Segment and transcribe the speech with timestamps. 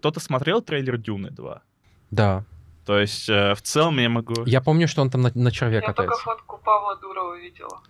[0.00, 1.60] Кто-то смотрел трейлер Дюны 2?
[2.12, 2.44] Да.
[2.86, 4.44] То есть, э, в целом я могу...
[4.46, 6.22] Я помню, что он там на, на черве Я только катается.
[6.24, 7.80] фотку Павла Дурова видела.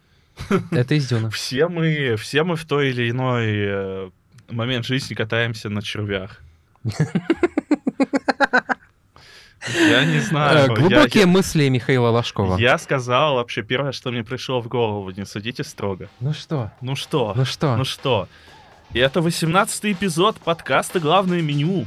[0.70, 1.28] Это из Дюны.
[1.30, 4.10] Все мы, все мы в той или иной э,
[4.48, 6.40] момент жизни катаемся на червях.
[9.90, 10.58] Я не Э, знаю.
[10.68, 12.56] я- Глубокие мысли Михаила Я, Ложкова.
[12.58, 15.10] я сказал вообще первое, что мне пришло в голову.
[15.10, 16.08] Не судите строго.
[16.20, 16.70] Ну что?
[16.80, 17.34] Ну что?
[17.36, 17.76] Ну что?
[17.76, 18.28] Ну что?
[18.98, 21.86] Это 18 эпизод подкаста «Главное меню».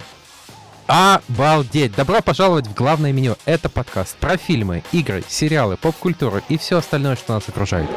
[0.87, 1.93] Обалдеть!
[1.93, 3.35] Добро пожаловать в главное меню.
[3.43, 7.89] Это подкаст про фильмы, игры, сериалы, поп-культуру и все остальное, что нас окружает.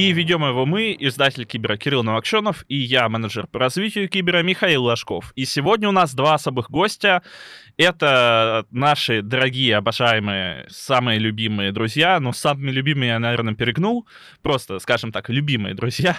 [0.00, 4.84] И ведем его мы, издатель Кибера Кирилл Новокшенов, и я, менеджер по развитию Кибера Михаил
[4.84, 5.30] Ложков.
[5.36, 7.22] И сегодня у нас два особых гостя.
[7.76, 12.18] Это наши дорогие, обожаемые, самые любимые друзья.
[12.18, 14.08] Ну, самыми любимыми я, наверное, перегнул.
[14.40, 16.16] Просто, скажем так, любимые друзья.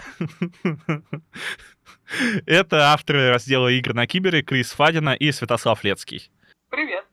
[2.45, 6.29] Это авторы раздела игр на Кибере Крис Фадина и Святослав Лецкий.
[6.69, 7.05] Привет.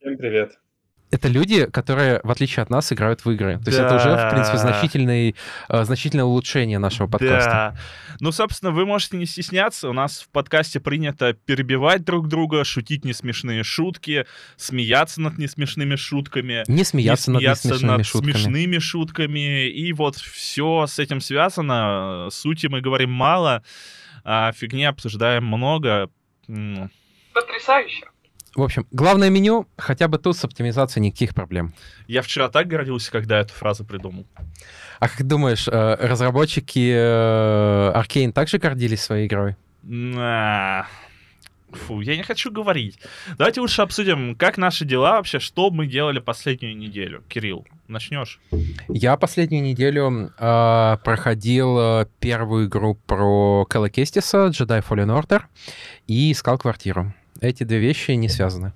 [0.00, 0.58] Всем привет.
[1.12, 3.58] Это люди, которые, в отличие от нас, играют в игры.
[3.62, 4.62] То есть это уже, в принципе, Да.
[4.62, 5.36] значительный,
[5.68, 7.50] э, значительное улучшение нашего подкаста.
[7.50, 7.76] Да.
[8.18, 9.90] Ну, собственно, вы можете не стесняться.
[9.90, 14.24] У нас в подкасте принято перебивать друг друга, шутить несмешные шутки,
[14.56, 16.64] смеяться над несмешными шутками.
[16.66, 18.32] Не смеяться, не над смеяться несмешными над шутками.
[18.32, 19.68] смешными шутками.
[19.68, 22.28] И вот все с этим связано.
[22.30, 23.62] Сути мы говорим мало,
[24.24, 26.08] а фигни обсуждаем много.
[27.34, 28.06] Потрясающе.
[28.54, 31.72] В общем, главное меню, хотя бы тут с оптимизацией никаких проблем.
[32.06, 34.26] Я вчера так гордился, когда эту фразу придумал.
[35.00, 39.56] А как думаешь, э, разработчики э, Arkane также гордились своей игрой?
[39.82, 40.86] На.
[41.72, 42.98] Фу, я не хочу говорить.
[43.38, 47.24] Давайте лучше обсудим, как наши дела вообще, что мы делали последнюю неделю.
[47.28, 48.40] Кирилл, начнешь?
[48.88, 55.42] Я последнюю неделю э, проходил э, первую игру про Кэлла Кестиса, Jedi Fallen Order,
[56.06, 57.14] и искал квартиру.
[57.42, 58.72] Эти две вещи не связаны.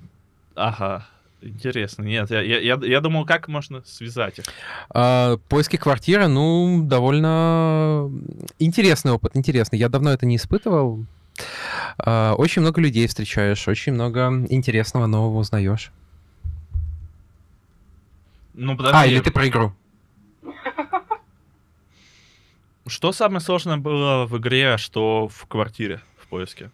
[0.57, 1.07] Ага.
[1.41, 2.03] Интересно.
[2.03, 4.47] Нет, я, я, я, думал, как можно связать их.
[4.91, 8.11] А, поиски квартиры, ну, довольно
[8.59, 9.79] интересный опыт, интересный.
[9.79, 11.05] Я давно это не испытывал.
[11.99, 15.93] А, очень много людей встречаешь, очень много интересного нового узнаешь.
[18.55, 18.99] Ну, подожди.
[18.99, 19.73] А, или ты про игру.
[22.89, 26.71] Что самое сложное было в игре, а что в квартире в поиске?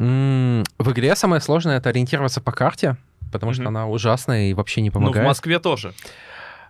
[0.00, 2.96] В игре самое сложное это ориентироваться по карте,
[3.32, 5.26] потому что она ужасная и вообще не Ну, в помогает.
[5.26, 5.92] Москве тоже.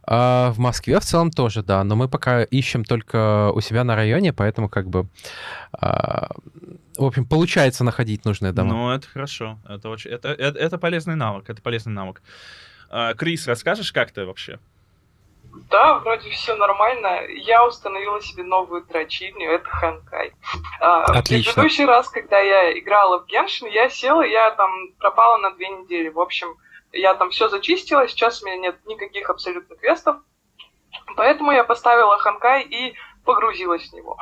[0.03, 3.95] А, в Москве в целом тоже, да, но мы пока ищем только у себя на
[3.95, 5.07] районе, поэтому как бы,
[5.73, 6.31] а,
[6.97, 8.73] в общем, получается находить нужные дома.
[8.73, 9.61] Ну, это хорошо.
[9.69, 11.49] Это, очень, это, это, это полезный навык.
[11.49, 12.23] Это полезный навык.
[12.89, 14.59] А, Крис, расскажешь, как ты вообще?
[15.71, 17.27] Да, вроде все нормально.
[17.29, 20.33] Я установила себе новую дрочильню, это Ханкай.
[20.81, 21.53] А, Отлично.
[21.53, 25.69] В предыдущий раз, когда я играла в Геншин, я села, я там пропала на две
[25.69, 26.09] недели.
[26.09, 26.57] В общем,
[26.93, 30.17] я там все зачистила, сейчас у меня нет никаких абсолютно квестов.
[31.17, 32.95] Поэтому я поставила Ханкай и
[33.25, 34.19] погрузилась в него.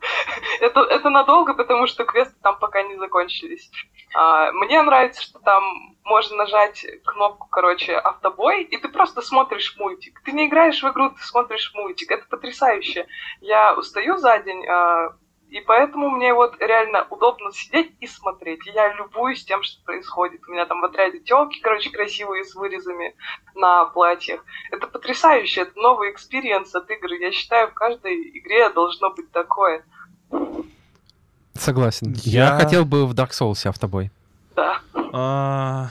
[0.60, 3.70] Это, это надолго, потому что квесты там пока не закончились.
[4.14, 5.62] А, мне нравится, что там
[6.04, 10.20] можно нажать кнопку, короче, автобой, и ты просто смотришь мультик.
[10.24, 12.10] Ты не играешь в игру, ты смотришь мультик.
[12.10, 13.06] Это потрясающе.
[13.40, 15.14] Я устаю за день, а,
[15.50, 18.66] и поэтому мне вот реально удобно сидеть и смотреть.
[18.66, 20.40] И я любуюсь тем, что происходит.
[20.48, 23.14] У меня там в отряде телки, короче, красивые с вырезами
[23.54, 24.44] на платьях.
[24.70, 27.18] Это потрясающе, это новый experience от игры.
[27.18, 29.84] Я считаю, в каждой игре должно быть такое.
[31.54, 32.14] Согласен.
[32.24, 32.46] Я...
[32.46, 34.10] Я- хотел бы в Dark Souls автобой.
[34.60, 34.80] Да.
[35.12, 35.90] А,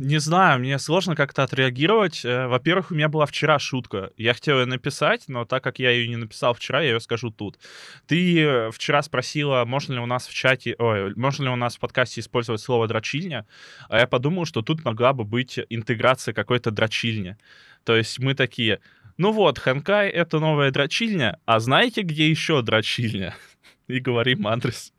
[0.00, 2.24] не знаю, мне сложно как-то отреагировать.
[2.24, 4.10] Э, Во-первых, у меня была вчера шутка.
[4.16, 7.30] Я хотел ее написать, но так как я ее не написал вчера, я ее скажу
[7.30, 7.58] тут.
[8.06, 11.76] Ты э, вчера спросила, можно ли у нас в чате, ой, можно ли у нас
[11.76, 13.46] в подкасте использовать слово дрочильня,
[13.88, 17.36] а я подумал, что тут могла бы быть интеграция какой-то дрочильни.
[17.84, 18.80] То есть мы такие,
[19.16, 23.36] ну вот, Ханкай— это новая дрочильня, а знаете, где еще дрочильня?
[23.86, 24.92] И говорим адрес.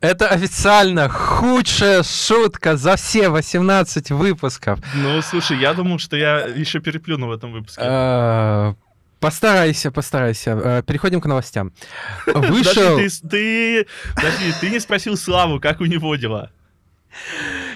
[0.00, 4.78] Это официально худшая шутка за все 18 выпусков.
[4.94, 7.80] Ну, слушай, я думал, что я еще переплюну в этом выпуске.
[7.82, 8.74] Э,
[9.20, 10.50] Постарайся, постарайся.
[10.62, 11.72] Э, Переходим к новостям.
[12.26, 12.96] Подожди, Вышел...
[12.98, 16.50] ты, ты, подожди, ты не спросил Славу, как у него дела.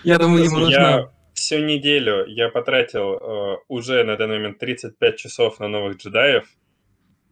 [0.04, 1.10] Я думаю, ему нужно...
[1.32, 6.44] Всю неделю я потратил э, уже на данный момент 35 часов на новых джедаев.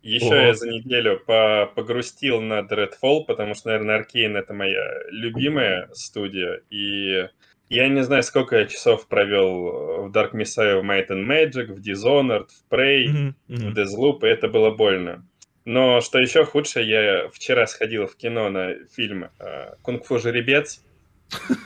[0.02, 0.34] Еще Ого.
[0.36, 6.60] я за неделю по- погрустил над Redfall, потому что, наверное, Arkane это моя любимая студия.
[6.70, 7.28] И
[7.70, 11.80] Я не знаю, сколько я часов провел в Dark Messiah, в Might and Magic, в
[11.80, 13.72] Dishonored, в Prey, Мгм, в мгм.
[13.74, 15.22] Deathloop, и это было больно.
[15.66, 20.82] Но что еще худше, я вчера сходил в кино на фильм э, «Кунг-фу жеребец»,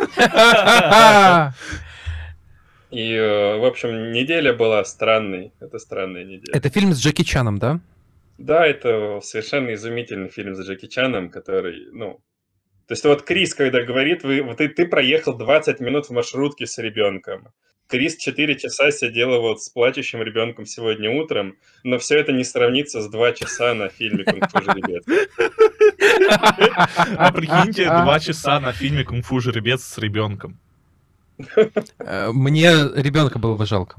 [2.91, 5.53] и, э, в общем, неделя была странной.
[5.61, 6.53] Это странная неделя.
[6.53, 7.79] Это фильм с Джеки Чаном, да?
[8.39, 12.21] Да, это совершенно изумительный фильм с Джеки Чаном, который, ну...
[12.89, 16.67] То есть вот Крис, когда говорит, вы, вот ты, ты проехал 20 минут в маршрутке
[16.67, 17.49] с ребенком.
[17.93, 23.03] Крис 4 часа сидела вот с плачущим ребенком сегодня утром, но все это не сравнится
[23.03, 25.05] с 2 часа на фильме «Кунг-фу жеребец».
[27.17, 30.59] А прикиньте, два часа на фильме «Кунг-фу жеребец» с ребенком.
[31.99, 33.97] Э, Мне ребенка было бы жалко.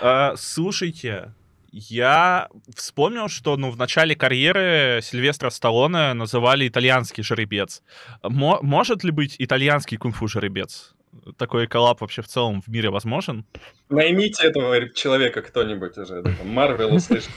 [0.00, 1.32] А, Слушайте,
[1.76, 7.82] я вспомнил, что ну, в начале карьеры Сильвестра Сталлоне называли итальянский жеребец.
[8.22, 10.94] Мо- может ли быть итальянский кунг-фу жеребец?
[11.36, 13.44] Такой коллап вообще в целом в мире возможен?
[13.88, 16.22] Наймите этого человека кто-нибудь уже.
[16.44, 17.30] Марвел услышит.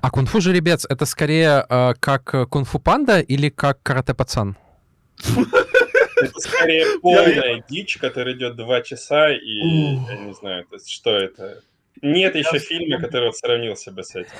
[0.00, 4.56] А кунг-фу жеребец это скорее э, как кунг-фу панда или как карате пацан?
[6.16, 11.10] Это скорее полная дичь, которая идет 2 часа, и я не знаю, то есть что
[11.10, 11.60] это.
[12.02, 14.30] Нет еще фильма, который вот сравнился бы с этим.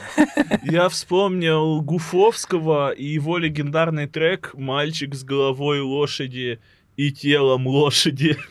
[0.65, 6.61] Я вспомнил Гуфовского и его легендарный трек «Мальчик с головой лошади
[6.97, 8.37] и телом лошади».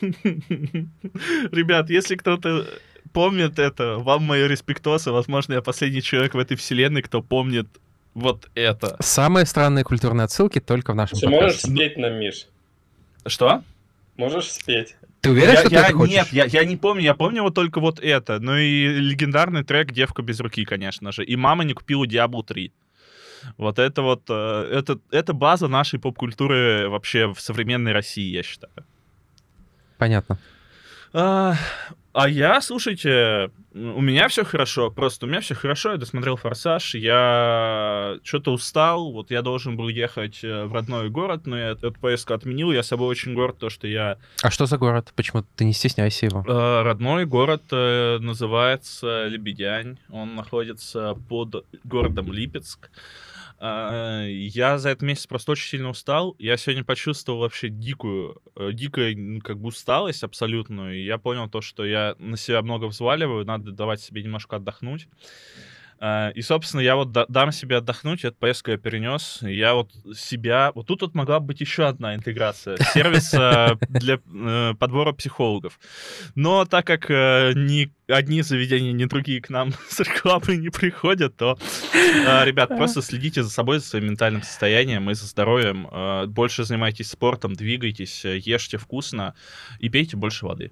[1.52, 2.66] Ребят, если кто-то
[3.12, 5.10] помнит это, вам мои респектосы.
[5.12, 7.68] Возможно, я последний человек в этой вселенной, кто помнит
[8.14, 8.96] вот это.
[9.00, 12.46] Самые странные культурные отсылки только в нашем Ты можешь спеть нам, Миш?
[13.26, 13.62] Что?
[14.16, 14.96] Можешь спеть?
[15.24, 16.14] Ты уверен, Я- что ты я- это хочешь?
[16.14, 18.38] Нет, я, я не помню, я помню вот только вот это.
[18.40, 21.24] Ну и легендарный трек «Девка без руки», конечно же.
[21.24, 22.72] И мама не купила Diablo 3.
[23.56, 28.72] Вот это вот, э, это, это база нашей поп-культуры вообще в современной России, я считаю.
[29.98, 30.38] Понятно.
[31.14, 31.54] А,
[32.14, 36.94] а я, слушайте, у меня все хорошо, просто у меня все хорошо, я досмотрел «Форсаж»,
[36.94, 41.92] я что-то устал, вот я должен был ехать э, в родной город, но я эту
[41.92, 45.12] поездку отменил, я собой очень горд, то, что я А что за город?
[45.16, 46.44] Почему ты не стесняйся его?
[46.46, 49.98] Э, Родной город э, называется Лебедянь.
[50.10, 52.90] Он находится под городом Липецк.
[53.60, 56.34] Э, Я за этот месяц просто очень сильно устал.
[56.38, 61.00] Я сегодня почувствовал вообще дикую, э, дикую как бы усталость абсолютную.
[61.00, 65.08] И я понял то, что я на себя много взваливаю, надо давать себе немножко отдохнуть.
[66.00, 69.38] Э, И, собственно, я вот да- дам себе отдохнуть, эту поездку я перенес.
[69.42, 70.72] Я вот себя...
[70.74, 72.76] Вот тут вот могла быть еще одна интеграция.
[72.94, 73.30] Сервис
[73.88, 75.78] для э, подбора психологов.
[76.34, 81.36] Но так как э, ни одни заведения, ни другие к нам с рекламой не приходят,
[81.36, 81.58] то,
[81.94, 85.88] э, ребят, просто следите за собой, за своим ментальным состоянием и за здоровьем.
[85.90, 89.34] Э, Больше занимайтесь спортом, двигайтесь, ешьте вкусно
[89.78, 90.70] и пейте больше воды.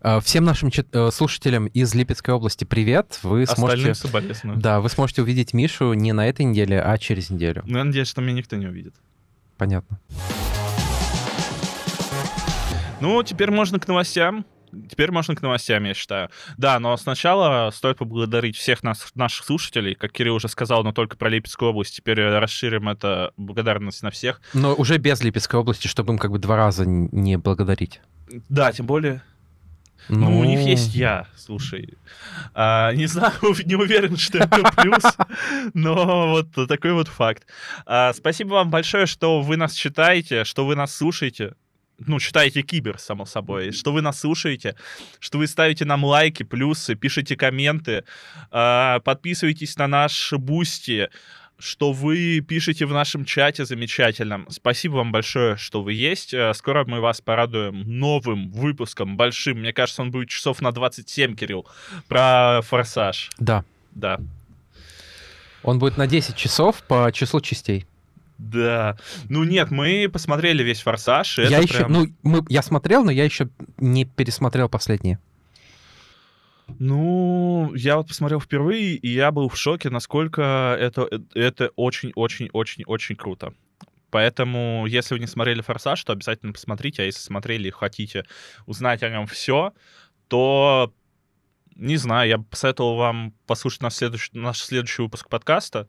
[0.00, 3.18] А, Всем нашим чит- э, слушателям из Липецкой области привет.
[3.22, 3.90] Вы сможете...
[3.90, 4.56] Остальным соболезную.
[4.58, 7.62] Да, вы сможете увидеть Мишу не на этой неделе, а через неделю.
[7.66, 8.94] Ну, я надеюсь, что меня никто не увидит.
[9.56, 9.98] Понятно.
[13.00, 14.44] Ну, теперь можно к новостям.
[14.90, 16.28] Теперь можно к новостям, я считаю.
[16.58, 19.94] Да, но сначала стоит поблагодарить всех нас, наших слушателей.
[19.94, 21.96] Как Кирилл уже сказал, но только про Липецкую область.
[21.96, 24.40] Теперь э, расширим это благодарность на всех.
[24.54, 28.00] Но уже без Липецкой области, чтобы им как бы два раза не благодарить.
[28.48, 29.22] Да, тем более,
[30.08, 31.94] ну, у них есть я, слушай.
[32.54, 33.34] А, не знаю,
[33.64, 35.02] не уверен, что это плюс,
[35.74, 37.46] но вот такой вот факт.
[37.86, 41.54] А, спасибо вам большое, что вы нас читаете, что вы нас слушаете.
[41.98, 43.72] Ну, читаете Кибер, само собой.
[43.72, 44.76] Что вы нас слушаете,
[45.18, 48.04] что вы ставите нам лайки, плюсы, пишите комменты,
[48.50, 51.08] а, подписывайтесь на наш Boosty,
[51.58, 54.46] что вы пишете в нашем чате замечательном.
[54.50, 56.34] Спасибо вам большое, что вы есть.
[56.34, 59.60] Э, Скоро мы вас порадуем новым выпуском, большим.
[59.60, 61.66] Мне кажется, он будет часов на 27, Кирилл,
[62.08, 63.30] про «Форсаж».
[63.38, 63.64] Да.
[63.92, 64.20] Да.
[65.62, 67.86] Он будет на 10 часов по числу частей.
[68.38, 68.98] Да.
[69.30, 73.24] Ну нет, мы посмотрели весь «Форсаж», я еще, прям- ну, мы, я смотрел, но я
[73.24, 73.48] еще
[73.78, 75.18] не пересмотрел последние.
[76.78, 83.54] Ну, я вот посмотрел впервые, и я был в шоке, насколько это это очень-очень-очень-очень круто.
[84.10, 88.24] Поэтому, если вы не смотрели «Форсаж», то обязательно посмотрите, а если смотрели и хотите
[88.66, 89.74] узнать о нем все,
[90.28, 90.92] то,
[91.74, 95.88] не знаю, я бы посоветовал вам послушать наш следующий, наш следующий выпуск подкаста,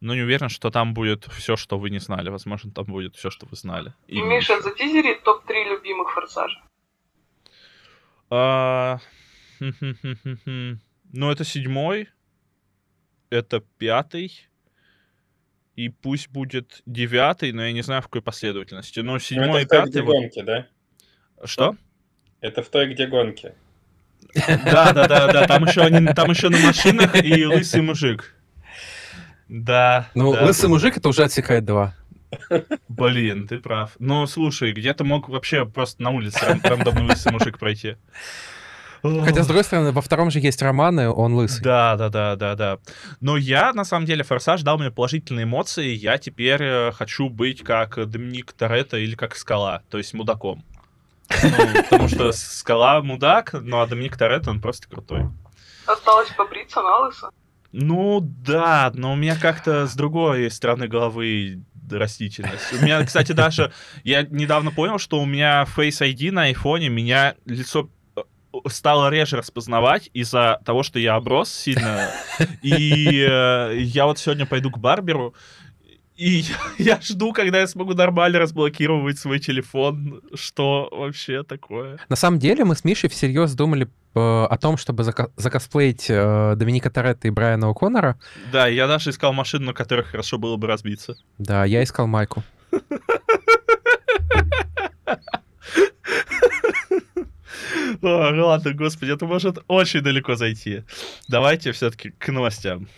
[0.00, 2.30] но не уверен, что там будет все, что вы не знали.
[2.30, 3.94] Возможно, там будет все, что вы знали.
[4.06, 4.20] И.
[4.20, 6.62] Миша затизерит топ-3 любимых форсажа.
[8.30, 8.98] А.
[11.12, 12.08] Ну, это седьмой,
[13.30, 14.32] это пятый,
[15.76, 19.00] и пусть будет девятый, но я не знаю, в какой последовательности.
[19.00, 20.02] Ну, Ну, седьмой и это как пятый...
[20.02, 20.66] вот- гонки, да?
[21.44, 21.76] Что?
[22.40, 23.52] Это в той, где гонки.
[24.34, 25.46] Да, да, да, да.
[25.46, 28.34] Там еще они, там еще на машинах и лысый мужик.
[29.48, 30.10] Да.
[30.14, 30.44] Ну, да.
[30.44, 31.94] лысый мужик это уже отсекает два.
[32.88, 33.92] Блин, ты прав.
[33.98, 37.96] Ну, слушай, где-то мог вообще просто на улице ран- рандомный лысый мужик пройти.
[39.24, 41.62] Хотя, с другой стороны, во втором же есть романы, он лысый.
[41.62, 42.78] Да, да, да, да, да.
[43.20, 45.88] Но я, на самом деле, Форсаж дал мне положительные эмоции.
[45.88, 50.64] Я теперь э, хочу быть как Доминик Торетто или как Скала, то есть мудаком.
[51.42, 55.28] Ну, потому что Скала мудак, ну а Доминик Торетто, он просто крутой.
[55.86, 57.30] Осталось побриться на лысо.
[57.72, 61.60] Ну да, но у меня как-то с другой стороны головы
[61.90, 62.72] растительность.
[62.72, 63.72] У меня, кстати, даже...
[64.02, 67.88] Я недавно понял, что у меня Face ID на айфоне меня лицо
[68.68, 72.10] стало реже распознавать из-за того, что я оброс сильно.
[72.62, 75.34] И э, я вот сегодня пойду к барберу,
[76.16, 80.22] и я, я жду, когда я смогу нормально разблокировать свой телефон.
[80.34, 81.98] Что вообще такое?
[82.08, 86.90] На самом деле мы с Мишей всерьез думали э, о том, чтобы закосплеить э, Доминика
[86.90, 88.14] Торетто и Брайана О'Коннора.
[88.50, 91.16] Да, я даже искал машину, на которой хорошо было бы разбиться.
[91.38, 92.42] Да, я искал Майку.
[98.02, 100.82] ладно, господи, это может очень далеко зайти.
[101.28, 102.88] Давайте все-таки к новостям.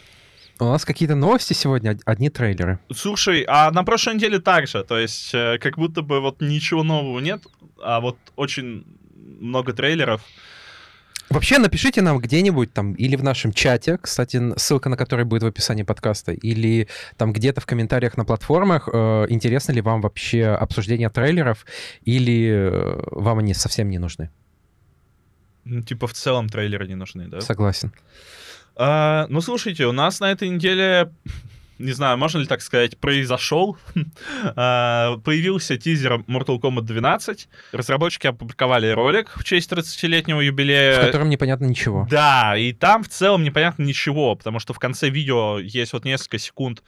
[0.60, 2.80] У нас какие-то новости сегодня, од- одни трейлеры.
[2.92, 6.82] Слушай, а на прошлой неделе так же, то есть э, как будто бы вот ничего
[6.82, 7.42] нового нет,
[7.80, 8.84] а вот очень
[9.40, 10.20] много трейлеров.
[11.30, 15.46] Вообще, напишите нам где-нибудь там, или в нашем чате, кстати, ссылка на который будет в
[15.46, 21.10] описании подкаста, или там где-то в комментариях на платформах, э, интересно ли вам вообще обсуждение
[21.10, 21.66] трейлеров,
[22.02, 24.30] или э, вам они совсем не нужны.
[25.68, 27.40] Ну, типа в целом трейлеры не нужны, да?
[27.40, 27.92] Согласен.
[28.74, 31.12] А, ну, слушайте, у нас на этой неделе,
[31.78, 33.76] не знаю, можно ли так сказать, произошел,
[34.56, 37.48] а, появился тизер Mortal Kombat 12.
[37.72, 41.04] Разработчики опубликовали ролик в честь 30-летнего В юбилея.
[41.04, 42.06] котором непонятно ничего.
[42.10, 46.38] Да, и там в целом непонятно ничего, потому что в конце видео есть вот несколько
[46.38, 46.82] секунд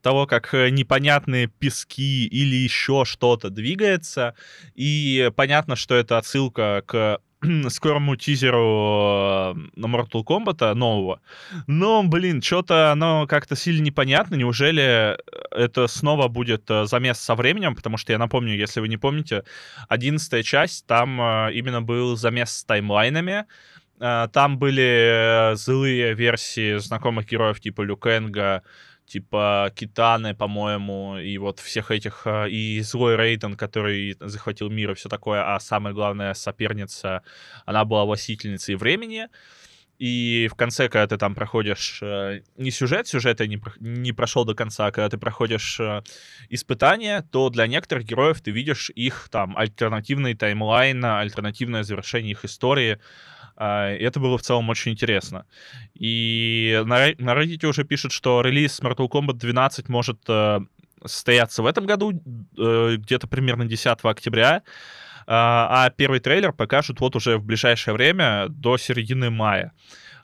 [0.00, 4.34] того, как э, непонятные пески или еще что-то двигается,
[4.74, 7.20] и понятно, что это отсылка к
[7.68, 11.20] скорому тизеру э, на Mortal Kombat нового.
[11.66, 14.36] Но, блин, что-то оно как-то сильно непонятно.
[14.36, 15.16] Неужели
[15.50, 17.74] это снова будет э, замес со временем?
[17.74, 19.44] Потому что я напомню, если вы не помните,
[19.88, 23.46] одиннадцатая часть, там э, именно был замес с таймлайнами.
[24.00, 28.62] Э, Там были э, злые версии знакомых героев типа Люкенга,
[29.06, 34.94] типа Китаны, по-моему, и вот всех этих, э, и злой Рейтон, который захватил мир и
[34.94, 37.22] все такое, а самая главная соперница,
[37.66, 39.28] она была властительницей времени.
[40.02, 44.44] И в конце, когда ты там проходишь э, не сюжет, сюжет я не, не прошел
[44.44, 46.02] до конца, а когда ты проходишь э,
[46.48, 52.98] испытания, то для некоторых героев ты видишь их там альтернативный таймлайн, альтернативное завершение их истории.
[53.60, 55.46] И это было в целом очень интересно.
[55.94, 60.60] И на Reddit уже пишут, что релиз Mortal Kombat 12 может э,
[61.06, 64.62] состояться в этом году, э, где-то примерно 10 октября.
[65.26, 69.72] А а первый трейлер покажут вот уже в ближайшее время, до середины мая.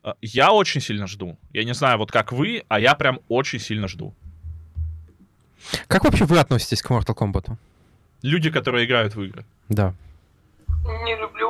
[0.02, 1.38] А, Я очень сильно жду.
[1.52, 4.14] Я не знаю, вот как вы, а я прям очень сильно жду.
[5.87, 7.56] Как вообще вы относитесь к Mortal Kombat?
[8.23, 9.44] Люди, которые играют в игры.
[9.68, 9.94] Да.
[11.04, 11.48] Не люблю,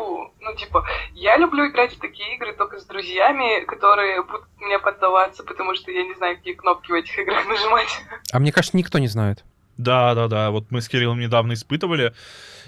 [0.59, 0.85] типа,
[1.15, 5.91] я люблю играть в такие игры только с друзьями, которые будут мне поддаваться, потому что
[5.91, 7.89] я не знаю, какие кнопки в этих играх нажимать.
[8.33, 9.45] А мне кажется, никто не знает.
[9.77, 10.51] Да, да, да.
[10.51, 12.13] Вот мы с Кириллом недавно испытывали.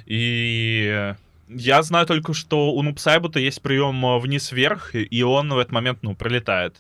[0.07, 1.15] И
[1.49, 5.73] я знаю только, что у Нупсайбута есть прием э, вниз-вверх, и- и он в этот
[5.73, 6.77] момент, ну, пролетает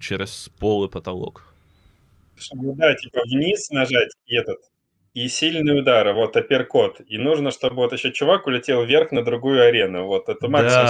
[0.00, 1.44] через пол и потолок.
[2.36, 4.58] Чтобы, да, типа вниз нажать и этот,
[5.24, 7.00] и сильный удар, вот апперкот.
[7.08, 10.06] И нужно, чтобы вот еще чувак улетел вверх на другую арену.
[10.06, 10.86] Вот это максимум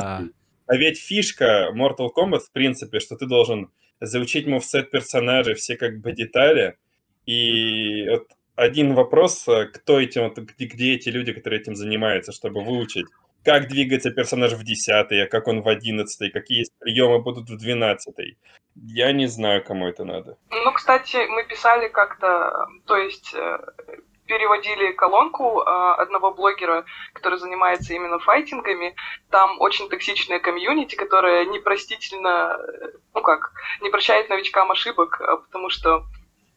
[0.00, 0.22] Да.
[0.66, 5.98] А ведь фишка Mortal Kombat, в принципе, что ты должен заучить мувсет персонажей, все как
[6.00, 6.76] бы детали.
[7.26, 12.32] И вот один вопрос, э, кто этим, вот где, где эти люди, которые этим занимаются,
[12.32, 13.06] чтобы выучить,
[13.44, 17.56] как двигается персонаж в 10 а как он в 11 какие есть приемы будут в
[17.56, 18.14] 12
[18.76, 20.36] Я не знаю, кому это надо.
[20.50, 23.58] Ну, кстати, мы писали как-то, то есть э,
[24.26, 28.96] переводили колонку э, одного блогера, который занимается именно файтингами.
[29.30, 35.70] Там очень токсичная комьюнити, которая непростительно, э, ну как, не прощает новичкам ошибок, а потому
[35.70, 36.04] что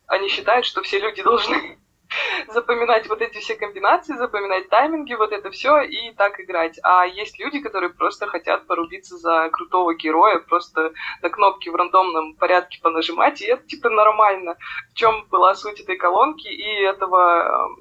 [0.08, 1.78] они считают, что все люди должны
[2.48, 6.80] запоминать вот эти все комбинации, запоминать тайминги, вот это все и так играть.
[6.84, 12.36] А есть люди, которые просто хотят порубиться за крутого героя, просто на кнопки в рандомном
[12.36, 14.58] порядке понажимать, и это типа нормально.
[14.92, 17.78] В чем была суть этой колонки и этого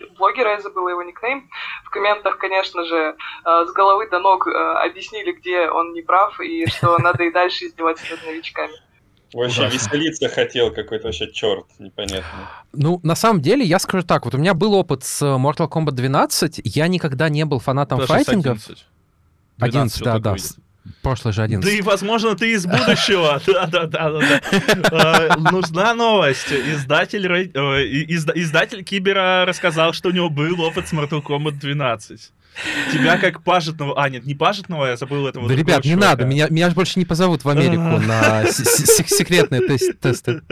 [0.00, 1.50] э, блогера, я забыла его никнейм.
[1.84, 6.40] В комментах, конечно же, э, с головы до ног э, объяснили, где он не прав
[6.40, 8.74] и что надо и дальше издеваться над новичками.
[9.32, 12.50] Вообще веселиться хотел какой-то вообще черт, непонятно.
[12.72, 15.92] Ну, на самом деле, я скажу так, вот у меня был опыт с Mortal Kombat
[15.92, 18.56] 12, я никогда не был фанатом Даже файтингов.
[18.56, 18.86] 11.
[19.58, 20.30] 11, 12 да, да.
[20.32, 20.56] выйдет.
[21.00, 21.64] Прошлый же 11.
[21.64, 23.40] Да и, возможно, ты из будущего.
[23.46, 25.36] Да-да-да.
[25.50, 26.50] Нужна новость.
[26.50, 32.32] Э, издатель Кибера рассказал, что у него был опыт с Mortal Kombat 12.
[32.92, 34.00] Тебя как пажетного...
[34.00, 36.98] А, нет, не пажетного, я забыл этого Да, ребят, не надо, меня, меня ж больше
[36.98, 40.42] не позовут в Америку на секретные тес- тесты.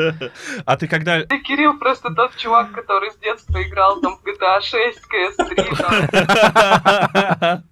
[0.65, 1.23] А ты когда...
[1.25, 5.01] Ты, Кирилл, просто тот чувак, который с детства играл там в GTA 6,
[5.39, 5.77] CS3,
[7.39, 7.65] там.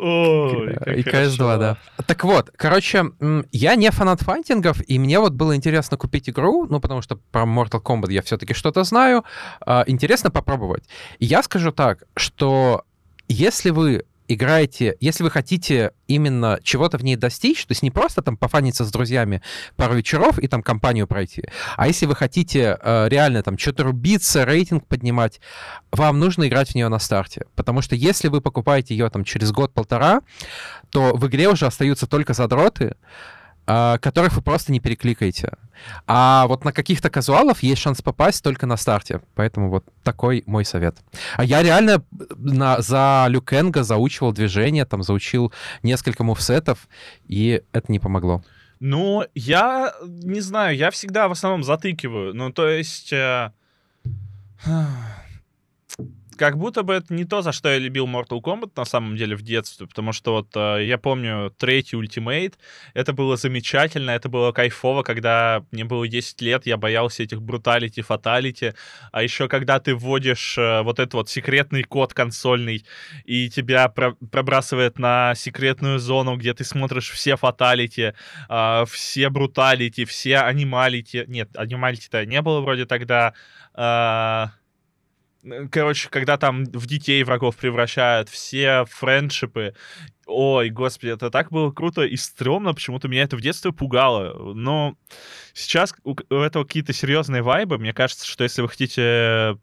[0.00, 1.56] Ой, как И CS2, хорошо.
[1.58, 1.76] да.
[2.06, 3.04] Так вот, короче,
[3.52, 7.42] я не фанат файтингов, и мне вот было интересно купить игру, ну, потому что про
[7.42, 9.24] Mortal Kombat я все-таки что-то знаю,
[9.60, 10.84] а, интересно попробовать.
[11.18, 12.84] И я скажу так, что
[13.32, 18.22] если вы играете, если вы хотите именно чего-то в ней достичь, то есть не просто
[18.22, 19.42] там пофаниться с друзьями
[19.76, 21.44] пару вечеров и там компанию пройти,
[21.76, 25.40] а если вы хотите э, реально там что-то рубиться, рейтинг поднимать,
[25.90, 27.46] вам нужно играть в нее на старте.
[27.56, 30.22] Потому что если вы покупаете ее там через год-полтора,
[30.90, 32.96] то в игре уже остаются только задроты,
[34.00, 35.52] которых вы просто не перекликаете.
[36.06, 39.20] А вот на каких-то казуалов есть шанс попасть только на старте.
[39.34, 40.96] Поэтому вот такой мой совет.
[41.36, 42.02] А я реально
[42.36, 46.88] на, за Люкенга заучивал движение, там заучил несколько мувсетов,
[47.28, 48.42] и это не помогло.
[48.80, 52.34] Ну, я не знаю, я всегда в основном затыкиваю.
[52.34, 53.12] Ну, то есть...
[53.12, 53.52] э,
[56.40, 59.36] Как будто бы это не то, за что я любил Mortal Kombat на самом деле
[59.36, 62.54] в детстве, потому что вот э, я помню третий Ultimate,
[62.94, 68.00] это было замечательно, это было кайфово, когда мне было 10 лет, я боялся этих бруталити,
[68.00, 68.72] фаталити,
[69.12, 72.86] а еще когда ты вводишь э, вот этот вот секретный код консольный,
[73.26, 78.14] и тебя про- пробрасывает на секретную зону, где ты смотришь все фаталити,
[78.86, 81.24] все бруталити, все анималити.
[81.26, 83.34] Нет, анималити-то не было вроде тогда.
[83.74, 84.52] А,
[85.70, 89.74] Короче, когда там в детей врагов превращают, все френдшипы.
[90.26, 94.52] Ой, господи, это так было круто и стрёмно, почему-то меня это в детстве пугало.
[94.54, 94.96] Но
[95.54, 97.78] сейчас у этого какие-то серьезные вайбы.
[97.78, 99.58] Мне кажется, что если вы хотите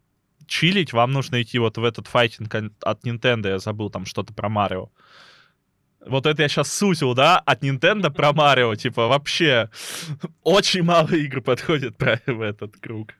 [0.48, 3.50] чилить, вам нужно идти вот в этот файтинг от Nintendo.
[3.50, 4.90] Я забыл там что-то про Марио.
[6.06, 9.70] Вот это я сейчас сутил, да, от Nintendo про Марио, типа, вообще
[10.44, 13.14] очень мало игр подходит про в этот круг.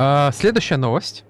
[0.00, 1.24] А, следующая новость.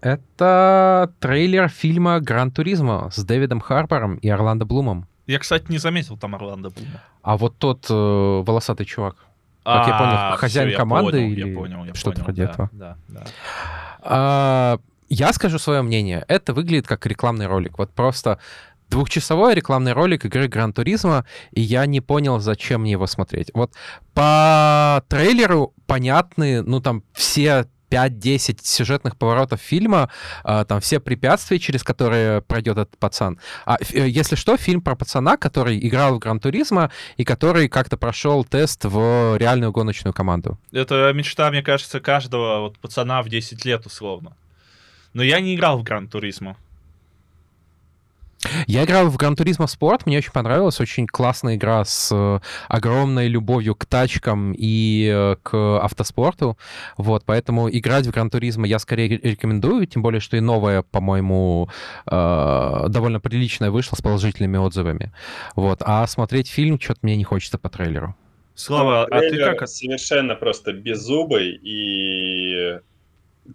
[0.00, 5.06] Это трейлер фильма «Гран Туризмо» с Дэвидом Харбором и Орландо Блумом.
[5.28, 7.00] Я, кстати, не заметил там Орландо Блума.
[7.22, 9.14] А вот тот э, волосатый чувак.
[9.62, 12.44] Как я понял, А, хозяин я команды понял, или я понял, я что-то понял, вроде
[12.44, 12.70] да, этого?
[12.72, 13.24] Да, да.
[14.00, 16.24] А, я скажу свое мнение.
[16.26, 17.78] Это выглядит как рекламный ролик.
[17.78, 18.40] Вот просто
[18.90, 23.52] двухчасовой рекламный ролик игры Гран Туризма, и я не понял, зачем мне его смотреть.
[23.54, 23.72] Вот
[24.12, 30.08] по трейлеру понятны, ну там все 5-10 сюжетных поворотов фильма,
[30.44, 33.38] а, там все препятствия, через которые пройдет этот пацан.
[33.66, 37.96] А э, если что, фильм про пацана, который играл в Гран Туризма и который как-то
[37.96, 40.58] прошел тест в реальную гоночную команду.
[40.72, 44.36] Это мечта, мне кажется, каждого вот пацана в 10 лет условно.
[45.14, 46.56] Но я не играл в Гран Туризмо.
[48.66, 53.28] Я играл в Гран Туризмо Спорт, мне очень понравилась, очень классная игра с э, огромной
[53.28, 56.58] любовью к тачкам и э, к автоспорту,
[56.96, 60.82] вот, поэтому играть в Гран Туризмо я скорее ре- рекомендую, тем более, что и новая,
[60.82, 61.68] по-моему,
[62.06, 65.12] э, довольно приличная вышла с положительными отзывами,
[65.56, 68.14] вот, а смотреть фильм что-то мне не хочется по трейлеру.
[68.54, 69.66] Слава, а ты как...
[69.66, 72.78] Совершенно просто беззубый и...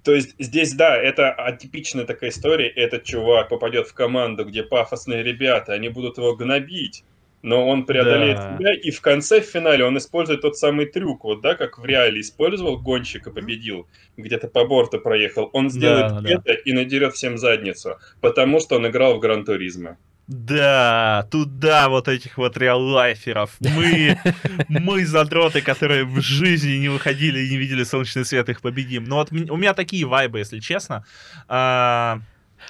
[0.04, 2.68] То есть здесь, да, это атипичная такая история.
[2.68, 7.04] Этот чувак попадет в команду, где пафосные ребята, они будут его гнобить,
[7.42, 8.58] но он преодолеет Да.
[8.58, 11.86] себя, и в конце, в финале, он использует тот самый трюк, вот, да, как в
[11.86, 15.50] реале использовал гонщик и победил, где-то по борту проехал.
[15.54, 16.30] Он сделает Да, да.
[16.34, 19.98] это и надерет всем задницу, потому что он играл в Гран-туризме.
[20.28, 23.52] Да, туда вот этих вот real-lifer ов.
[23.62, 24.18] Мы,
[24.68, 29.06] мы задроты, которые в жизни не выходили и не видели солнечный свет, их победим.
[29.06, 31.06] Но вот у меня такие вайбы, если честно.
[31.48, 32.20] А,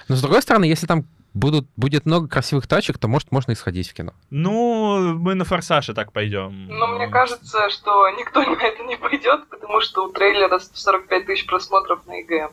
[0.08, 3.54] Но, с другой стороны, если там будут, будет много красивых тачек, то, может, можно и
[3.56, 4.12] сходить в кино.
[4.30, 6.66] ну, мы на форсаж и так пойдем.
[6.68, 11.46] Но мне кажется, что никто на это не пойдет, потому что у трейлера 145 тысяч
[11.46, 12.50] просмотров на ЕГЭ.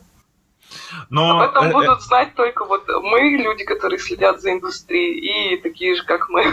[1.08, 5.54] Но, Об этом э, э, будут знать только вот мы, люди, которые следят за индустрией,
[5.54, 6.44] и такие же, как мы.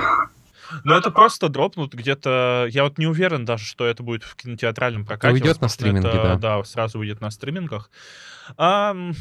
[0.84, 2.68] Но это просто дропнут где-то...
[2.70, 5.34] Я вот не уверен даже, что это будет в кинотеатральном прокате.
[5.34, 6.36] уйдет на стриминге, это, да.
[6.36, 7.90] Да, сразу выйдет на стримингах.
[8.58, 9.14] Ам,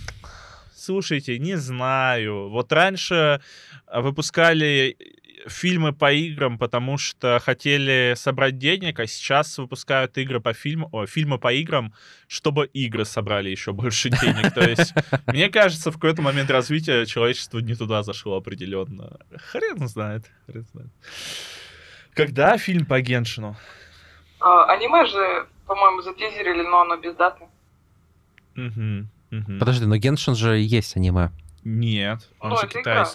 [0.74, 2.48] слушайте, не знаю.
[2.48, 3.40] Вот раньше
[3.86, 4.96] а, выпускали
[5.46, 11.06] фильмы по играм, потому что хотели собрать денег, а сейчас выпускают игры по фильму, о,
[11.06, 11.92] фильмы по играм,
[12.28, 14.52] чтобы игры собрали еще больше денег.
[14.54, 14.94] То есть,
[15.26, 19.18] мне кажется, в какой-то момент развития человечество не туда зашло определенно.
[19.50, 20.90] Хрен знает, хрен знает.
[22.14, 23.56] Когда фильм по Геншину?
[24.40, 27.44] А, аниме же, по-моему, затизерили, но оно без даты.
[29.58, 31.30] Подожди, но Геншин же есть аниме.
[31.64, 33.06] Нет, он Ну, же это игра.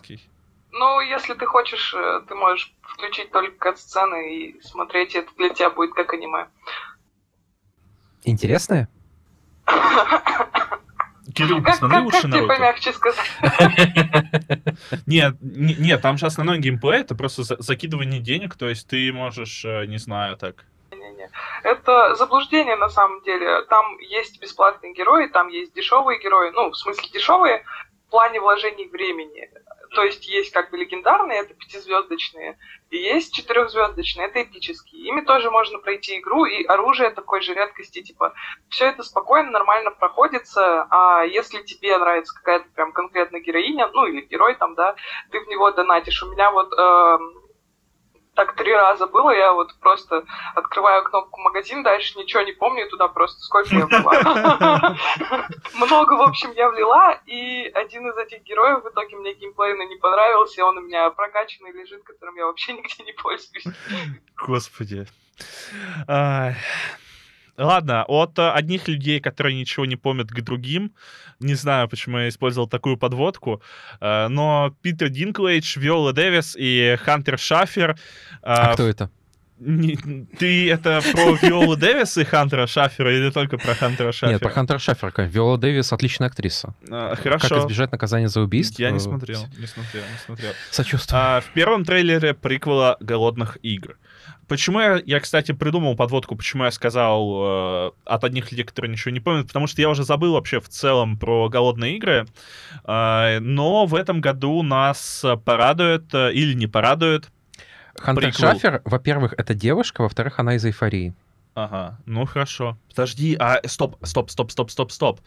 [0.72, 5.50] Ну, если ты хочешь, э, ты можешь включить только сцены и смотреть, и это для
[5.50, 6.48] тебя будет как аниме.
[8.24, 8.90] Интересное?
[11.36, 12.54] Кирилл, Как, посмотри как, лучше как Наруто.
[12.56, 13.32] помягче сказать?
[15.06, 19.12] Нет, не- нет, там же основной геймплей, это просто за- закидывание денег, то есть ты
[19.14, 20.66] можешь, э, не знаю, так...
[20.92, 21.30] Не-не-не.
[21.64, 23.62] Это заблуждение на самом деле.
[23.64, 26.52] Там есть бесплатные герои, там есть дешевые герои.
[26.52, 27.64] Ну, в смысле дешевые
[28.08, 29.50] в плане вложений времени.
[29.92, 32.58] То есть есть как бы легендарные, это пятизвездочные,
[32.90, 35.08] и есть четырехзвездочные, это эпические.
[35.08, 38.34] Ими тоже можно пройти игру, и оружие такой же редкости, типа,
[38.70, 44.22] все это спокойно, нормально проходится, а если тебе нравится какая-то прям конкретная героиня, ну или
[44.22, 44.96] герой там, да,
[45.32, 46.22] ты в него донатишь.
[46.24, 47.47] У меня вот эм,
[48.38, 50.24] так три раза было, я вот просто
[50.54, 54.96] открываю кнопку магазин, дальше ничего не помню, туда просто сколько я влила.
[55.74, 59.96] Много, в общем, я влила, и один из этих героев в итоге мне геймплейно не
[59.96, 63.66] понравился, он у меня прокачанный лежит, которым я вообще нигде не пользуюсь.
[64.36, 65.08] Господи.
[67.58, 70.92] Ладно, от э, одних людей, которые ничего не помнят, к другим.
[71.40, 73.62] Не знаю, почему я использовал такую подводку.
[74.00, 77.98] э, Но Питер Динклейдж, Виола Дэвис и Хантер Шафер...
[78.44, 79.10] А э, кто это?
[79.60, 79.98] не-
[80.38, 84.34] Ты это про Виолу Дэвис и Хантера Шафера или только про Хантера Шафера?
[84.34, 85.24] Нет, про Хантера Шаферка.
[85.24, 86.76] Виола Дэвис отличная актриса.
[86.92, 87.62] А, Как Хорошо.
[87.62, 88.82] избежать наказания за убийство?
[88.84, 90.52] Я не смотрел, не смотрел, не смотрел.
[90.70, 91.20] Сочувствую.
[91.20, 93.98] А, в первом трейлере приквела «Голодных игр».
[94.48, 99.12] Почему я, я, кстати, придумал подводку, почему я сказал э, от одних людей, которые ничего
[99.12, 102.28] не помнят, потому что я уже забыл вообще в целом про «Голодные игры»,
[102.86, 107.30] Э, но в этом году нас порадует э, или не порадует.
[107.96, 108.52] Хантер приквел.
[108.52, 111.14] Шафер, во-первых, это девушка, во-вторых, она из эйфории.
[111.56, 112.78] Ага, ну хорошо.
[112.90, 115.22] Подожди, а стоп, стоп, стоп, стоп, стоп, стоп.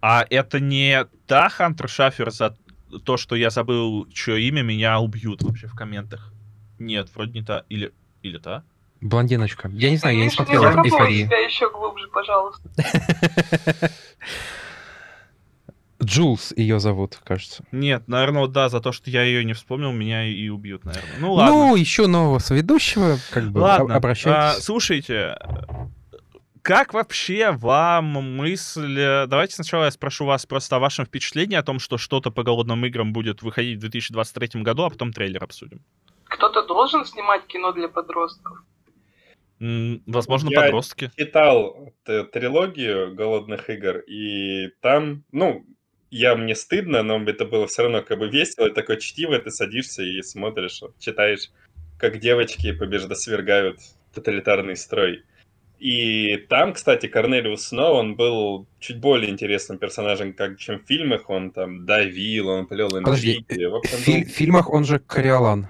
[0.00, 2.56] А это не та Хантер Шафер за
[3.04, 6.32] то, что я забыл, чье имя, меня убьют вообще в комментах?
[6.78, 7.64] Нет, вроде не та.
[7.68, 7.92] Или,
[8.26, 8.62] или та?
[9.00, 9.68] Блондиночка.
[9.72, 11.24] Я не знаю, я не смотрел эйфории.
[11.24, 12.68] себя еще глубже, пожалуйста.
[16.02, 17.64] Джулс ее зовут, кажется.
[17.72, 21.10] Нет, наверное, вот да, за то, что я ее не вспомнил, меня и, убьют, наверное.
[21.18, 21.54] Ну ладно.
[21.54, 23.86] Ну, еще нового соведущего, как бы, ладно.
[23.94, 24.58] об- обращайтесь.
[24.58, 25.36] А, слушайте,
[26.60, 28.04] как вообще вам
[28.36, 28.98] мысль...
[28.98, 32.42] э, Давайте сначала я спрошу вас просто о вашем впечатлении о том, что что-то по
[32.42, 35.80] голодным играм будет выходить в 2023 году, а потом трейлер обсудим.
[36.86, 38.58] Должен снимать кино для подростков.
[39.58, 41.10] Возможно, Я- подростки.
[41.16, 45.64] читал т- трилогию голодных игр, и там, ну,
[46.12, 50.04] я мне стыдно, но это было все равно как бы весело, такое чтиво, ты садишься
[50.04, 51.50] и смотришь, читаешь,
[51.98, 53.78] как девочки побеждосвергают
[54.14, 55.24] тоталитарный строй.
[55.80, 61.28] И там, кстати, Корнелиус Сноу, он был чуть более интересным персонажем, как, чем в фильмах.
[61.30, 63.64] Он там давил, он плел Подожди, интриги.
[63.64, 65.66] В В общем, фи- был- в фильмах он же Кориолан.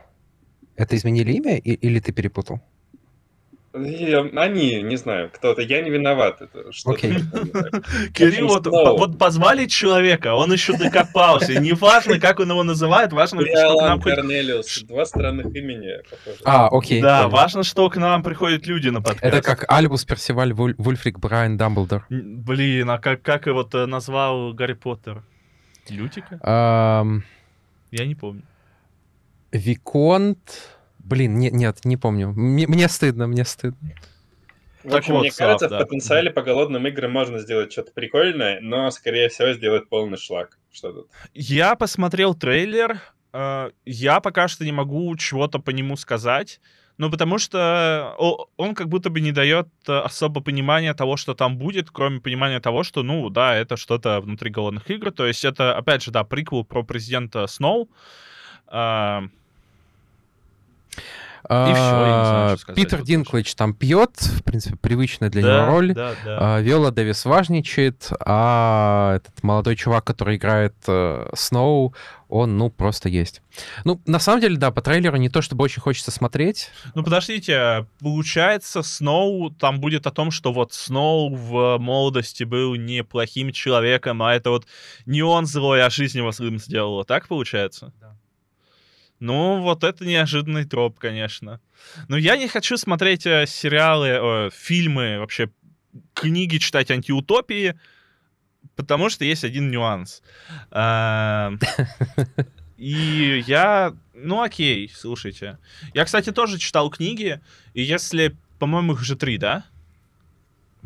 [0.77, 2.61] Это изменили имя или ты перепутал?
[3.75, 6.41] И Они, не знаю, кто-то, я не виноват.
[6.41, 7.19] Это Окей.
[7.19, 7.51] знаю.
[8.15, 11.61] Кирилл, вот, вот позвали человека, он еще докопался.
[11.61, 14.01] Не важно, как он его называет, важно, что к нам.
[14.01, 16.39] Корнелиус, два странных имени, похоже.
[16.45, 17.03] А, окей.
[17.03, 17.37] Да, понял.
[17.37, 19.23] важно, что к нам приходят люди на подкаст.
[19.23, 22.07] Это как Альбус Персиваль Вуль- Вульфрик Брайан Дамблдор.
[22.09, 25.23] Блин, а как, как его назвал Гарри Поттер?
[25.91, 26.39] Лютика?
[27.91, 28.43] Я не помню.
[29.57, 30.38] Виконт...
[30.99, 32.33] Блин, не- нет, не помню.
[32.33, 33.90] Мне, мне стыдно, мне стыдно.
[34.83, 35.79] В Так общем, вот, мне Слав, кажется, да.
[35.79, 40.59] в потенциале по голодным играм можно сделать что-то прикольное, но, скорее всего, сделать полный шлак.
[40.73, 41.11] Что тут?
[41.35, 43.01] Я посмотрел трейлер.
[43.33, 46.61] э, Я пока что не могу чего-то по нему сказать.
[46.99, 51.35] Ну, потому что о- он как будто бы не дает э, особо понимания того, что
[51.35, 55.11] там будет, кроме понимания того, что, ну, да, это что-то внутри голодных игр.
[55.12, 57.90] То есть это, опять же, да, приквел про президента Сноу.
[61.49, 64.77] А, А, всё, я не знаю, что сказать Питер тут Динклэдж там пьет, в принципе,
[64.77, 65.95] привычная для Да, него роль.
[65.95, 66.39] Да, да.
[66.57, 71.95] А, Виола Дэвис важничает, а этот молодой чувак, который играет э, Сноу,
[72.29, 73.43] он, ну, просто есть.
[73.85, 76.71] Ну, на самом деле, да, по трейлеру не то, чтобы очень хочется смотреть.
[76.97, 83.53] Ну, подождите, получается, Сноу там будет о том, что вот Сноу в молодости был неплохим
[83.53, 84.67] человеком, а это вот
[85.05, 87.05] не он злой, а жизнь его злым сделала.
[87.05, 87.93] Так получается?
[88.01, 88.17] Да.
[89.18, 91.61] Ну, вот это неожиданный троп, конечно.
[92.09, 95.50] Но я не хочу смотреть э, сериалы, э, фильмы, вообще
[96.12, 97.79] книги читать антиутопии,
[98.74, 100.22] потому что есть один нюанс.
[100.70, 101.59] Эм,
[102.76, 103.94] И я...
[104.14, 105.59] Ну, окей, слушайте.
[105.94, 107.40] Я, кстати, тоже читал книги,
[107.74, 108.37] и если...
[108.59, 109.64] По-моему, их же три, да?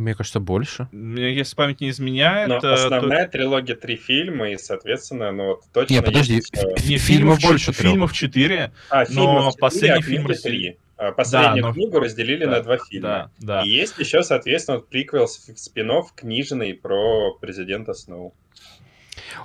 [0.01, 0.89] Мне кажется, больше.
[0.93, 2.49] Мне, Если память не изменяет...
[2.49, 6.57] Но э, то- основная трилогия три фильма, и, соответственно, ну вот точно Не, подожди, есть,
[6.57, 7.91] э, Не, фильмов фильмов больше трех.
[7.93, 8.73] Фильмов четыре.
[8.89, 10.79] А, Но фильмов четыре, последний а фильм три.
[10.97, 13.31] А Последнюю но- книгу разделили Да, на два фильма.
[13.39, 13.63] Да, да.
[13.63, 18.35] И есть еще, соответственно, вот приквел спин книжный про президента Сноу.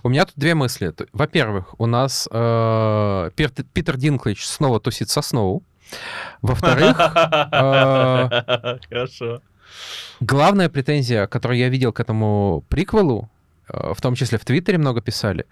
[0.03, 0.93] У меня тут две мысли.
[1.11, 2.35] Во-первых, у нас э,
[3.35, 5.63] Пер- Питер Динклэдж снова тусит со Сноу.
[6.41, 9.41] Во-вторых, а, Хорошо.
[10.19, 13.29] Главная претензия, которую я видел к этому приквелу,
[13.69, 15.45] э, в том числе в Твиттере много писали,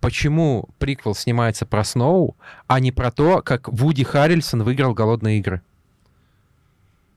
[0.00, 2.36] почему приквел снимается про Сноу,
[2.66, 5.62] а не про то, как Вуди Харрельсон выиграл «Голодные игры».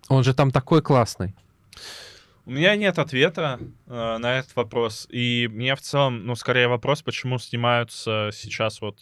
[0.07, 1.35] Он же там такой классный.
[2.45, 5.07] У меня нет ответа э, на этот вопрос.
[5.11, 8.97] И мне в целом, ну, скорее вопрос, почему снимаются сейчас вот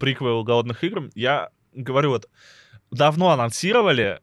[0.00, 1.10] приквел «Голодных игр».
[1.14, 2.28] Я говорю, вот,
[2.90, 4.20] давно анонсировали,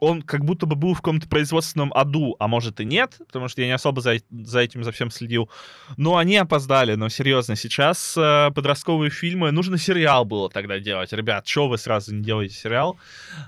[0.00, 3.60] он как будто бы был в каком-то производственном аду, а может и нет, потому что
[3.60, 5.50] я не особо за, за этим за всем следил.
[5.96, 11.12] Но они опоздали, но серьезно, сейчас э, подростковые фильмы, нужно сериал было тогда делать.
[11.12, 12.98] Ребят, что вы сразу не делаете сериал?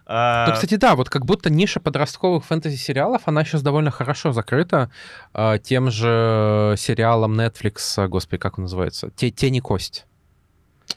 [0.07, 4.91] А, Ну, кстати, да, вот как будто ниша подростковых фэнтези-сериалов, она сейчас довольно хорошо закрыта
[5.35, 9.11] э, тем же сериалом Netflix, а, господи, как он называется?
[9.17, 10.07] Те- «Тени кость».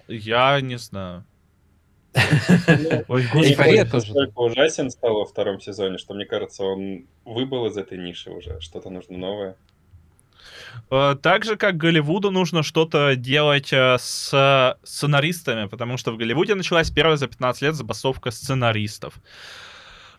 [0.07, 1.23] Я не знаю.
[3.07, 4.07] Ой, Эйфория тоже.
[4.07, 8.59] настолько ужасен стал во втором сезоне, что, мне кажется, он выбыл из этой ниши уже.
[8.61, 9.55] Что-то нужно новое.
[10.89, 16.55] Э, Так же, как Голливуду нужно что-то делать э, с сценаристами, потому что в Голливуде
[16.55, 19.15] началась первая за 15 лет забастовка сценаристов.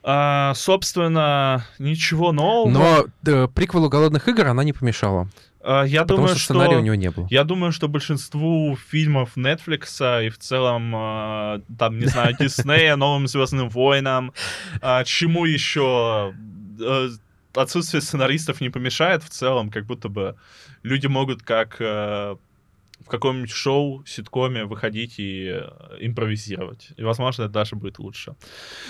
[0.09, 2.71] А, собственно, ничего нового.
[2.71, 5.29] Но э, приквелу «Голодных игр» она не помешала,
[5.67, 7.27] я потому думаю, что сценария у него не было.
[7.31, 13.27] Я думаю, что большинству фильмов Netflix и в целом, э, там, не знаю, Диснея, Новым
[13.27, 14.33] Звездным Войнам,
[15.05, 16.35] чему еще
[17.55, 20.37] отсутствие сценаристов не помешает в целом, как будто бы
[20.83, 21.81] люди могут как
[23.07, 25.63] в каком-нибудь шоу, ситкоме выходить и э,
[26.01, 26.89] импровизировать.
[26.97, 28.35] И, возможно, это даже будет лучше.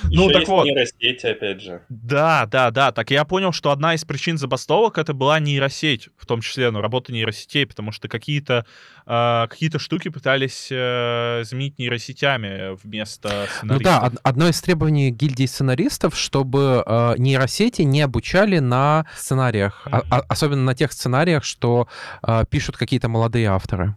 [0.05, 0.65] Ну, Ещё так есть вот.
[0.65, 1.83] нейросети, опять же.
[1.91, 2.93] Да, да, да.
[2.93, 6.81] Так я понял, что одна из причин забастовок это была нейросеть, в том числе, ну,
[6.81, 8.65] работа нейросетей, потому что какие-то
[9.07, 13.47] э, какие-то штуки пытались э, заменить нейросетями вместо Ну
[13.79, 13.83] сценаристов.
[13.85, 20.03] да, од- одно из требований гильдии сценаристов, чтобы э, нейросети не обучали на сценариях, а-
[20.11, 21.87] а- особенно на тех сценариях, что
[22.27, 23.95] э, пишут какие-то молодые авторы.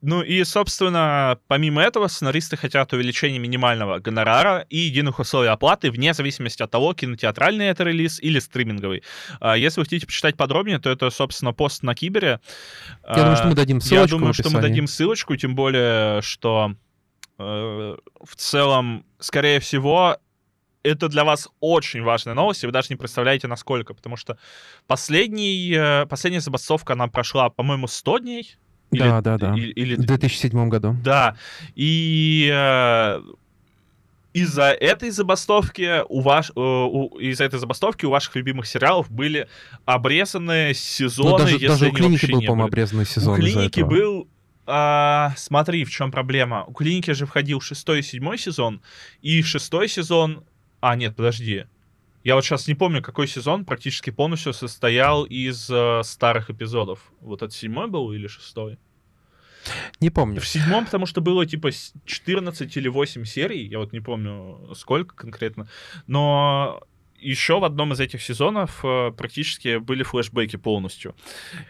[0.00, 6.14] Ну и, собственно, помимо этого, сценаристы хотят увеличения минимального гонорара и единых условий оплаты вне
[6.14, 9.02] зависимости от того, кинотеатральный это релиз или стриминговый.
[9.40, 12.40] А Если вы хотите почитать подробнее, то это, собственно, пост на Кибере.
[13.08, 16.74] Я думаю, что мы дадим ссылочку Я думаю, что мы дадим ссылочку, тем более, что
[17.38, 20.18] э, в целом, скорее всего,
[20.82, 24.38] это для вас очень важная новость, и вы даже не представляете, насколько, потому что
[24.86, 28.56] последний, э, последняя забастовка, она прошла, по-моему, 100 дней.
[28.90, 29.54] Да, да, да.
[29.54, 30.96] Или, или В 2007 году.
[31.02, 31.36] да,
[31.76, 33.20] и э,
[34.32, 39.48] из-за этой забастовки у ваш, э, у- из-за этой забастовки у ваших любимых сериалов были
[39.84, 43.80] обрезаны сезоны, Ну, даже, если даже у клиники был, по-моему, обрезанный У сезон из-за клиники
[43.80, 44.28] был
[44.72, 46.64] а, смотри, в чем проблема.
[46.68, 48.80] У клиники же входил шестой и седьмой сезон,
[49.20, 50.44] и шестой сезон...
[50.80, 51.64] А, нет, подожди.
[52.22, 57.12] Я вот сейчас не помню, какой сезон практически полностью состоял из э, старых эпизодов.
[57.20, 58.78] Вот это седьмой был или шестой?
[60.00, 60.40] Не помню.
[60.40, 64.70] В седьмом, потому что было типа с- 14 или 8 серий, я вот не помню
[64.74, 65.68] сколько конкретно,
[66.06, 66.82] но
[67.18, 71.14] еще в одном из этих сезонов э, практически были флешбеки полностью.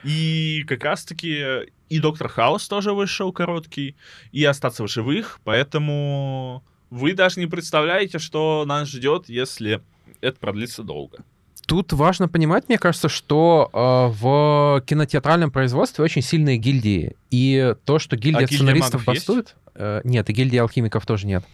[0.05, 3.97] И как раз-таки и Доктор Хаус тоже вышел короткий,
[4.31, 9.83] и Остаться в живых, поэтому вы даже не представляете, что нас ждет, если
[10.21, 11.19] это продлится долго.
[11.67, 17.17] Тут важно понимать, мне кажется, что э, в кинотеатральном производстве очень сильные гильдии.
[17.31, 19.29] И то, что гильдия А гильдия сценаристов магов есть?
[19.29, 19.57] бастует...
[19.77, 21.45] э, нет, и гильдии алхимиков тоже нет.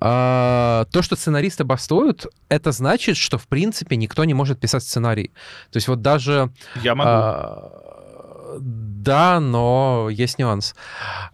[0.00, 4.82] А, э, то, что сценаристы бастуют, это значит, что, в принципе, никто не может писать
[4.82, 5.30] сценарий.
[5.70, 6.50] То есть вот даже...
[6.82, 7.08] Я могу.
[7.10, 8.58] А,
[9.02, 10.74] да, но есть нюанс.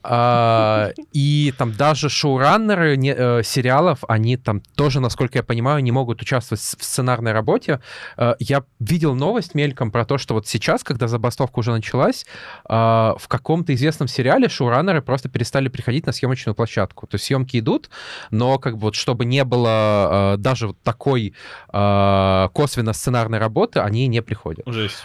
[0.03, 5.90] А, и там даже шоураннеры не, э, сериалов, они там тоже, насколько я понимаю, не
[5.90, 7.81] могут участвовать в сценарной работе.
[8.16, 12.27] Э, я видел новость мельком про то, что вот сейчас, когда забастовка уже началась,
[12.68, 17.07] э, в каком-то известном сериале шоураннеры просто перестали приходить на съемочную площадку.
[17.07, 17.88] То есть съемки идут,
[18.31, 21.35] но как бы вот чтобы не было э, даже вот такой
[21.72, 24.64] э, косвенно сценарной работы, они не приходят.
[24.66, 25.05] Жесть.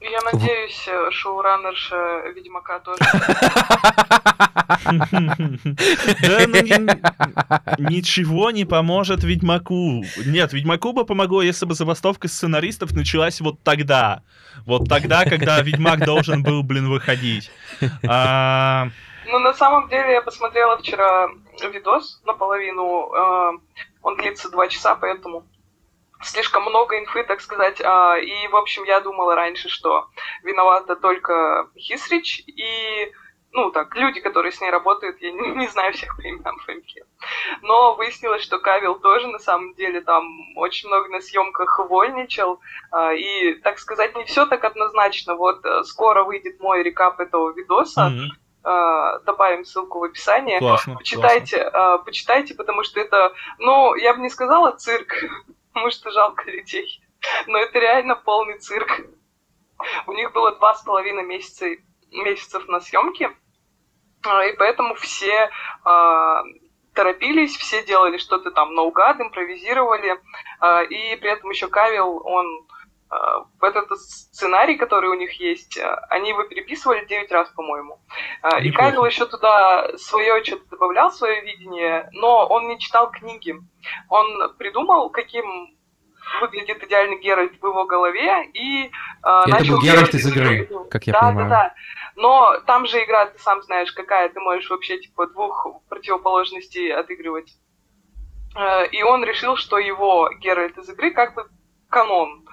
[0.00, 2.98] Я надеюсь, э, шоураннерша Ведьмака тоже.
[4.84, 10.04] Да, ну ни- ничего не поможет Ведьмаку.
[10.26, 14.22] Нет, Ведьмаку бы помогло, если бы забастовка сценаристов началась вот тогда.
[14.66, 17.50] Вот тогда, когда Ведьмак должен был, блин, выходить.
[18.06, 18.88] А,
[19.26, 21.28] Ну, на самом деле, я посмотрела вчера
[21.72, 23.10] видос наполовину.
[23.14, 23.58] э,
[24.02, 25.44] Он длится два часа, поэтому
[26.26, 27.80] слишком много инфы, так сказать.
[27.82, 30.08] А, И, в общем, я думала раньше, что
[30.42, 33.12] виновата только Хисрич и
[33.52, 37.06] ну, так, люди, которые с ней работают, я не, не знаю всех по именам, фамилиям.
[37.62, 40.24] Но выяснилось, что Кавил тоже, на самом деле, там
[40.56, 42.60] очень много на съемках вольничал.
[42.90, 45.36] а, И, так сказать, не все так однозначно.
[45.36, 48.12] Вот э, скоро выйдет мой рекап этого видоса.
[48.62, 50.58] а, Добавим ссылку в описании.
[50.58, 50.96] Классно.
[50.96, 55.14] Почитайте, а, почитайте, потому что это, ну, я бы не сказала цирк,
[55.76, 57.02] потому что жалко людей,
[57.46, 59.02] но это реально полный цирк.
[60.06, 61.66] У них было два с половиной месяца,
[62.10, 63.30] месяцев на съемки,
[64.24, 65.50] а, и поэтому все
[65.84, 66.44] а,
[66.94, 70.18] торопились, все делали что-то там наугад, импровизировали,
[70.60, 72.65] а, и при этом еще Кавил, он
[73.62, 78.00] этот сценарий, который у них есть, а, они его переписывали 9 раз, по-моему.
[78.42, 78.70] А, И.
[78.70, 83.54] Кавил еще туда свое что-то добавлял, свое видение, но он не читал книги.
[84.08, 85.76] Он придумал, каким
[86.40, 88.90] выглядит идеальный Геральт в его голове, и
[89.22, 91.48] а, Это начал был Геральт из игры, как я да, понимаю.
[91.48, 91.74] Да, да,
[92.16, 97.52] Но там же игра, ты сам знаешь, какая, ты можешь вообще типа двух противоположностей отыгрывать.
[98.56, 101.48] Э, И он решил, что его Геральт из игры как бы
[101.88, 102.45] канон,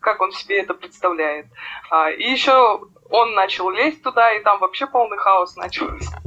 [0.00, 1.46] как он себе это представляет.
[1.90, 6.20] А, И еще он начал лезть туда, и там вообще полный хаос начался.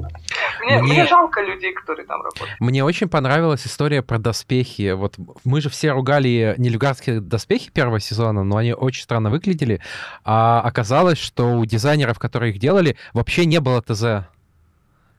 [0.62, 2.60] Мне, Мне- мне жалко людей, которые там работают.
[2.60, 4.92] Мне очень понравилась история про доспехи.
[4.92, 9.82] Вот мы же все ругали нелюгарские доспехи первого сезона, но они очень странно выглядели.
[10.26, 14.28] А оказалось, что у дизайнеров, которые их делали, вообще не было ТЗ.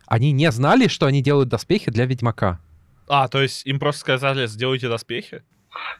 [0.07, 2.59] Они не знали, что они делают доспехи для Ведьмака.
[3.09, 5.43] А, то есть им просто сказали, сделайте доспехи?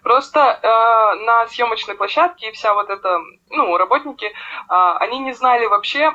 [0.03, 4.33] Просто э, на съемочной площадке и вся вот эта, ну, работники,
[4.69, 6.13] а, они не знали вообще,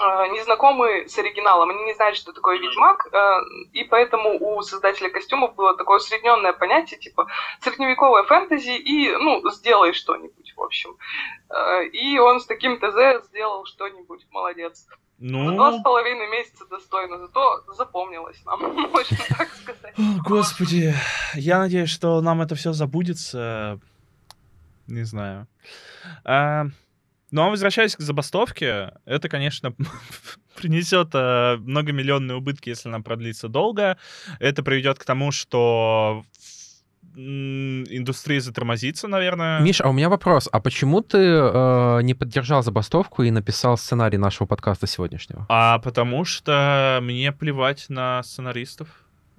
[0.00, 3.40] э, не знакомы с оригиналом, они не знали, что такое Ведьмак, э,
[3.72, 7.28] и поэтому у создателя костюмов было такое усредненное понятие, типа
[7.60, 10.96] средневековое фэнтези и, ну, сделай что-нибудь, в общем.
[11.50, 14.86] Э, и он с таким ТЗ сделал что-нибудь, молодец.
[15.20, 19.94] За два с Ну, половиной месяца достойно, зато запомнилось нам, можно так сказать.
[20.24, 20.94] Господи,
[21.34, 23.80] я надеюсь, что нам это все забудется.
[24.86, 25.46] Не знаю.
[26.24, 26.66] А,
[27.30, 29.74] ну, а возвращаясь к забастовке, это, конечно,
[30.56, 33.96] принесет а, многомиллионные убытки, если она продлится долго.
[34.40, 36.24] Это приведет к тому, что
[37.16, 39.60] индустрия затормозится, наверное.
[39.60, 40.48] Миш, а у меня вопрос.
[40.50, 45.46] А почему ты э, не поддержал забастовку и написал сценарий нашего подкаста сегодняшнего?
[45.48, 48.88] А потому что мне плевать на сценаристов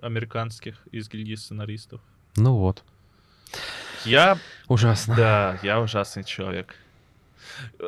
[0.01, 2.01] американских из гильдии сценаристов.
[2.37, 2.83] Ну вот.
[4.05, 5.15] Я Ужасно.
[5.15, 6.75] Да, я ужасный человек.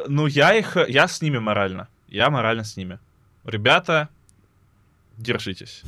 [0.07, 0.77] Ну, я их...
[0.87, 1.87] Я с ними морально.
[2.07, 2.99] Я морально с ними.
[3.43, 4.09] Ребята,
[5.17, 5.83] держитесь.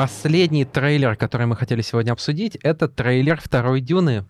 [0.00, 4.24] Последний трейлер, который мы хотели сегодня обсудить, это трейлер второй Дюны.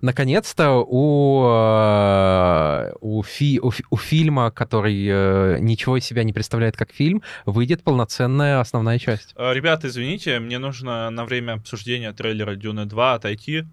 [0.00, 6.76] Наконец-то у, э, у, фи- у у фильма, который э, ничего из себя не представляет
[6.76, 9.34] как фильм, выйдет полноценная основная часть.
[9.36, 13.64] Э, Ребята, извините, мне нужно на время обсуждения трейлера Дюны 2 отойти.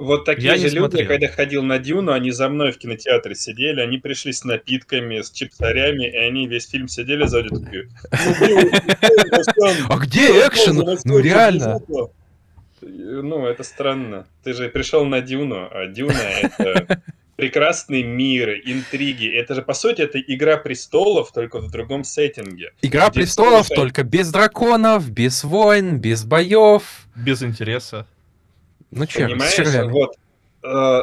[0.00, 1.06] Вот такие Я же люди, смотрел.
[1.08, 5.30] когда ходил на Дюну, они за мной в кинотеатре сидели, они пришли с напитками, с
[5.30, 7.88] чипсарями, и они весь фильм сидели сзади такие.
[9.88, 10.98] А где экшен?
[11.04, 11.80] Ну реально.
[12.80, 14.26] Ну, это странно.
[14.42, 16.14] Ты же пришел на Дюну, а Дюна—
[16.58, 17.02] это
[17.36, 19.28] прекрасный мир, интриги.
[19.28, 22.72] Это же, по сути, это «Игра престолов», только в другом сеттинге.
[22.80, 26.82] Игра престолов только без драконов, без войн, без боев.
[27.16, 28.06] Без интереса.
[28.90, 29.90] Ну че, с Понимаешь?
[29.90, 30.16] Вот.
[30.64, 31.02] э,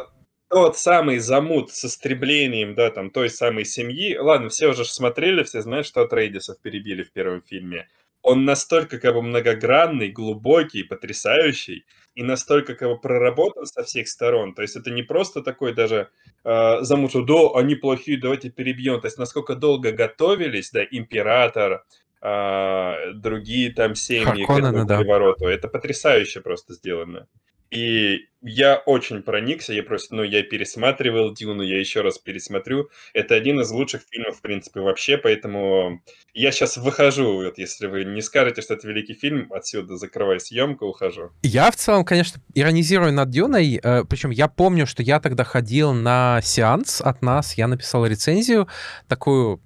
[0.49, 4.17] тот самый замут с истреблением, да, там, той самой семьи.
[4.17, 7.87] Ладно, все уже смотрели, все знают, что от Рейдисов перебили в первом фильме.
[8.21, 11.85] Он настолько как бы многогранный, глубокий, потрясающий,
[12.15, 14.53] и настолько как бы проработан со всех сторон.
[14.53, 16.09] То есть это не просто такой даже
[16.43, 18.99] э, замут, что да, они плохие, давайте перебьем.
[18.99, 21.85] То есть насколько долго готовились, да, император,
[22.21, 24.97] э, другие там семьи Харконнены, к этому да.
[24.97, 25.45] перевороту.
[25.45, 27.27] Это потрясающе просто сделано.
[27.71, 32.89] И я очень проникся, я просто, ну, я пересматривал Дюну, я еще раз пересмотрю.
[33.13, 36.01] Это один из лучших фильмов, в принципе, вообще, поэтому
[36.33, 40.85] я сейчас выхожу, вот если вы не скажете, что это великий фильм, отсюда закрываю съемку,
[40.85, 41.31] ухожу.
[41.43, 45.93] Я в целом, конечно, иронизирую над Дюной, э, причем я помню, что я тогда ходил
[45.93, 48.67] на сеанс от нас, я написал рецензию,
[49.07, 49.61] такую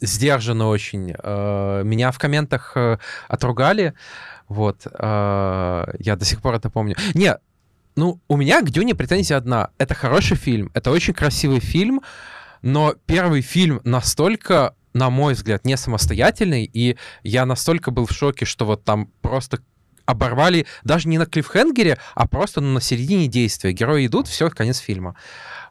[0.00, 1.14] сдержанную очень.
[1.18, 3.94] Э, Меня в комментах э, отругали,
[4.48, 6.96] вот, э, я до сих пор это помню.
[7.14, 7.36] Не,
[7.96, 9.70] ну, у меня к Дюне претензия одна.
[9.78, 12.00] Это хороший фильм, это очень красивый фильм,
[12.62, 18.44] но первый фильм настолько, на мой взгляд, не самостоятельный, и я настолько был в шоке,
[18.44, 19.60] что вот там просто
[20.08, 23.72] оборвали даже не на клиффхенгере, а просто ну, на середине действия.
[23.72, 25.16] Герои идут, все, конец фильма.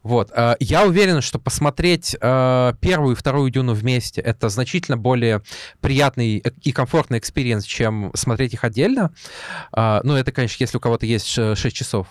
[0.04, 0.32] Вот.
[0.34, 5.42] э, Я уверен, что посмотреть э, первую и вторую Дюну вместе это значительно более
[5.82, 9.12] приятный э- и комфортный experience, чем смотреть их отдельно.
[9.76, 12.08] Ну, это, конечно, если у кого-то есть 6 часов.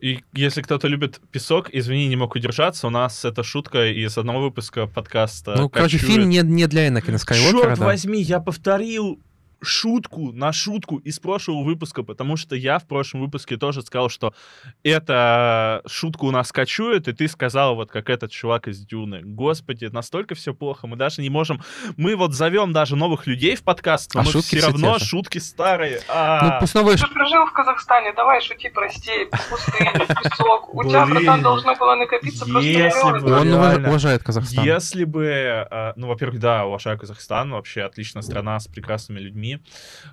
[0.00, 4.42] И если кто-то любит песок, извини, не мог удержаться, у нас это шутка из одного
[4.42, 5.54] выпуска подкаста.
[5.56, 7.86] Ну, короче, фильм не, не для Энакина Скайуокера, Черт да.
[7.86, 9.18] возьми, я повторил
[9.64, 14.34] шутку на шутку из прошлого выпуска, потому что я в прошлом выпуске тоже сказал, что
[14.82, 19.20] эта шутка у нас кочует, и ты сказал, вот как этот чувак из Дюны.
[19.22, 21.60] Господи, настолько все плохо, мы даже не можем...
[21.96, 24.94] Мы вот зовем даже новых людей в подкаст, но А мы шутки все все равно
[24.94, 25.04] те же.
[25.06, 25.96] шутки старые.
[26.06, 26.96] Ну, А, пусть новые...
[26.98, 29.92] Ты прожил в Казахстане, давай шути простей, пустыня,
[30.22, 30.74] песок.
[30.74, 33.20] У тебя, братан, должно было накопиться просто если миллионы.
[33.20, 33.88] бы- Он реально.
[33.88, 34.64] уважает Казахстан.
[34.64, 39.53] Если бы, э, ну, во-первых, да, уважаю Казахстан, вообще отличная страна с прекрасными людьми,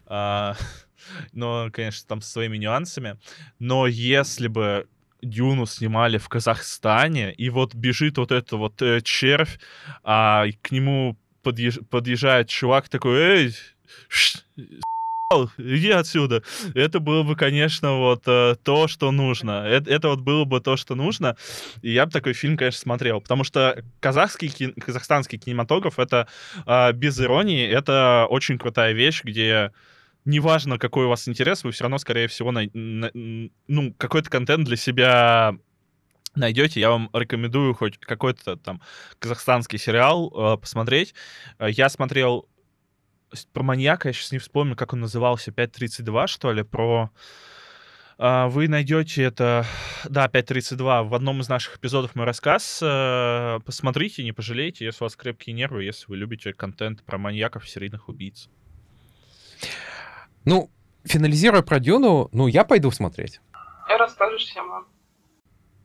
[0.05, 0.55] а,
[1.33, 3.17] но, конечно, там со своими нюансами.
[3.59, 4.87] Но если бы
[5.21, 9.59] Дюну снимали в Казахстане, и вот бежит вот этот вот э, червь,
[10.03, 13.55] а к нему подъезж- подъезжает чувак такой, эй,
[15.57, 16.43] иди отсюда.
[16.75, 19.65] Это было бы, конечно, вот э, то, что нужно.
[19.67, 21.35] Это, это вот было бы то, что нужно.
[21.81, 23.21] И я бы такой фильм, конечно, смотрел.
[23.21, 26.27] Потому что казахский, кин- казахстанский кинематограф, это
[26.65, 29.71] а, без иронии, это очень крутая вещь, где
[30.25, 34.65] неважно, какой у вас интерес, вы все равно, скорее всего, на- м, ну, какой-то контент
[34.65, 35.55] для себя
[36.35, 38.81] найдете, я вам рекомендую хоть какой-то там
[39.19, 41.13] казахстанский сериал э, посмотреть.
[41.59, 42.47] Э, Я смотрел
[43.53, 47.09] про маньяка, я сейчас не вспомню, как он назывался, 5.32, что ли, про...
[48.17, 49.65] А, Вы найдете это,
[50.07, 52.79] да, 5.32, в одном из наших эпизодов мой рассказ.
[52.83, 57.67] Э, Посмотрите, не пожалейте, если у вас крепкие нервы, если вы любите контент про маньяков,
[57.67, 58.47] серийных убийц.
[60.45, 60.69] Ну,
[61.03, 63.39] финализируя про Дюну, ну, я пойду смотреть.
[63.89, 64.71] И расскажешь всем.
[64.71, 64.83] а.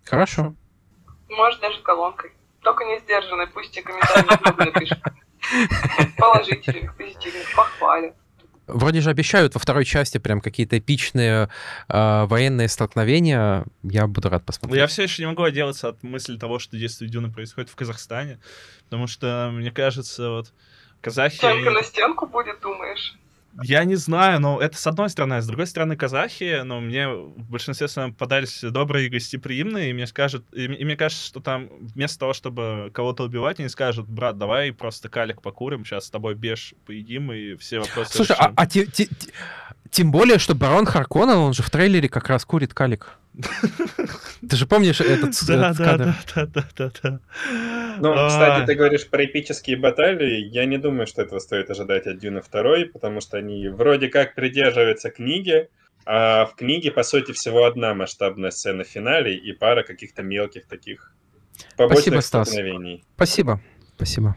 [0.05, 0.55] Хорошо.
[1.29, 2.33] Может, даже колонкой.
[2.61, 4.99] Только не сдержанной, пусть и комментарии напишут.
[6.17, 8.15] Положительных, позитивных, похвалят.
[8.67, 11.49] Вроде же обещают во второй части прям какие-то эпичные
[11.89, 13.65] э, военные столкновения.
[13.85, 14.81] Я буду рад посмотреть.
[14.81, 18.41] Я все еще не могу отделаться от мысли того, что действие Дюны происходит в Казахстане,
[18.85, 20.53] потому что, мне кажется, вот
[21.01, 21.37] казахи...
[21.37, 23.15] Стенка они- на стенку будет, думаешь?
[23.63, 25.35] Я не знаю, но это с одной стороны.
[25.35, 29.93] А с другой стороны, казахи, ну, мне в большинстве своем попадались добрые и гостеприимные, и
[29.93, 34.07] мне скажут, и, и мне кажется, что там вместо того, чтобы кого-то убивать, они скажут,
[34.09, 38.45] брат, давай просто калик покурим, сейчас с тобой беш поедим, и все вопросы Слушай, а,
[38.45, 38.55] решим».
[38.57, 39.31] а те- те- те-
[39.91, 43.13] тем более, что барон Харконнен, он же в трейлере как раз курит калик.
[44.49, 46.14] Ты же помнишь этот, Да, этот да, кадр?
[46.34, 47.20] да, да, да, да.
[47.99, 50.45] Ну, кстати, ты говоришь про эпические баталии.
[50.53, 54.34] Я не думаю, что этого стоит ожидать от Дюна 2, потому что они вроде как
[54.34, 55.68] придерживаются книги,
[56.05, 60.66] а в книге, по сути, всего одна масштабная сцена в финале и пара каких-то мелких
[60.66, 61.12] таких
[61.76, 62.49] побочных Спасибо, Стас.
[62.49, 63.05] столкновений.
[63.16, 63.61] Спасибо,
[63.97, 64.37] спасибо.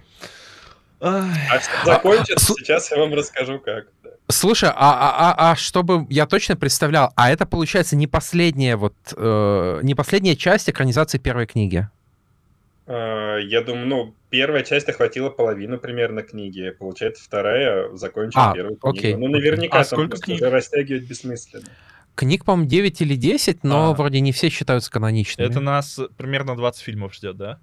[1.01, 1.29] Ай.
[1.51, 3.87] А что закончится, сейчас я вам расскажу, как.
[4.31, 8.93] Слушай, а, а, а, а чтобы я точно представлял, а это получается не последняя вот
[9.17, 11.87] э, не последняя часть экранизации первой книги.
[12.85, 16.69] А, Я думаю, ну, первая часть охватила половину примерно книги.
[16.77, 18.97] Получается, вторая закончила А, первую книгу.
[18.97, 20.41] окей, Ну, наверняка А там сколько книг?
[20.43, 21.65] растягивать бессмысленно.
[22.13, 23.93] Книг, по-моему, 9 или 10, но А.
[23.95, 25.47] вроде не все считаются каноничными.
[25.49, 27.59] Это нас примерно 20 фильмов ждет, да?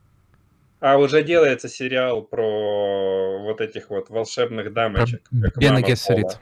[0.81, 5.23] А уже делается сериал про вот этих вот волшебных дамочек.
[5.43, 6.39] как Бена Гессерит.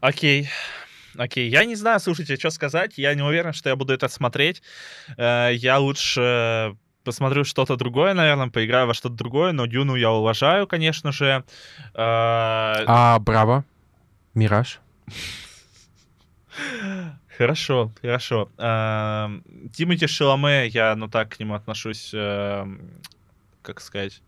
[0.00, 0.48] Окей.
[1.16, 2.96] Окей, я не знаю, слушайте, что сказать.
[2.96, 4.62] Я не уверен, что я буду это смотреть.
[5.16, 10.66] Э, я лучше посмотрю что-то другое, наверное, поиграю во что-то другое, но Дюну я уважаю,
[10.66, 11.44] конечно же.
[11.94, 13.64] Э, А Браво?
[14.34, 14.80] Мираж?
[17.36, 18.50] Хорошо, хорошо.
[18.58, 19.42] Эм,
[19.74, 22.10] Тимати Шаломе, я, ну так, к нему отношусь,
[23.62, 24.20] как сказать,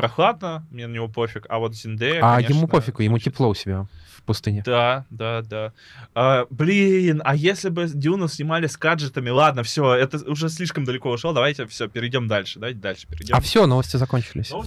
[0.00, 3.54] прохладно, мне на него пофиг, а вот Зиндея, А конечно, ему пофигу, ему тепло у
[3.54, 3.86] себя
[4.16, 4.62] в пустыне.
[4.64, 5.72] Да, да, да.
[6.14, 9.28] А, блин, а если бы Дюну снимали с гаджетами?
[9.28, 11.32] Ладно, все, это уже слишком далеко ушло.
[11.32, 12.58] Давайте все, перейдем дальше.
[12.58, 13.34] Давайте дальше перейдем.
[13.36, 14.50] А все, новости закончились.
[14.50, 14.64] Ну,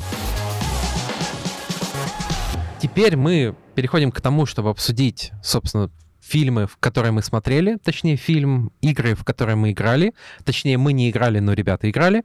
[2.79, 5.89] Теперь мы переходим к тому, чтобы обсудить, собственно,
[6.33, 10.13] фильмы, в которые мы смотрели, точнее, фильм, игры, в которые мы играли.
[10.43, 12.23] Точнее, мы не играли, но ребята играли.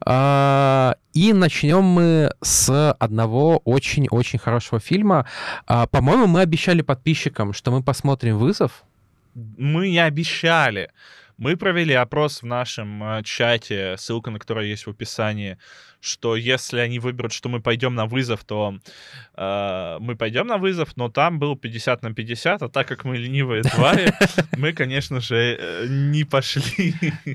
[0.00, 5.24] А, И начнем мы с одного очень-очень хорошего фильма.
[5.66, 8.84] А, По-моему, мы обещали подписчикам, что мы посмотрим «Вызов».
[9.58, 10.88] мы не обещали.
[11.36, 15.56] Мы провели опрос в нашем э, чате, ссылка на который есть в описании,
[16.00, 18.74] что если они выберут, что мы пойдем на вызов, то
[19.36, 23.16] э, мы пойдем на вызов, но там был 50 на 50, а так как мы
[23.16, 24.12] ленивые твари,
[24.56, 26.94] мы, конечно же, э, не пошли.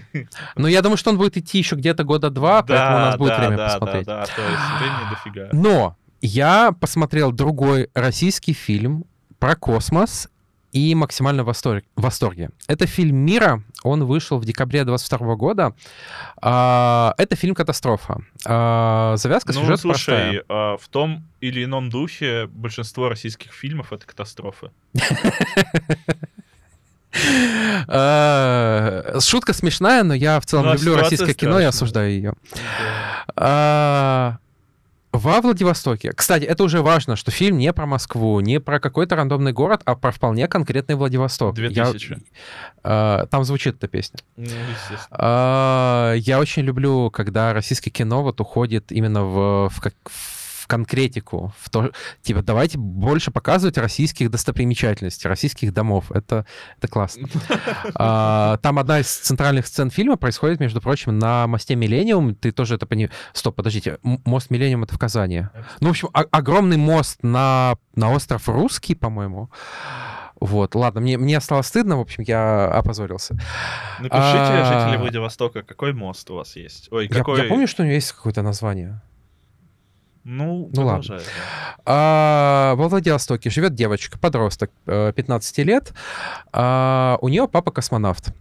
[0.56, 3.38] Но я думаю, что он будет идти еще где-то года два, поэтому у нас будет
[3.38, 4.06] время посмотреть.
[4.06, 5.50] Да, да, то есть времени дофига.
[5.52, 9.06] Но я посмотрел другой российский фильм
[9.40, 10.30] про космос
[10.74, 12.50] и максимально в восторг- в восторге.
[12.68, 13.64] Это фильм «Мира».
[13.84, 15.74] Он вышел в декабре 22 года.
[16.42, 18.18] А, Это фильм «Катастрофа».
[18.46, 20.44] А, Завязка Ну, сюжета слушай, простая.
[20.50, 24.72] а, в том или ином духе большинство российских фильмов— это катастрофы.
[29.20, 32.34] Шутка смешная, но я в целом Ну, люблю российское кино и осуждаю ее.
[35.14, 36.12] Во Владивостоке.
[36.12, 39.94] Кстати, это уже важно, что фильм не про Москву, не про какой-то рандомный город, а
[39.96, 41.56] про вполне конкретный Владивосток.
[41.58, 42.18] Я- 2000.
[42.84, 44.20] а, Там звучит эта песня.
[44.38, 45.08] Ну, естественно.
[45.12, 50.43] А, Я очень люблю, когда российское кино вот уходит именно в, в, как- в
[50.74, 51.92] конкретику, в то,
[52.24, 56.12] типа, давайте больше показывать российских достопримечательностей, российских домов.
[56.12, 56.48] Это,
[56.80, 57.28] это классно.
[57.96, 62.34] А, Там одна из центральных сцен фильма происходит, между прочим, на мосте Миллениум.
[62.34, 63.12] Ты тоже это понимаешь.
[63.34, 64.00] Стоп, подождите.
[64.02, 65.46] Мост Миллениум— это в Казани.
[65.80, 69.52] Ну, в общем, огромный мост на, на остров Русский, по-моему.
[70.40, 73.36] Вот, ладно, мне, мне стало стыдно, в общем, я опозорился.
[74.00, 74.66] Напишите, А.
[74.86, 76.92] жители Владивостока, какой мост у вас есть?
[76.92, 77.44] Ой, Я, какой...
[77.44, 79.02] я помню, что у него есть какое-то название.
[80.24, 81.18] Ну, Ну, ладно.
[81.18, 81.24] да.
[81.86, 85.94] А, во Владивостоке живет девочка, подросток, э, 15 лет.
[86.54, 88.34] А, у нее папа космонавт.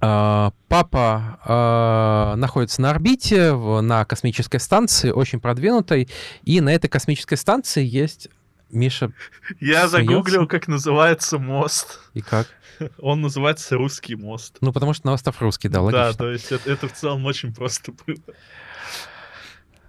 [0.00, 6.08] А, Папа а, находится на орбите, в- на космической станции, очень продвинутой,
[6.44, 8.28] и на этой космической станции есть...
[8.70, 9.12] Миша,
[9.60, 12.00] Я загуглил, как называется мост.
[12.14, 12.48] и как?
[12.98, 14.56] Он называется Русский мост.
[14.62, 16.12] Ну, потому что на остров русский, да, Да, логично.
[16.18, 18.16] то есть это, это в целом очень просто было.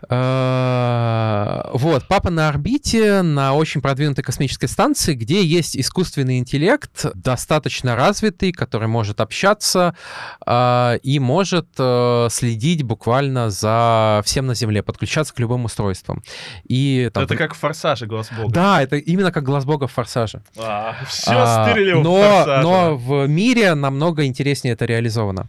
[0.09, 7.95] А, Вот, папа на орбите, на очень продвинутой космической станции, где есть искусственный интеллект, достаточно
[7.95, 9.95] развитый, который может общаться
[10.45, 16.23] а, и может э, следить буквально за всем на Земле, подключаться к любым устройствам.
[16.67, 17.23] И там...
[17.23, 18.53] Это как в «Форсаже» Глаз Бога.
[18.53, 20.41] Да, это именно как глаз бога в «Форсаже».
[21.07, 22.61] все А, стырили у но, «Форсажа».
[22.61, 25.47] но в мире намного интереснее это реализовано.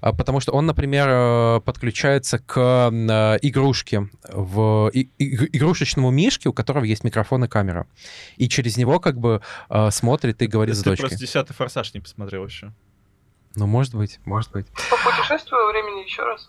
[0.00, 3.38] А, Потому что он, например, э, подключается к э,
[3.90, 7.86] игрушке, в и- и- игрушечному мишке, у которого есть микрофон и камера.
[8.36, 11.08] И через него как бы э, смотрит и говорит с Ты дочкой.
[11.08, 12.72] просто десятый «Форсаж» не посмотрел еще.
[13.56, 14.66] Ну, может быть, может быть.
[14.90, 16.48] Попутешествую во времени еще раз.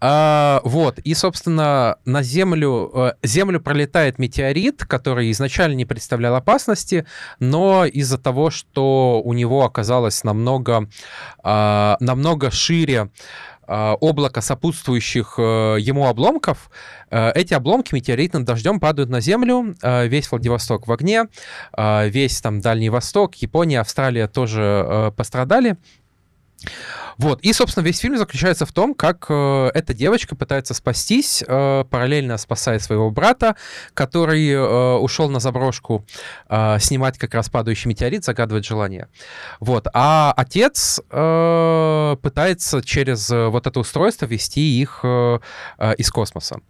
[0.00, 7.06] А, Вот, и, собственно, на Землю, э, Землю пролетает метеорит, который изначально не представлял опасности,
[7.38, 10.88] но из-за того, что у него оказалось намного,
[11.42, 13.10] а, намного шире
[13.66, 16.70] а, облако сопутствующих э, ему обломков,
[17.10, 21.26] э, эти обломки метеоритным дождем падают на Землю, весь Владивосток в огне,
[21.76, 25.76] весь там Дальний Восток, Япония, Австралия тоже пострадали.
[27.16, 31.84] Вот, и, собственно, весь фильм заключается в том, как э, эта девочка пытается спастись, э,
[31.90, 33.56] параллельно спасая своего брата,
[33.94, 36.06] который э, ушел на заброшку
[36.48, 39.08] э, снимать как раз падающий метеорит, загадывать желание.
[39.58, 45.40] Вот, а отец э, пытается через э, вот это устройство вести их э,
[45.78, 46.60] э, из космоса.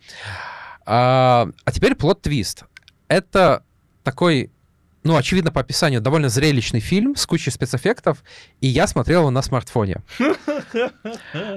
[0.86, 2.64] А, а теперь плод-твист.
[3.08, 3.64] Это
[4.02, 4.50] такой
[5.02, 8.22] ну, очевидно, по описанию, довольно зрелищный фильм с кучей спецэффектов,
[8.60, 10.02] и я смотрел его на смартфоне.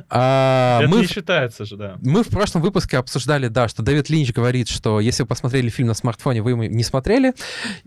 [0.09, 1.97] А, Это не считается же, да.
[2.01, 5.87] Мы в прошлом выпуске обсуждали, да, что Дэвид Линч говорит, что если вы посмотрели фильм
[5.89, 7.33] на смартфоне, вы его не смотрели,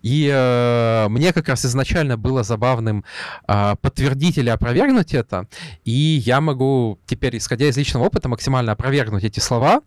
[0.02, 3.04] и э, мне как раз изначально было забавным
[3.48, 5.48] э, подтвердить или опровергнуть это,
[5.84, 9.82] и я могу теперь, исходя из личного опыта, максимально опровергнуть эти слова,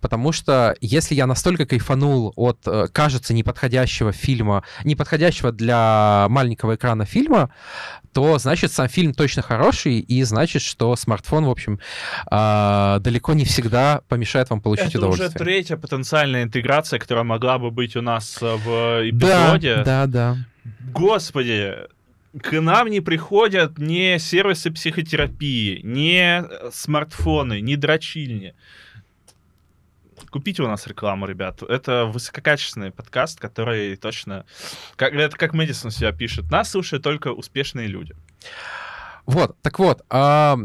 [0.00, 5.13] потому что если я настолько кайфанул от, э, кажется, неподходящего фильма, неподходящего
[5.52, 7.50] для маленького экрана фильма,
[8.12, 11.80] то значит сам фильм точно хороший, и значит, что смартфон, в общем,
[12.30, 15.28] э, далеко не всегда помешает вам получить Это удовольствие.
[15.28, 19.76] Это уже третья потенциальная интеграция, которая могла бы быть у нас э, в эпизоде.
[19.84, 20.36] Да, да, да.
[20.92, 21.74] Господи,
[22.40, 28.54] к нам не приходят ни сервисы психотерапии, ни э, смартфоны, ни дрочильни.
[30.34, 31.62] Купите у нас рекламу, ребят.
[31.62, 34.44] Это высококачественный подкаст, который точно...
[34.96, 36.50] Как, это как Мэдисон себя пишет.
[36.50, 38.16] Нас слушают только успешные люди.
[39.26, 40.56] Вот, так вот, э,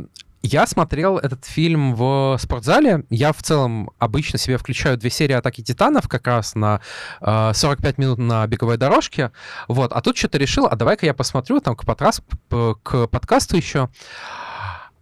[0.41, 3.05] я смотрел этот фильм в спортзале.
[3.11, 6.81] Я в целом обычно себе включаю две серии «Атаки титанов» как раз на
[7.21, 9.31] э, 45 минут на беговой дорожке.
[9.67, 12.23] Вот, а тут что-то решил, а давай-ка я посмотрю там к, подраз...
[12.49, 13.89] к подкасту еще.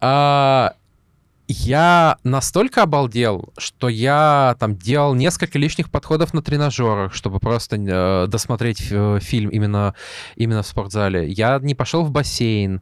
[0.01, 0.73] А,
[1.47, 8.27] я настолько обалдел, что я там делал несколько лишних подходов на тренажерах, чтобы просто э,
[8.27, 9.95] досмотреть э, фильм именно,
[10.35, 11.29] именно в спортзале.
[11.29, 12.81] Я не пошел в бассейн.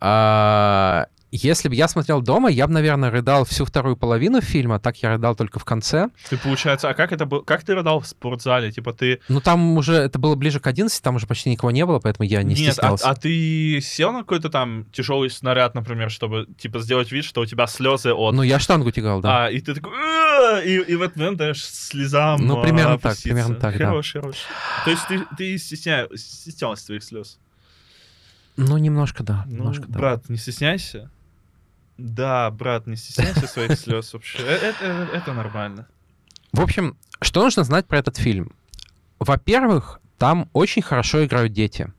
[0.00, 1.06] А,
[1.36, 5.10] если бы я смотрел дома, я бы, наверное, рыдал всю вторую половину фильма, так я
[5.10, 6.10] рыдал только в конце.
[6.28, 7.42] Ты, получается, а как это было?
[7.42, 8.70] Как ты рыдал в спортзале?
[8.70, 9.20] Типа ты...
[9.28, 12.28] Ну, там уже, это было ближе к 11, там уже почти никого не было, поэтому
[12.28, 13.08] я не Нет, стеснялся.
[13.08, 17.40] А, а ты сел на какой-то там тяжелый снаряд, например, чтобы, типа, сделать вид, что
[17.40, 18.32] у тебя слезы от...
[18.32, 19.46] Ну, я штангу тягал, да.
[19.46, 19.92] А, и ты такой...
[20.64, 24.20] И, и в этот момент даешь слезам Ну, примерно так, примерно так, хорош, да.
[24.20, 24.36] Хорош,
[24.84, 26.06] То есть ты, ты стесня...
[26.14, 27.38] стеснялся твоих слез?
[28.56, 29.42] Ну, немножко, да.
[29.46, 30.32] Ну, немножко, брат, да.
[30.32, 31.10] не стесняйся.
[31.96, 34.38] Да, брат, не стесняйся своих слез вообще.
[34.38, 35.86] Э, это, это нормально.
[36.52, 38.52] В общем, что нужно знать про этот фильм?
[39.18, 41.92] Во-первых, там очень хорошо играют дети.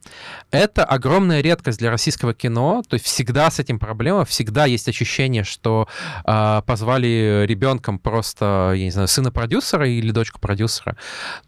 [0.52, 5.44] Это огромная редкость для российского кино, то есть всегда с этим проблема, всегда есть ощущение,
[5.44, 5.88] что
[6.26, 10.96] э, позвали ребенком просто, я не знаю, сына продюсера или дочку продюсера.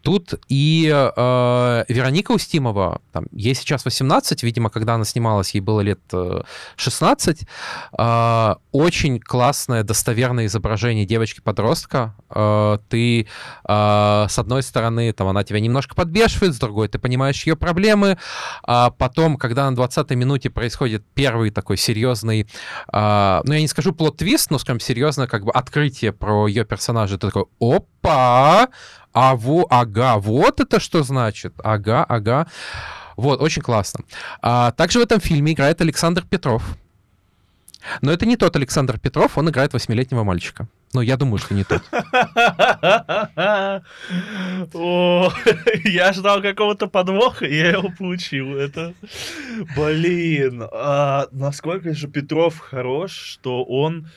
[0.02, 5.82] Тут и э, Вероника Устимова, там, ей сейчас 18, видимо, когда она снималась, ей было
[5.82, 6.02] лет
[6.76, 7.42] 16,
[7.98, 12.16] э, очень классное, достоверное изображение девочки-подростка.
[12.30, 13.26] Э, ты, э,
[14.30, 18.18] с одной стороны, там, она тебя немножко подбешивает, с другой ты понимаешь ее проблемы,
[18.64, 22.48] а потом, когда на 20-й минуте происходит первый такой серьезный,
[22.90, 27.18] а, ну, я не скажу плод-твист, но, скажем, серьезное как бы открытие про ее персонажа,
[27.18, 28.68] ты такой, опа,
[29.14, 32.48] а во, ага, вот это что значит, ага, ага.
[33.16, 34.04] Вот, очень классно.
[34.42, 36.64] А, также в этом фильме играет Александр Петров.
[38.02, 40.68] Но это не тот Александр Петров, он играет восьмилетнего мальчика.
[40.94, 41.82] Ну, я думаю, что не тот.
[44.74, 45.32] О,
[45.84, 48.56] я ждал какого-то подвоха, и я его получил.
[48.56, 48.94] Это,
[49.76, 54.08] блин, а насколько же Петров хорош, что он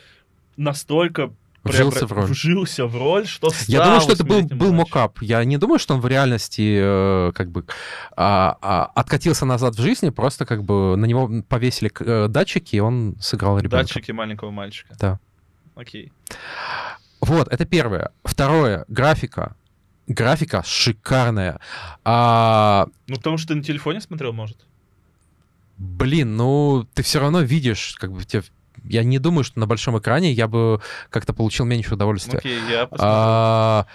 [0.57, 2.25] настолько Вжился в роль.
[2.25, 5.21] Вжился в роль, что Я думаю, что это был, был мокап.
[5.21, 7.67] Я не думаю, что он в реальности э, как бы
[8.17, 12.81] а, а, откатился назад в жизни, просто как бы на него повесили э, датчики, и
[12.81, 13.77] он сыграл ребенка.
[13.77, 14.95] Датчики маленького мальчика.
[14.99, 15.21] Да.
[15.81, 16.13] Окей.
[17.23, 18.11] Вот, это первое.
[18.23, 19.57] Второе, графика.
[20.07, 21.59] Графика шикарная.
[22.05, 22.87] А...
[23.07, 24.59] Ну, потому что ты на телефоне смотрел, может?
[25.79, 28.43] Блин, ну, ты все равно видишь, как бы тебе
[28.85, 32.39] я не думаю, что на большом экране я бы как-то получил меньше удовольствия.
[32.39, 33.87] Окей, я а,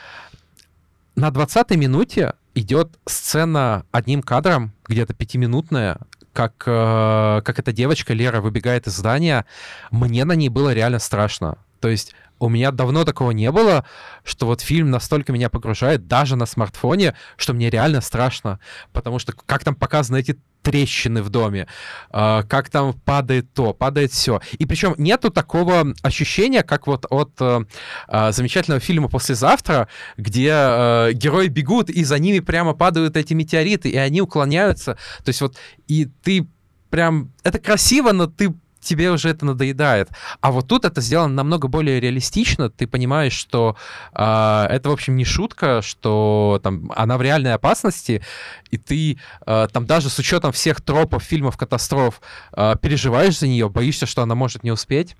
[1.15, 5.97] на 20-й минуте идет сцена одним кадром, где-то пятиминутная,
[6.35, 9.45] как, э, как эта девочка Лера выбегает из здания.
[9.89, 11.57] Мне на ней было реально страшно.
[11.79, 13.85] То есть у меня давно такого не было,
[14.23, 18.59] что вот фильм настолько меня погружает, даже на смартфоне, что мне реально страшно.
[18.91, 21.67] Потому что как там показаны эти трещины в доме,
[22.11, 24.41] э, как там падает то, падает все.
[24.53, 27.61] И причем нету такого ощущения, как вот от э,
[28.07, 33.89] э, замечательного фильма «Послезавтра», где э, герои бегут, и за ними прямо падают эти метеориты,
[33.89, 34.97] и они уклоняются.
[35.23, 35.55] То есть вот,
[35.87, 36.47] и ты
[36.89, 37.31] прям...
[37.43, 38.55] Это красиво, но ты
[38.85, 40.09] тебе уже это надоедает.
[40.41, 42.69] А вот тут это сделано намного более реалистично.
[42.69, 43.75] Ты понимаешь, что
[44.13, 48.23] э, это, в общем, не шутка, что там она в реальной опасности,
[48.71, 52.21] и ты э, там даже с учетом всех тропов фильмов катастроф
[52.53, 55.15] э, переживаешь за нее, боишься, что она может не успеть.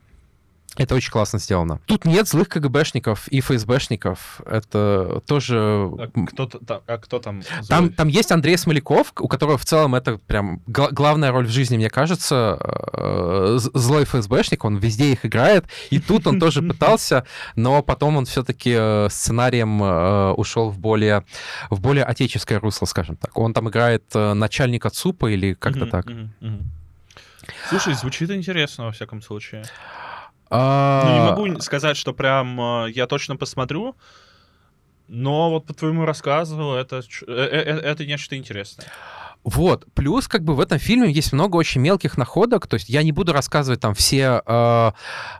[0.78, 1.80] Это очень классно сделано.
[1.86, 4.42] Тут нет злых КГБшников и ФСБшников.
[4.46, 5.90] Это тоже...
[5.98, 7.42] А кто, там, а кто там?
[7.70, 11.78] Там, там есть Андрей Смоляков, у которого в целом это прям главная роль в жизни,
[11.78, 12.60] мне кажется.
[12.62, 15.66] Э, злой ФСБшник, он везде их играет.
[15.92, 21.24] И тут он тоже пытался, но потом он все-таки э, сценарием э, ушел в более,
[21.70, 23.38] в более отеческое русло, скажем так.
[23.38, 26.08] Он там играет начальника ЦУПа или как-то так.
[27.70, 29.64] Слушай, звучит интересно, во всяком случае.
[30.50, 31.04] А...
[31.06, 33.96] Ну, не могу сказать, что прям э, я точно посмотрю,
[35.08, 38.88] но вот по твоему рассказу это, э, э, это нечто интересное.
[39.46, 39.86] Вот.
[39.94, 42.66] Плюс, как бы в этом фильме есть много очень мелких находок.
[42.66, 44.92] То есть я не буду рассказывать там все, э,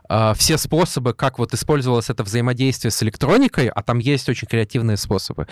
[0.08, 4.96] э, все способы, как вот использовалось это взаимодействие с электроникой, а там есть очень креативные
[4.96, 5.48] способы.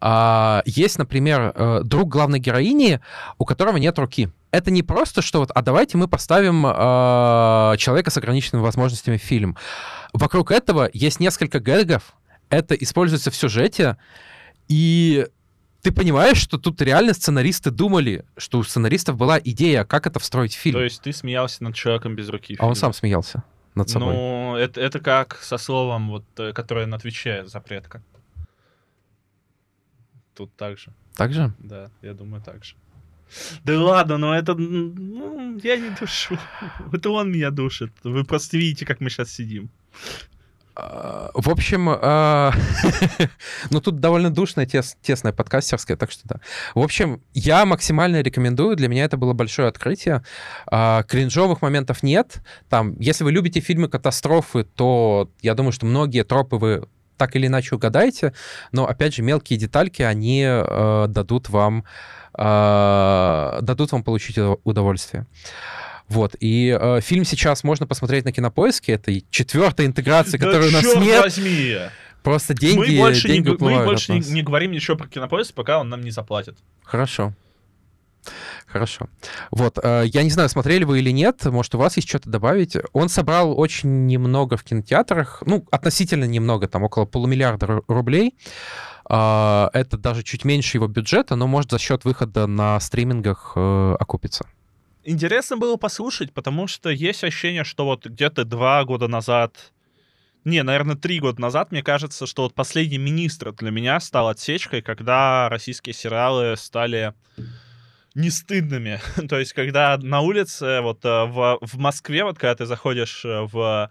[0.00, 3.00] Э, есть, например, э, друг главной героини,
[3.38, 4.30] у которого нет руки.
[4.52, 9.22] Это не просто, что вот, а давайте мы поставим э, человека с ограниченными возможностями в
[9.22, 9.56] фильм.
[10.12, 12.14] Вокруг этого есть несколько гэгов,
[12.50, 13.96] это используется в сюжете,
[14.68, 15.26] и
[15.80, 20.54] ты понимаешь, что тут реально сценаристы думали, что у сценаристов была идея, как это встроить
[20.54, 20.76] в фильм.
[20.76, 22.56] То есть ты смеялся над человеком без руки.
[22.60, 23.42] А он сам смеялся
[23.74, 24.14] над собой.
[24.14, 28.02] Ну, это, это как со словом, вот, э, которое на Твиче запретка.
[30.34, 30.92] Тут так же.
[31.16, 31.54] Так же?
[31.58, 32.74] Да, я думаю, так же.
[33.64, 34.54] Да ладно, но это...
[34.54, 36.38] Ну, я не душу.
[36.92, 37.92] Это он меня душит.
[38.04, 39.70] Вы просто видите, как мы сейчас сидим.
[40.74, 42.52] В общем, а,
[43.70, 46.36] ну тут довольно душная, тес, тесная подкастерская, так что да.
[46.74, 50.24] В общем, я максимально рекомендую, для меня это было большое открытие.
[50.66, 52.40] А, кринжовых моментов нет.
[52.70, 57.46] Там, если вы любите фильмы катастрофы, то я думаю, что многие тропы вы так или
[57.46, 58.32] иначе угадаете,
[58.72, 61.84] но опять же мелкие детальки, они э, дадут вам
[62.36, 65.26] э, дадут вам получить удовольствие.
[66.08, 70.72] Вот, и э, фильм сейчас можно посмотреть на Кинопоиске, это четвертая интеграция, да которая у
[70.72, 71.22] нас нет.
[71.22, 71.76] возьми!
[72.22, 75.80] Просто деньги, мы больше, деньги не, мы больше не, не говорим ничего про Кинопоиск, пока
[75.80, 76.56] он нам не заплатит.
[76.84, 77.32] Хорошо.
[78.66, 79.08] Хорошо.
[79.50, 82.76] Вот, э, я не знаю, смотрели вы или нет, может, у вас есть что-то добавить.
[82.92, 88.34] Он собрал очень немного в кинотеатрах, ну, относительно немного, там около полумиллиарда рублей.
[89.08, 93.96] Э, это даже чуть меньше его бюджета, но может за счет выхода на стримингах э,
[93.98, 94.46] окупиться
[95.04, 99.72] интересно было послушать, потому что есть ощущение, что вот где-то два года назад,
[100.44, 104.82] не, наверное, три года назад, мне кажется, что вот последний министр для меня стал отсечкой,
[104.82, 107.14] когда российские сериалы стали
[108.14, 109.00] не стыдными.
[109.28, 113.42] То есть, когда на улице, вот э, в, в Москве, вот когда ты заходишь э,
[113.42, 113.90] в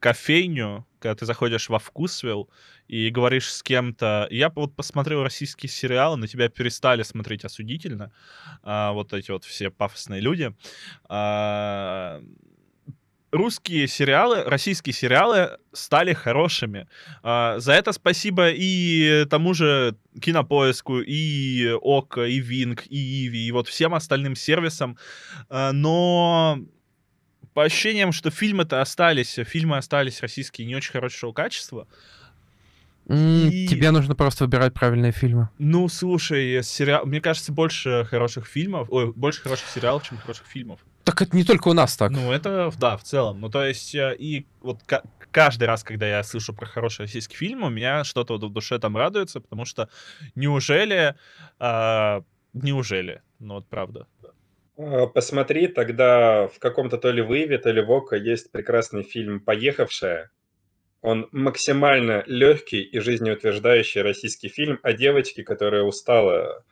[0.00, 2.48] кофейню, когда ты заходишь во Вкусвилл
[2.86, 4.26] и говоришь с кем-то...
[4.30, 8.12] Я вот посмотрел российские сериалы, на тебя перестали смотреть осудительно,
[8.62, 10.54] а, вот эти вот все пафосные люди.
[11.08, 12.22] А,
[13.30, 16.88] русские сериалы, российские сериалы стали хорошими.
[17.22, 23.52] А, за это спасибо и тому же Кинопоиску, и ОК, и Винг, и Иви, и
[23.52, 24.96] вот всем остальным сервисам.
[25.48, 26.58] А, но
[27.54, 31.86] по ощущениям, что фильмы-то остались, фильмы остались российские не очень хорошего качества.
[33.08, 33.66] И...
[33.68, 35.48] Тебе нужно просто выбирать правильные фильмы.
[35.58, 37.06] Ну, слушай, сериал...
[37.06, 40.80] мне кажется, больше хороших фильмов, ой, больше хороших сериалов, чем хороших фильмов.
[41.08, 42.10] Так это не только у нас так.
[42.10, 43.40] Ну, это, да, в целом.
[43.40, 44.80] Ну, то есть, э, и вот
[45.30, 48.78] каждый раз, когда я слышу про хороший российский фильм, у меня что-то вот в душе
[48.78, 49.88] там радуется, потому что
[50.34, 51.14] неужели...
[51.58, 52.20] А,
[52.52, 53.22] неужели?
[53.38, 54.06] Ну, вот правда.
[54.76, 60.30] А, посмотри, тогда в каком-то то ли Выве, то ли Вока есть прекрасный фильм «Поехавшая»,
[61.00, 66.64] он максимально легкий и жизнеутверждающий российский фильм о девочке, которая устала,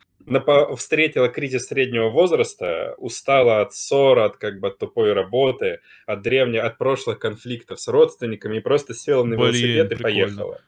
[0.75, 6.63] встретила кризис среднего возраста, устала от ссор, от как бы от тупой работы, от древних,
[6.63, 10.61] от прошлых конфликтов с родственниками и просто села на велосипед Блин, и поехала.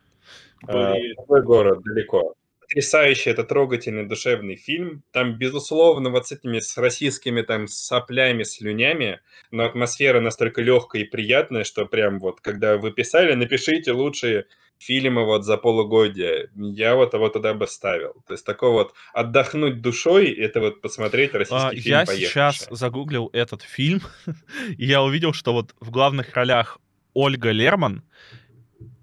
[0.64, 1.16] Блин.
[1.18, 2.36] А, свой город далеко
[2.70, 5.04] потрясающий, это трогательный, душевный фильм.
[5.12, 9.20] Там, безусловно, вот с этими с российскими там соплями, слюнями,
[9.52, 14.46] но атмосфера настолько легкая и приятная, что прям вот, когда вы писали, напишите лучшие
[14.78, 16.50] фильмы вот за полугодие.
[16.56, 18.14] Я вот его туда бы ставил.
[18.28, 22.28] То есть такой вот отдохнуть душой, это вот посмотреть российский а, фильм Я поехавший.
[22.28, 24.02] сейчас загуглил этот фильм,
[24.78, 26.78] и я увидел, что вот в главных ролях
[27.14, 28.04] Ольга Лерман,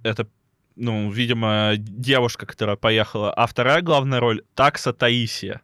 [0.05, 0.29] это
[0.77, 5.63] ну, видимо, девушка, которая поехала, а вторая главная роль— такса Таисия.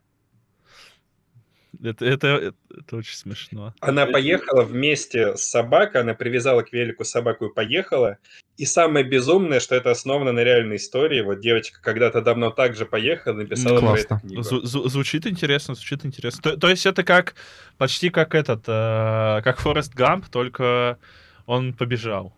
[1.82, 3.74] Это, это, это, очень смешно.
[3.80, 8.18] Она поехала вместе с собакой, она привязала к велику собаку и поехала.
[8.56, 11.22] И самое безумное, что это основано на реальной истории.
[11.22, 14.42] Вот девочка когда-то давно также поехала, написала про эту книгу.
[14.42, 16.42] Зв- звучит интересно, звучит интересно.
[16.42, 17.34] То, то есть это как
[17.78, 20.98] почти как этот, э, как Форест Гамп, только
[21.46, 22.36] он побежал.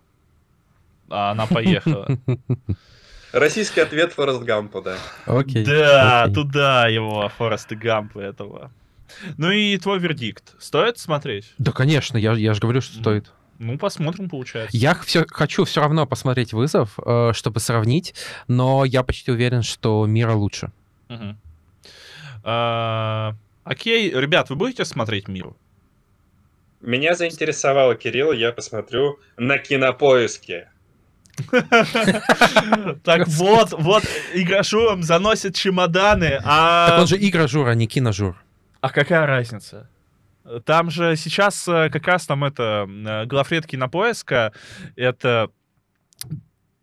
[1.08, 2.08] А она поехала.
[3.32, 4.96] Российский ответ Форест Гампу, да.
[5.26, 5.64] Окей.
[5.64, 8.70] Да, туда его, Форест Гампа этого.
[9.36, 10.54] Ну и твой вердикт.
[10.58, 11.52] Стоит смотреть?
[11.58, 13.32] Да, конечно, я, я же говорю, что стоит.
[13.58, 14.76] Ну, посмотрим, получается.
[14.76, 18.14] Я все, хочу все равно посмотреть вызов, э, чтобы сравнить,
[18.48, 20.72] но я почти уверен, что мира лучше.
[22.42, 23.34] А,
[23.64, 25.56] Окей, ребят, вы будете смотреть «Миру»?
[26.82, 30.68] Меня заинтересовало, Кирилл, я посмотрю на кинопоиске.
[33.04, 34.04] Так вот, вот
[34.34, 36.96] игрошурам заносят чемоданы, Так а...
[37.00, 38.36] он же игра-жур, а не киножур.
[38.80, 39.88] А какая разница?
[40.64, 44.52] Там же сейчас э, как раз там это э, главред кинопоиска,
[44.94, 45.50] это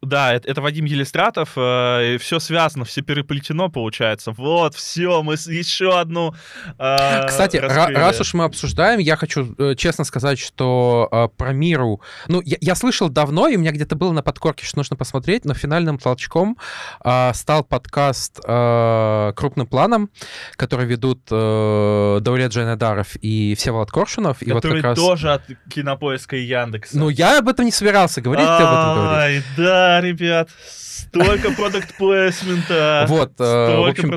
[0.02, 4.32] да, это, это Вадим Елистратов, э, все связано, все переплетено получается.
[4.32, 6.34] Вот, все, мы еще одну.
[6.80, 7.97] э, Кстати, ра- раскрыли.
[7.97, 12.02] раз уж мы обсуждаем, я хочу э, честно сказать, что э, про миру...
[12.28, 15.45] Ну, я, я слышал давно, и у меня где-то было на подкорке, что нужно посмотреть,
[15.45, 16.58] но финальным толчком
[17.04, 20.10] э, стал подкаст э, «Крупным планом»,
[20.56, 24.41] который ведут э, Даулет Джайнадаров и Всеволод Коршунов.
[24.41, 24.97] И вот который как раз...
[24.97, 26.97] тоже от кинопоиска и Яндекса.
[26.97, 29.43] Ну, я об этом не собирался говорить, ты об этом говоришь.
[29.58, 33.06] Ай, да, ребят, столько продукт плейсмента.
[33.10, 34.12] Вот, э, в общем,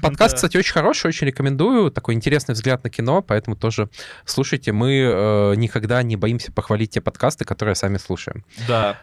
[0.00, 1.90] подкаст, кстати, очень хороший, очень рекомендую.
[1.90, 3.88] Такой интересный взгляд на кино, поэтому тоже
[4.24, 4.72] слушайте.
[4.72, 8.44] Мы э, никогда не боимся похвалить те подкасты, которые сами слушаем.
[8.68, 8.98] Да.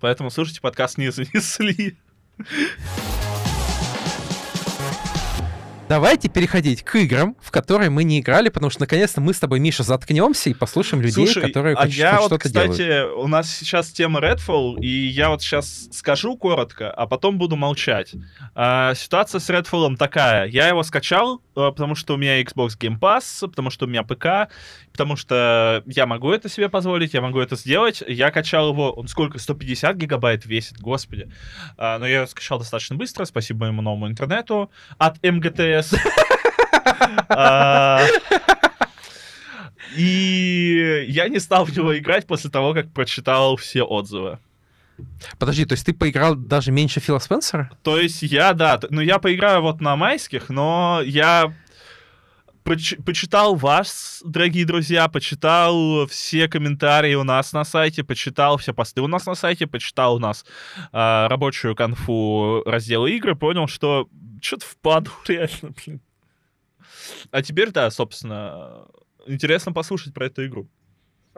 [0.00, 1.98] Поэтому слушайте, подкаст не занесли.
[5.90, 9.58] Давайте переходить к играм, в которые мы не играли, потому что наконец-то мы с тобой,
[9.58, 13.18] Миша, заткнемся и послушаем людей, Слушай, которые а хоть, я хоть вот, что-то кстати, делают.
[13.18, 18.12] у нас сейчас тема Redfall, и я вот сейчас скажу коротко, а потом буду молчать.
[18.54, 20.46] А, ситуация с Redfall такая.
[20.46, 24.52] Я его скачал, потому что у меня Xbox Game Pass, потому что у меня ПК,
[24.92, 28.02] потому что я могу это себе позволить, я могу это сделать.
[28.06, 31.30] Я качал его, он сколько, 150 гигабайт весит, господи.
[31.76, 35.94] А, но я скачал достаточно быстро, спасибо моему новому интернету от МГТС.
[37.28, 38.00] А,
[39.96, 44.38] И я не стал в него играть после того, как прочитал все отзывы.
[45.38, 47.70] Подожди, то есть ты поиграл даже меньше Фила Спенсера?
[47.82, 51.54] То есть я, да, ну я поиграю вот на майских, но я
[52.64, 59.00] проч- почитал вас, дорогие друзья, почитал все комментарии у нас на сайте, почитал все посты
[59.00, 60.44] у нас на сайте, почитал у нас
[60.92, 64.08] а, рабочую конфу раздела игры, понял, что
[64.40, 66.00] что-то впаду реально, блин.
[67.30, 68.86] А теперь, да, собственно,
[69.26, 70.68] интересно послушать про эту игру.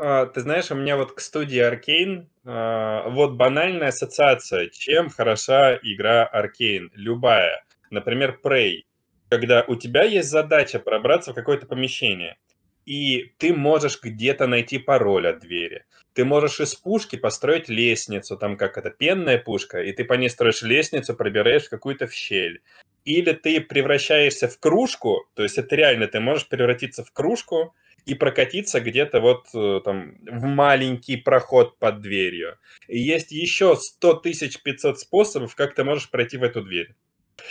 [0.05, 4.69] А, Ты знаешь, у меня вот к студии Arkane а, вот банальная ассоциация.
[4.69, 6.89] Чем хороша игра Arkane?
[6.95, 7.63] Любая.
[7.89, 8.83] Например, Prey.
[9.31, 12.37] Когда у тебя есть задача пробраться в какое-то помещение,
[12.85, 15.85] и ты можешь где-то найти пароль от двери.
[16.15, 20.31] Ты можешь из пушки построить лестницу, там как это, пенная пушка, и ты по ней
[20.31, 22.61] строишь лестницу, пробираешь какую-то в щель.
[23.05, 27.73] Или ты превращаешься в кружку, то есть это реально, ты можешь превратиться в кружку,
[28.05, 32.59] и прокатиться где-то вот э, там в маленький проход под дверью.
[32.89, 36.95] И есть еще 100 тысяч 500 способов, как ты можешь пройти в эту дверь.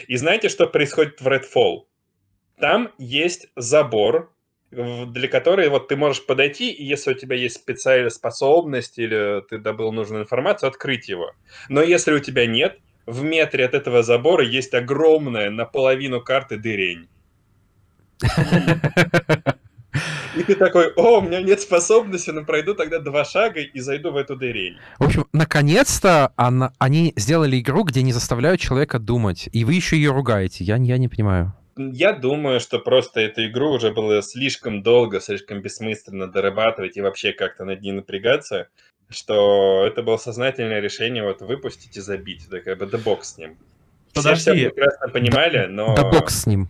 [0.08, 1.86] И знаете, что происходит в Redfall?
[2.60, 4.34] Там есть забор,
[4.72, 9.58] для которой вот ты можешь подойти, и если у тебя есть специальная способность или ты
[9.58, 11.34] добыл нужную информацию, открыть его.
[11.70, 17.10] Но если у тебя нет, в метре от этого забора есть огромная наполовину карты дырень.
[20.36, 24.12] И ты такой, о, у меня нет способности, но пройду тогда два шага и зайду
[24.12, 24.78] в эту дырень.
[25.00, 29.98] В общем, наконец-то она- они сделали игру, где не заставляют человека думать, и вы еще
[29.98, 30.64] ее ругаете.
[30.64, 31.54] Я, я не понимаю.
[31.78, 37.34] Я думаю, что просто эту игру уже было слишком долго, слишком бессмысленно дорабатывать и вообще
[37.34, 38.68] как-то над ней напрягаться,
[39.10, 43.38] что это было сознательное решение вот выпустить и забить, да как бы да бог с
[43.38, 43.58] ним.
[44.14, 44.70] Все все Подожди.
[44.70, 45.96] прекрасно понимали, но...
[45.96, 46.68] Да бог с ним.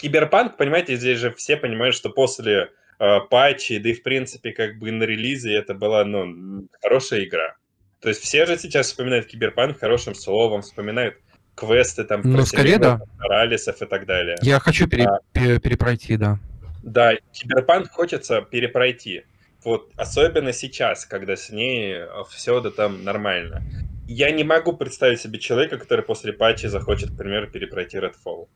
[0.00, 4.78] Киберпанк, понимаете, здесь же все понимают, что после э, патчей, да и в принципе как
[4.78, 7.56] бы на релизе это была, ну, хорошая игра.
[8.00, 11.16] То есть все же сейчас вспоминают Киберпанк хорошим словом, вспоминают
[11.54, 12.78] квесты там Ну, скорее,
[13.18, 14.36] Моралесов и так далее.
[14.42, 15.18] Я хочу пере- А.
[15.32, 16.38] пере- перепройти, да.
[16.82, 19.24] Да, Киберпанк хочется перепройти.
[19.64, 21.98] Вот особенно сейчас, когда с ней
[22.30, 23.62] все да там нормально.
[24.08, 28.48] Я не могу представить себе человека, который после патча захочет, к примеру, перепройти Redfall.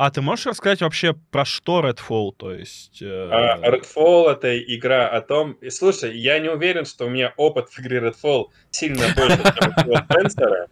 [0.00, 2.30] А ты можешь рассказать вообще про что Redfall?
[2.38, 3.02] То есть...
[3.02, 5.52] э, А Redfall это игра о том...
[5.60, 9.74] И слушай, я не уверен, что у меня опыт в игре Redfall сильно больше, чем
[9.88, 10.68] у Спенсера.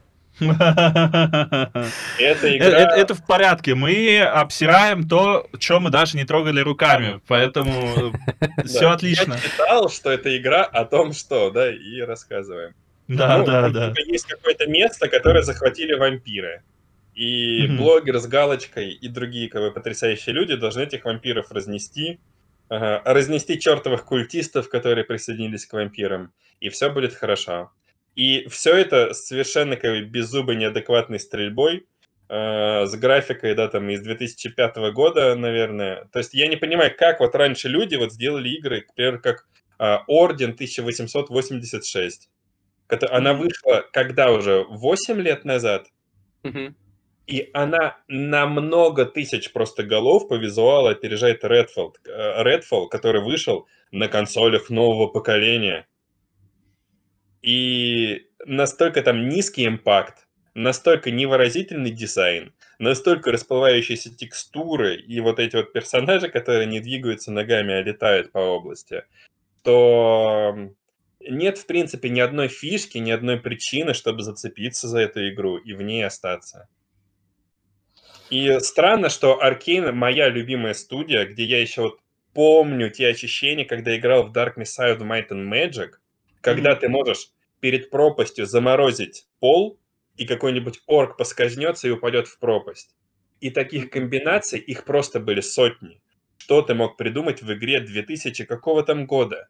[2.19, 2.69] Это Э, игра...
[2.69, 3.75] Это, это в порядке.
[3.75, 7.21] Мы обсираем то, что мы даже не трогали руками.
[7.27, 8.13] Поэтому
[8.57, 8.63] Да.
[8.65, 9.35] все отлично.
[9.35, 12.75] Я читал, что это игра о том, что, да, и рассказываем.
[13.09, 13.93] Да, Ну, да, да.
[14.07, 16.63] есть какое-то место, которое захватили вампиры.
[17.17, 17.79] И Мгм.
[17.79, 22.21] блогер с галочкой и другие как бы, потрясающие люди должны этих вампиров разнести,
[22.69, 27.73] ага, разнести чертовых культистов, которые присоединились к вампирам, и все будет хорошо.
[28.17, 31.87] И все это с совершенно как бы, беззубой неадекватной стрельбой,
[32.29, 36.05] э, с графикой, да, там, из 2005 года, наверное.
[36.13, 39.47] То есть я не понимаю, как вот раньше люди вот сделали игры, к примеру, как
[39.79, 42.31] а, Орден 1886.
[42.89, 44.65] Кото- Она вышла когда уже?
[44.65, 45.87] 8 лет назад?
[46.43, 46.75] Мгм.
[47.27, 53.67] И она на много тысяч просто голов по визуалу опережает Redfall, э, Redfall, который вышел
[53.91, 55.87] на консолях нового поколения.
[57.43, 65.73] И настолько там низкий импакт, настолько невыразительный дизайн, настолько расплывающиеся текстуры и вот эти вот
[65.73, 69.05] персонажи, которые не двигаются ногами, а летают по области,
[69.63, 70.57] то
[71.21, 75.73] нет, в принципе, ни одной фишки, ни одной причины, чтобы зацепиться за эту игру и
[75.73, 76.69] в ней остаться.
[78.31, 82.01] И странно, что Arkane моя любимая студия, где я еще вот
[82.35, 85.93] помню те ощущения, когда играл в Dark Messiah of Might and Magic,
[86.41, 86.81] когда Мгм.
[86.81, 89.79] ты можешь перед пропастью заморозить пол,
[90.17, 92.97] и какой-нибудь орк поскользнется и упадет в пропасть.
[93.41, 96.01] И таких комбинаций, их просто были сотни.
[96.39, 99.49] Что ты мог придумать в игре 2000 какого там года?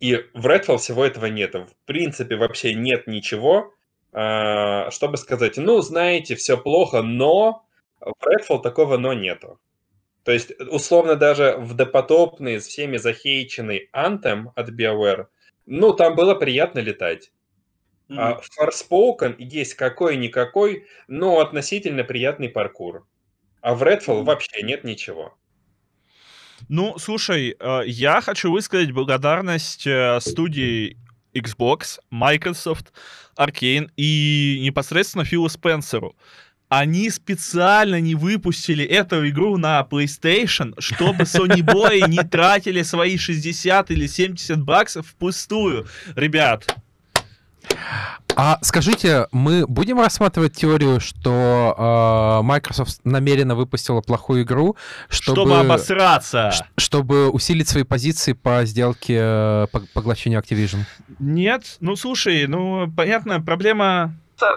[0.00, 1.54] И в Redfall всего этого нет.
[1.54, 3.72] В принципе, вообще нет ничего,
[4.18, 7.66] чтобы сказать, ну, знаете, все плохо, но
[8.00, 9.60] в Redfall такого но нету.
[10.24, 15.26] То есть, условно, даже в допотопный, с всеми захейченный Anthem от BioWare,
[15.66, 17.30] ну, там было приятно летать.
[18.08, 23.06] А в Forspoken есть какой-никакой, но относительно приятный паркур.
[23.60, 25.36] А в Redfall вообще нет ничего.
[26.68, 30.96] Ну, слушай, э, я хочу высказать благодарность э, студии
[31.34, 32.92] Xbox, Microsoft,
[33.36, 36.16] Arkane и непосредственно Филу Спенсеру.
[36.68, 43.92] Они специально не выпустили эту игру на PlayStation, чтобы Sony Boy не тратили свои 60
[43.92, 45.86] или 70 баксов впустую.
[46.16, 46.76] Ребят,
[48.38, 51.74] А скажите, мы будем рассматривать теорию, что
[52.40, 54.76] э, Microsoft намеренно выпустила плохую игру,
[55.08, 56.50] чтобы, чтобы обосраться.
[56.50, 60.80] ш- чтобы усилить свои позиции по сделке э, по- поглощению Activision?
[61.18, 64.14] Нет, ну слушай, ну понятно, проблема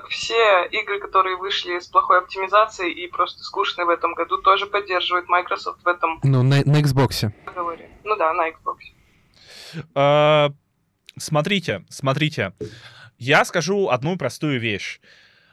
[0.10, 5.30] Все игры, которые вышли с плохой оптимизацией и просто скучные в этом году, тоже поддерживает
[5.30, 7.32] Microsoft в этом Ну, на, на Xbox.
[8.04, 8.78] Ну да, на Xbox.
[9.96, 10.50] А,
[11.18, 12.54] Смотрите, смотрите.
[13.20, 15.00] Я скажу одну простую вещь.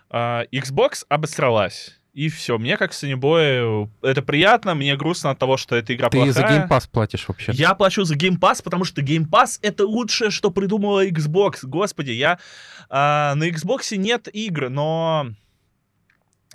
[0.09, 1.99] А, Xbox обосралась.
[2.14, 2.57] И все.
[2.57, 6.33] Мне как санебою это приятно, мне грустно от того, что эта игра Ты плохая.
[6.33, 7.53] за Game Pass платишь вообще.
[7.53, 11.59] Я плачу за Game Pass, потому что Game Pass это лучшее, что придумала Xbox.
[11.64, 12.39] Господи, я
[12.89, 15.27] а, на Xbox нет игр, но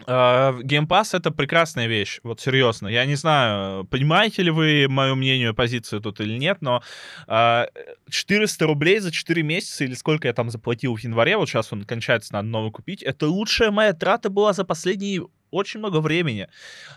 [0.08, 2.20] а, Pass это прекрасная вещь.
[2.24, 2.88] Вот серьезно.
[2.88, 6.82] Я не знаю, понимаете ли вы мою мнение, позицию тут или нет, но
[7.28, 7.68] а,
[8.10, 11.84] 400 рублей за 4 месяца или сколько я там заплатил в январе, вот сейчас он
[11.84, 16.47] кончается, надо новый купить, это лучшая моя трата была за последние очень много времени.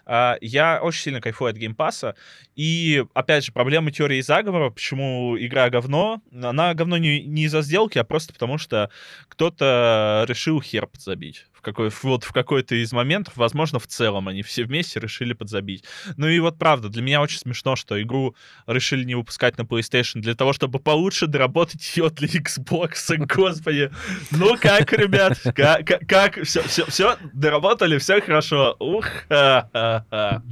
[0.06, 2.14] А, Я очень сильно кайфую от геймпаса.
[2.54, 7.98] И, опять же, проблема теории заговора, почему игра говно, она говно не, не из-за сделки,
[7.98, 8.90] а просто потому, что
[9.28, 11.46] кто-то решил хер подзабить.
[11.64, 15.84] Какой, вот в какой-то из моментов, возможно, в целом они все вместе решили подзабить.
[16.16, 18.36] Ну и вот правда, для меня очень смешно, что игру
[18.66, 23.16] решили не выпускать на PlayStation для того, чтобы получше доработать ее для Xbox.
[23.34, 23.90] Господи.
[24.30, 25.40] Ну как, ребят?
[25.54, 26.42] Как, как?
[26.44, 28.76] Все, все, все, доработали, все хорошо.
[28.78, 30.42] Ух, ха-ха-ха.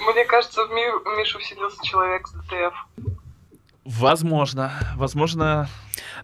[0.00, 2.74] Мне кажется, в Ми- Мишу вселился человек с ДТФ.
[3.84, 5.68] Возможно, возможно.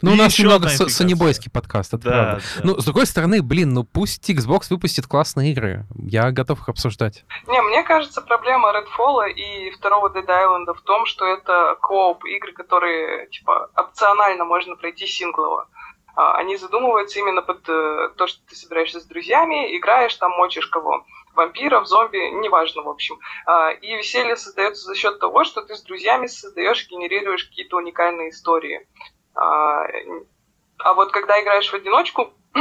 [0.02, 2.42] Ну, у нас еще немного сонебойский подкаст, это Да, правда.
[2.57, 2.61] да.
[2.64, 5.86] Ну, с другой стороны, блин, ну пусть Xbox выпустит классные игры.
[5.96, 7.24] Я готов их обсуждать.
[7.46, 12.52] Не, мне кажется, проблема Redfall и второго Dead Island в том, что это кооп игры,
[12.52, 15.66] которые, типа, опционально можно пройти синглово.
[16.14, 20.66] А, Они задумываются именно под э, то, что ты собираешься с друзьями, играешь, там мочишь
[20.66, 21.04] кого.
[21.37, 23.18] Вампиров, зомби, неважно, в общем.
[23.47, 28.30] А, И веселье создается за счет того, что ты с друзьями создаешь, генерируешь какие-то уникальные
[28.30, 28.89] истории.
[29.34, 29.84] А,
[30.78, 32.32] А вот когда играешь в одиночку,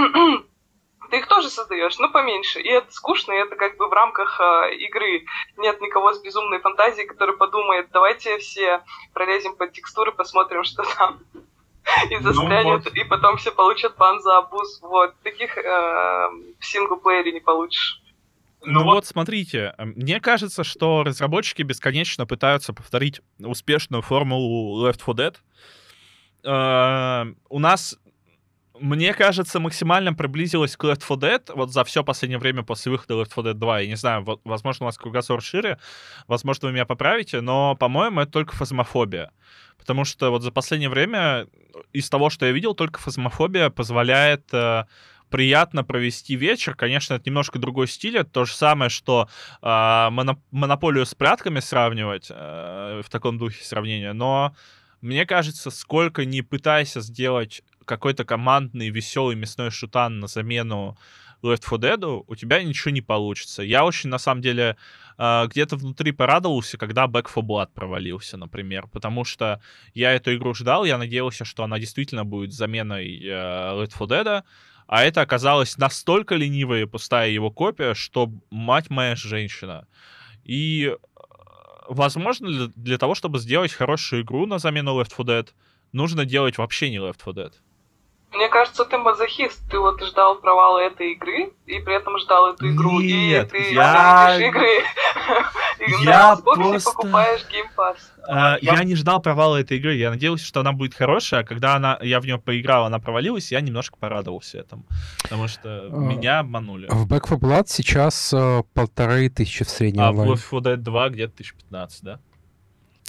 [1.10, 2.60] ты их тоже создаешь, но поменьше.
[2.60, 5.26] И это скучно, и это как бы в рамках э, игры.
[5.58, 11.20] Нет никого с безумной фантазией, который подумает, давайте все пролезем под текстуры, посмотрим, что там.
[12.10, 14.82] И застрянет, и потом все получат бан за абуз.
[14.82, 15.14] Вот.
[15.22, 15.62] Таких э,
[16.60, 18.02] в синглплеере не получишь.
[18.66, 25.14] Ну вот, смотрите, э, мне кажется, что разработчики бесконечно пытаются повторить успешную формулу Left 4
[25.18, 25.36] Dead.
[26.44, 27.98] Э, У нас
[28.80, 33.14] мне кажется, максимально приблизилась к Left 4 Dead вот за все последнее время после выхода
[33.14, 33.80] Left 4 Dead 2.
[33.82, 35.80] Я не знаю, вот, возможно, у вас кругозор шире,
[36.28, 39.32] возможно, вы меня поправите, но, по-моему, это только фазмофобия.
[39.78, 41.48] Потому что вот за последнее время
[41.94, 44.86] из того, что я видел, только фазмофобия позволяет э,
[45.36, 46.76] приятно провести вечер.
[46.76, 48.16] Конечно, это немножко другой стиль.
[48.16, 49.28] Это то же самое, что
[49.62, 54.14] э, моноп- монополию с прятками сравнивать э, в таком духе сравнения.
[54.14, 54.56] Но
[55.02, 60.98] мне кажется, сколько не пытайся сделать какой-то командный веселый мясной шутан на замену
[61.44, 63.62] Left 4 Dead, у тебя ничего не получится.
[63.62, 64.78] Я очень, на самом деле,
[65.18, 69.60] э, где-то внутри порадовался, когда Back 4 Blood провалился, например, потому что
[69.94, 74.44] я эту игру ждал, я надеялся, что она действительно будет заменой э, Left 4 Dead,
[74.88, 79.88] а это оказалось настолько ленивая и пустая его копия, что, мать моя женщина.
[80.44, 80.98] И, э,
[81.90, 85.50] возможно, для, для того, чтобы сделать хорошую игру на замену Left 4 Dead,
[85.92, 87.54] нужно делать вообще не Left 4 Dead.
[88.36, 89.62] Мне кажется, ты мазохист.
[89.70, 93.74] Ты вот ждал провала этой игры, и при этом ждал эту игру, Нет, и ты
[93.74, 94.68] я- игры.
[95.80, 97.42] И Я просто- покупаешь.
[98.28, 99.96] А, я не ждал провала этой игры.
[99.96, 103.52] Я надеялся, что она будет хорошая, а когда она, я в нее поиграл, она провалилась,
[103.52, 104.86] я немножко порадовался этому.
[105.24, 106.88] Потому что А, меня обманули.
[106.90, 110.22] В Back 4 Blood сейчас э, полторы тысячи в среднем А в.
[110.22, 112.20] Left 4 Dead 2 где-то 1015, да?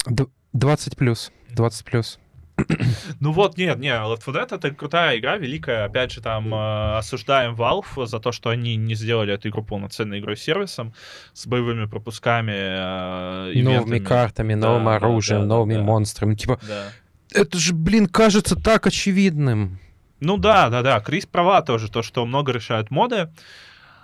[0.05, 1.31] Д- 20 плюс.
[1.49, 2.19] 20 плюс.
[3.19, 5.85] Ну вот, нет, не, Left 4 Dead это крутая игра, великая.
[5.85, 10.19] Опять же, там э, осуждаем Valve за то, что они не сделали эту игру полноценной
[10.19, 10.93] игрой-сервисом
[11.33, 15.81] с боевыми пропусками, э, Новыми картами, Да, новым да, оружием, да, да, новыми да.
[15.81, 16.35] монстрами.
[16.35, 16.91] Типа, Да.
[17.33, 19.79] это же, блин, кажется так очевидным.
[20.19, 20.99] Ну да, да, да.
[20.99, 23.29] Крис права тоже, то, что много решают моды.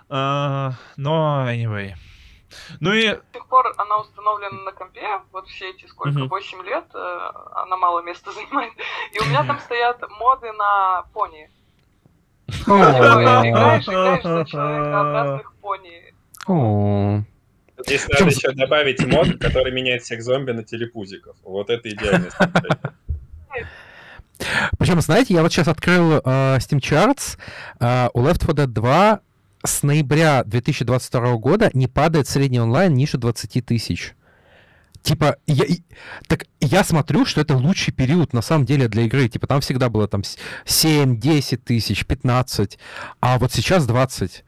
[0.08, 1.94] Э, но, anyway.
[2.80, 6.28] Ну и До сих пор она установлена на компе, вот все эти сколько, Мгм.
[6.28, 8.72] 8 лет, э, она мало места занимает.
[9.12, 11.50] И у меня там стоят моды на пони.
[12.46, 16.14] Играешь, играешь за человекообразных пони.
[17.86, 21.36] Здесь надо еще добавить мод, который меняет всех зомби на телепузиков.
[21.42, 22.94] Вот это стратегия.
[24.78, 26.20] Причем, знаете, я вот сейчас открыл э,
[26.58, 27.38] Steam Charts.
[27.80, 29.20] э, у Left 4 Dead 2
[29.64, 34.14] с ноября 2022 года не падает средний онлайн ниже 20 тысяч.
[35.02, 35.64] Типа, я,
[36.28, 39.28] так я смотрю, что это лучший период на самом деле для игры.
[39.28, 42.78] Типа, там всегда было там с- 7, 10 тысяч, 15,
[43.20, 44.44] а вот сейчас 20.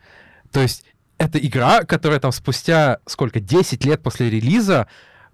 [0.53, 0.85] То есть
[1.19, 4.87] это игра, которая там спустя сколько, 10 лет после релиза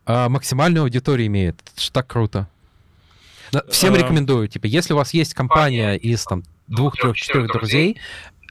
[0.07, 1.61] э, максимальную аудиторию имеет.
[1.73, 2.49] Это ж так круто.
[3.71, 4.49] Всем Э, рекомендую.
[4.49, 7.99] Типа, если у вас есть компания из там двух, трех, четырех друзей,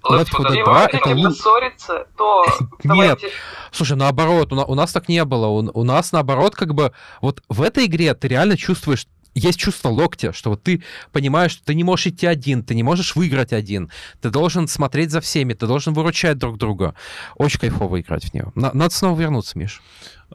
[0.03, 2.69] Left 4 Dead И 2 вы это хотите лу- поссориться, то Нет.
[2.83, 3.27] давайте
[3.71, 5.47] Слушай, наоборот, у, на- у нас так не было.
[5.47, 6.91] У, у нас наоборот, как бы,
[7.21, 10.83] вот в этой игре ты реально чувствуешь, есть чувство локтя, что вот ты
[11.13, 13.89] понимаешь, что ты не можешь идти один, ты не можешь выиграть один,
[14.19, 16.95] ты должен смотреть за всеми, ты должен выручать друг друга.
[17.35, 18.51] Очень кайфово играть в нее.
[18.55, 19.81] На- надо снова вернуться, Миш.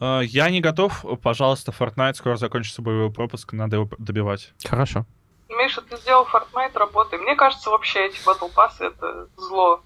[0.01, 1.05] э, я не готов.
[1.23, 4.53] Пожалуйста, Fortnite скоро закончится боевой пропуск, надо его добивать.
[4.65, 5.05] Хорошо.
[5.49, 7.19] Миша, ты сделал Fortnite работы.
[7.19, 9.81] Мне кажется, вообще эти Battle Pass это зло.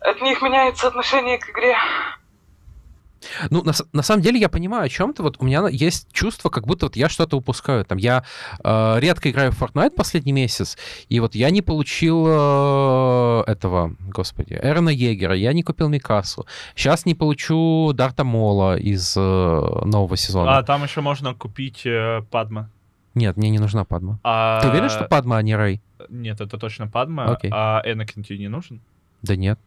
[0.00, 1.76] От них меняется отношение к игре.
[3.50, 5.22] Ну, на, на самом деле я понимаю, о чем ты.
[5.22, 7.84] Вот у меня есть чувство, как будто вот я что-то упускаю.
[7.84, 8.24] Там я
[8.62, 10.76] э, редко играю в Fortnite последний месяц,
[11.08, 16.46] и вот я не получил э, этого, господи, Эрона Егера, я не купил Микасу.
[16.74, 20.58] Сейчас не получу Дарта Мола из э, нового сезона.
[20.58, 22.70] А, там еще можно купить э, Падма.
[23.14, 24.18] Нет, мне не нужна Падма.
[24.22, 24.60] А...
[24.60, 25.80] Ты уверен, что Падма, а не Рэй?
[26.08, 27.32] Нет, это точно Падма.
[27.32, 27.50] Окей.
[27.52, 28.80] А Энакин тебе не нужен?
[29.22, 29.58] Да нет.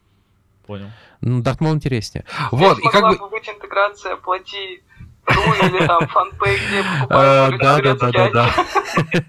[0.65, 0.89] Понял.
[1.21, 2.25] Ну, Дарт Мол интереснее.
[2.51, 3.17] Вот, и как могла бы...
[3.19, 4.81] бы быть интеграция плати
[5.25, 8.53] ру или там фанпей, где Э, покупаешь Да, да, да, да, да.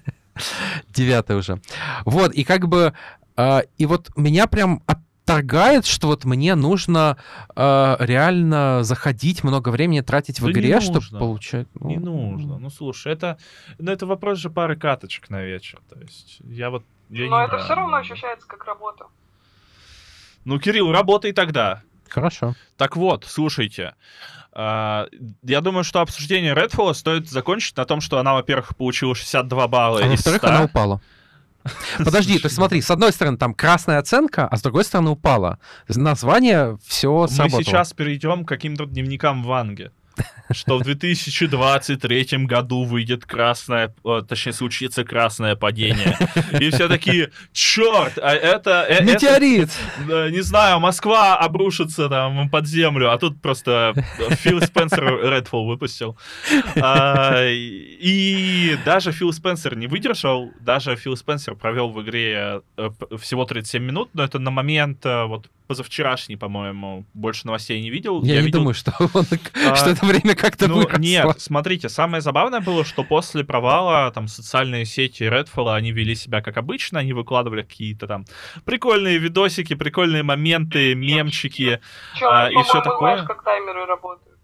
[0.90, 1.60] Девятый уже.
[2.04, 2.92] Вот, и как бы,
[3.36, 4.82] э, и вот меня прям
[5.28, 7.16] отторгает, что вот мне нужно
[7.54, 11.66] э, реально заходить, много времени тратить в Да не игре, чтобы получать...
[11.74, 12.58] ну, Не нужно.
[12.58, 13.38] Ну, слушай, это,
[13.78, 15.80] ну, это вопрос же пары каточек на вечер.
[15.88, 16.84] То есть я вот...
[17.10, 17.64] я Но не это знаю.
[17.64, 19.06] все равно ощущается как работа.
[20.44, 21.82] Ну, Кирилл, работай тогда.
[22.08, 22.54] Хорошо.
[22.78, 23.94] Так вот, слушайте.
[24.52, 25.06] а,
[25.42, 30.00] Я думаю, что обсуждение Redfall стоит закончить на том, что она, во-первых, получила 62 балла
[30.02, 30.48] А во-вторых, 100.
[30.48, 31.00] она упала.
[31.98, 35.58] Подожди, то есть смотри, с одной стороны там красная оценка, а с другой стороны упала.
[35.88, 37.62] Название все Мы сработало.
[37.62, 39.90] сейчас перейдем к каким-то дневникам Ванги.
[40.52, 43.94] Что в 2023 году выйдет красное,
[44.28, 46.16] точнее, случится красное падение.
[46.60, 48.86] И все такие, черт, а это...
[48.88, 49.70] Э, Метеорит!
[50.04, 53.92] Это, не знаю, Москва обрушится там под землю, а тут просто
[54.40, 56.16] Фил Спенсер Redfall выпустил.
[56.80, 62.90] А, и даже Фил Спенсер не выдержал, даже Фил Спенсер провел в игре э,
[63.20, 68.22] всего 37 минут, но это на момент э, вот позавчерашний, по-моему, больше новостей не видел.
[68.24, 68.60] Я, я не видел...
[68.60, 69.24] думаю, что, он,
[69.66, 70.98] а, что это время как-то ну, выросло.
[70.98, 76.40] Нет, смотрите, самое забавное было, что после провала там социальные сети Redfall, они вели себя
[76.40, 78.24] как обычно, они выкладывали какие-то там
[78.64, 81.80] прикольные видосики, прикольные моменты, мемчики
[82.16, 83.14] Чё, а, и все такое.
[83.14, 84.38] Знаешь, как таймеры работают.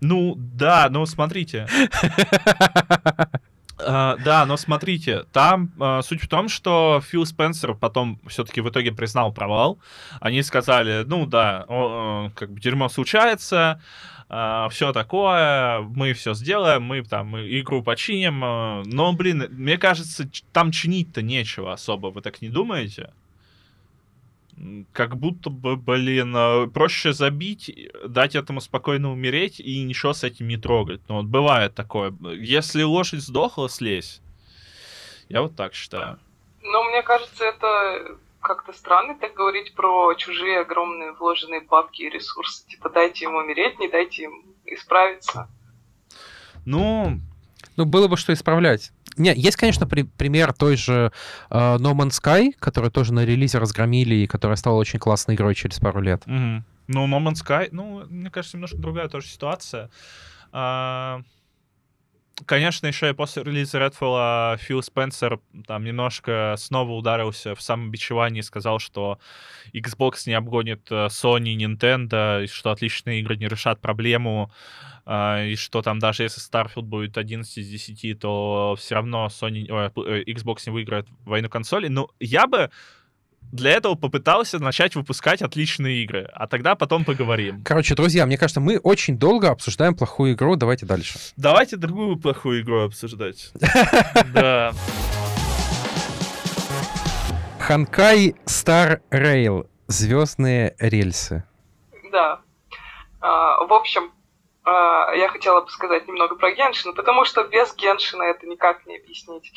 [0.00, 1.66] Ну, да, ну смотрите.
[3.76, 8.68] Uh, да, но смотрите, там uh, суть в том, что Фил Спенсер потом все-таки в
[8.68, 9.80] итоге признал провал.
[10.20, 13.82] Они сказали, ну да, о, о, как бы дерьмо случается,
[14.28, 18.40] uh, все такое, мы все сделаем, мы там игру починим.
[18.88, 23.10] но, блин, мне кажется, там чинить-то нечего особо, вы так не думаете?
[24.92, 30.48] Как будто бы, блин, э, проще забить, дать этому спокойно умереть и ничего с этим
[30.48, 31.00] не трогать.
[31.08, 32.14] Ну, вот бывает такое.
[32.38, 34.20] Если лошадь сдохла, слезь.
[35.28, 36.18] Я вот так считаю.
[36.62, 42.66] Ну, мне кажется, это как-то странно так говорить про чужие огромные вложенные бабки и ресурсы.
[42.68, 45.48] Типа, дайте ему умереть, не дайте им исправиться.
[46.64, 47.20] Ну...
[47.76, 48.92] Ну, было бы что исправлять.
[49.16, 51.12] Не, есть, конечно, при, пример той же
[51.50, 55.54] uh, No Man's Sky, которую тоже на релизе разгромили и которая стала очень классной игрой
[55.54, 56.22] через пару лет.
[56.26, 56.64] Угу.
[56.88, 59.90] Ну, No Man's Sky, ну, мне кажется, немножко другая тоже ситуация.
[60.52, 61.24] Uh,
[62.46, 68.42] конечно, еще и после релиза Redfall Фил Спенсер там немножко снова ударился в самобичевание и
[68.42, 69.18] сказал, что
[69.72, 74.50] Xbox не обгонит э, Sony Nintendo, и что отличные игры не решат проблему
[75.06, 79.66] Uh, и что там даже если Starfield будет 11 из 10, то все равно Sony,
[79.66, 81.90] Xbox не выиграет войну консолей.
[81.90, 82.70] Ну, я бы
[83.52, 87.62] для этого попытался начать выпускать отличные игры, а тогда потом поговорим.
[87.64, 91.18] Короче, друзья, мне кажется, мы очень долго обсуждаем плохую игру, давайте дальше.
[91.36, 93.52] Давайте другую плохую игру обсуждать.
[94.32, 94.72] Да.
[97.60, 99.66] Ханкай Star Rail.
[99.86, 101.44] Звездные рельсы.
[102.10, 102.40] Да.
[103.20, 104.10] А, в общем,
[104.66, 109.52] я хотела бы сказать немного про Геншин, потому что без Геншина это никак не объяснить.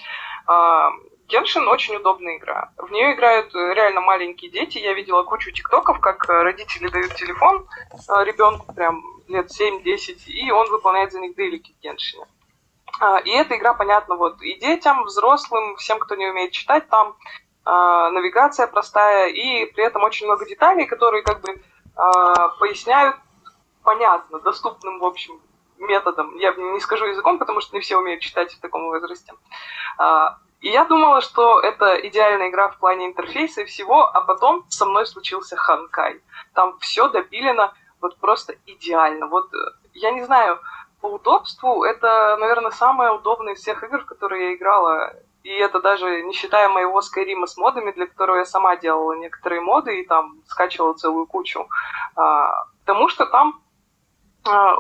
[0.46, 0.92] А,
[1.28, 2.72] Геншин очень удобная игра.
[2.78, 4.78] В нее играют реально маленькие дети.
[4.80, 7.68] Я видела кучу тиктоков, как родители дают телефон
[8.10, 12.26] а, ребенку прям лет 7-10, и он выполняет за них дейлики в Геншине.
[13.26, 17.16] И эта игра понятна вот и детям, взрослым, всем, кто не умеет читать, там
[17.64, 21.62] навигация простая, и при этом очень много деталей, которые как бы
[22.58, 23.18] поясняют
[23.88, 25.40] понятно, доступным, в общем,
[25.78, 26.36] методом.
[26.36, 29.32] Я не скажу языком, потому что не все умеют читать в таком возрасте.
[29.98, 34.66] А, и я думала, что это идеальная игра в плане интерфейса и всего, а потом
[34.68, 36.22] со мной случился Ханкай.
[36.54, 39.28] Там все допилено вот просто идеально.
[39.28, 39.58] Вот э,
[39.94, 40.60] я не знаю,
[41.00, 45.14] по удобству это, наверное, самая удобная из всех игр, в которые я играла.
[45.44, 49.62] И это даже не считая моего Skyrim с модами, для которого я сама делала некоторые
[49.62, 51.70] моды и там скачивала целую кучу.
[52.18, 53.62] А, потому что там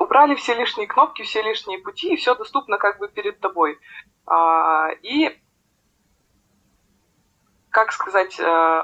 [0.08, 3.78] убрали все лишние кнопки, все лишние пути, и все доступно как бы перед тобой.
[4.26, 5.38] А, и,
[7.70, 8.82] как сказать, э,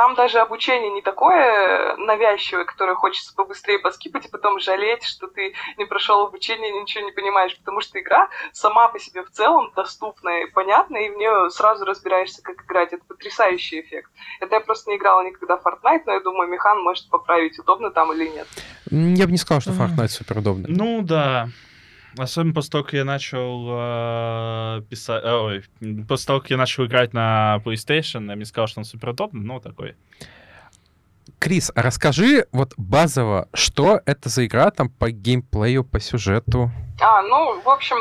[0.00, 5.52] там даже обучение не такое навязчивое, которое хочется побыстрее поскипать и потом жалеть, что ты
[5.76, 10.44] не прошел обучение, ничего не понимаешь, потому что игра сама по себе в целом доступная
[10.46, 12.94] и понятная, и в нее сразу разбираешься, как играть.
[12.94, 14.10] Это потрясающий эффект.
[14.40, 17.90] Это я просто не играла никогда в Fortnite, но я думаю, Механ может поправить, удобно
[17.90, 18.48] там или нет.
[18.90, 20.70] Я бы не сказал, что Fortnite супер удобный.
[20.70, 21.50] Ну да,
[22.16, 25.22] Особенно после того, как я начал э, писать...
[25.24, 25.64] Э, ой,
[26.08, 29.44] после того, как я начал играть на PlayStation, я мне сказал, что он супер удобный,
[29.44, 29.94] ну, такой.
[31.38, 36.70] Крис, а расскажи вот базово, что это за игра там по геймплею, по сюжету?
[37.00, 37.96] А, ну, в общем,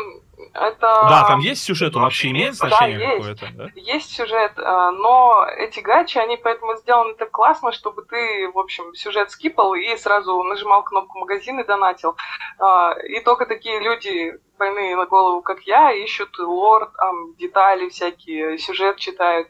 [0.54, 0.80] это...
[0.82, 3.68] Да, там есть сюжет, он вообще имеет значение да, какое-то, да?
[3.76, 8.94] Есть сюжет, э, но эти гачи, они поэтому сделаны так классно, чтобы ты, в общем,
[8.96, 12.16] сюжет скипал и сразу нажимал кнопку магазин и донатил.
[12.60, 18.58] Э, и только такие люди, больные на голову, как я, ищут лор, там, детали всякие,
[18.58, 19.48] сюжет читают.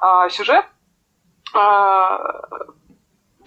[0.00, 0.66] А сюжет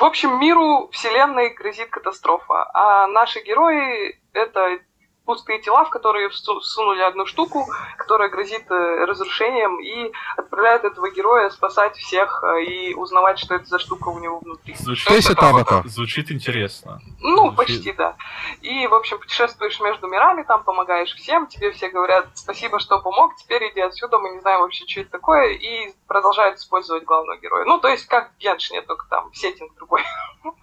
[0.02, 4.80] в общем, миру, вселенной грозит катастрофа, а наши герои— это
[5.26, 7.68] пустые тела, в которые всунули одну штуку,
[7.98, 13.65] которая грозит э, разрушением, и отправляют этого героя спасать всех э, и узнавать, что это
[13.65, 14.73] за штука у него внутри.
[14.76, 15.88] Звучит, То есть это аватар.
[15.88, 16.99] Звучит интересно.
[17.19, 18.15] Ну, Звучит- почти, да.
[18.61, 23.35] И, в общем, путешествуешь между мирами, там помогаешь всем, тебе все говорят спасибо, что помог,
[23.35, 27.65] теперь иди отсюда, мы не знаем вообще, что это такое, и продолжают использовать главного героя.
[27.65, 30.03] Ну, то есть, как в Геншине, только там сеттинг другой.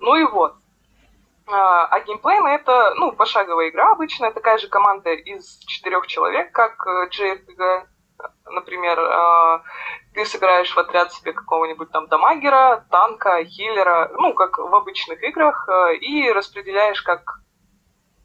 [0.00, 0.54] Ну и вот.
[1.46, 6.86] А а геймплейно это, ну, пошаговая игра обычная, такая же команда из четырех человек, как
[6.86, 7.86] э, JRPG.
[8.46, 9.62] Например, а,
[10.14, 15.68] ты собираешь в отряд себе какого-нибудь там дамагера, танка, хиллера, ну, как в обычных играх,
[15.68, 17.40] э, и распределяешь, как,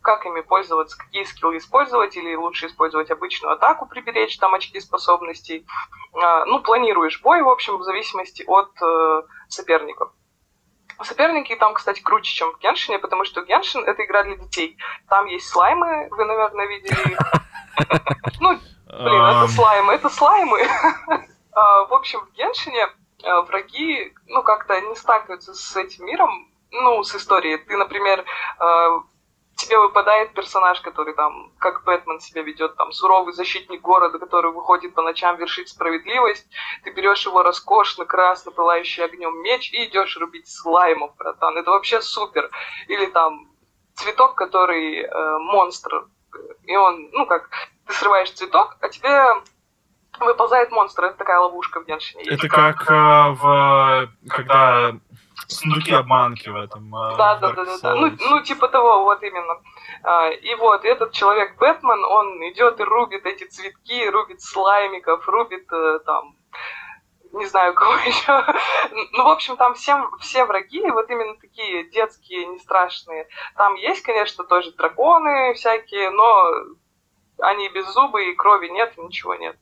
[0.02, 5.66] как ими пользоваться, какие скиллы использовать, или лучше использовать обычную атаку, приберечь там очки способностей.
[6.14, 10.12] А, Ну, планируешь бой, в общем, в зависимости от э, соперников.
[11.04, 14.78] Соперники там, кстати, круче, чем в Геншине, потому что Геншин— это игра для детей.
[15.10, 17.20] Там есть слаймы, вы, наверное, видели их.
[18.40, 20.68] Ну, блин, это слаймы, это слаймы.
[21.54, 22.88] А, В общем, в Геншине
[23.24, 27.58] а, враги, ну, как-то не сталкиваются с этим миром, ну, с историей.
[27.58, 28.24] Ты, например,
[28.60, 29.02] а,
[29.58, 34.94] тебе выпадает персонаж, который там, как Бэтмен себя ведет, там, суровый защитник города, который выходит
[34.94, 36.48] по ночам вершить справедливость,
[36.84, 41.58] ты берешь его роскошно, красно пылающий огнем меч и идешь рубить слаймов, братан.
[41.58, 42.50] Это вообще супер.
[42.88, 43.50] Или там
[43.96, 46.06] цветок, который э, монстр,
[46.66, 47.50] и он, ну как,
[47.88, 49.42] ты срываешь цветок, а тебе
[50.20, 51.06] выползает монстр.
[51.06, 52.24] Это такая ловушка в Геншине.
[52.24, 54.10] Это как э, в...
[54.30, 54.96] Когда
[55.48, 56.94] сундуки обманки в этом.
[56.96, 57.96] э, Да, в да, да, да, да.
[57.96, 59.62] Ну, ну, типа того, вот именно.
[60.04, 65.72] А, И вот этот человек Бэтмен, он идет и рубит эти цветки, рубит слаймиков, рубит
[65.72, 66.36] э, там
[67.34, 68.44] не знаю, кого еще.
[69.14, 73.28] Ну, в общем, там всем, все враги, вот именно такие детские, не страшные.
[73.56, 76.52] Там есть, конечно, тоже драконы всякие, но
[77.40, 79.58] они без зубы и крови нет, ничего нет.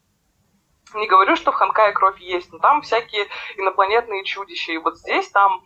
[0.95, 3.27] Не говорю, что в Ханкае кровь есть, но там всякие
[3.57, 4.71] инопланетные чудища.
[4.71, 5.61] И вот здесь там,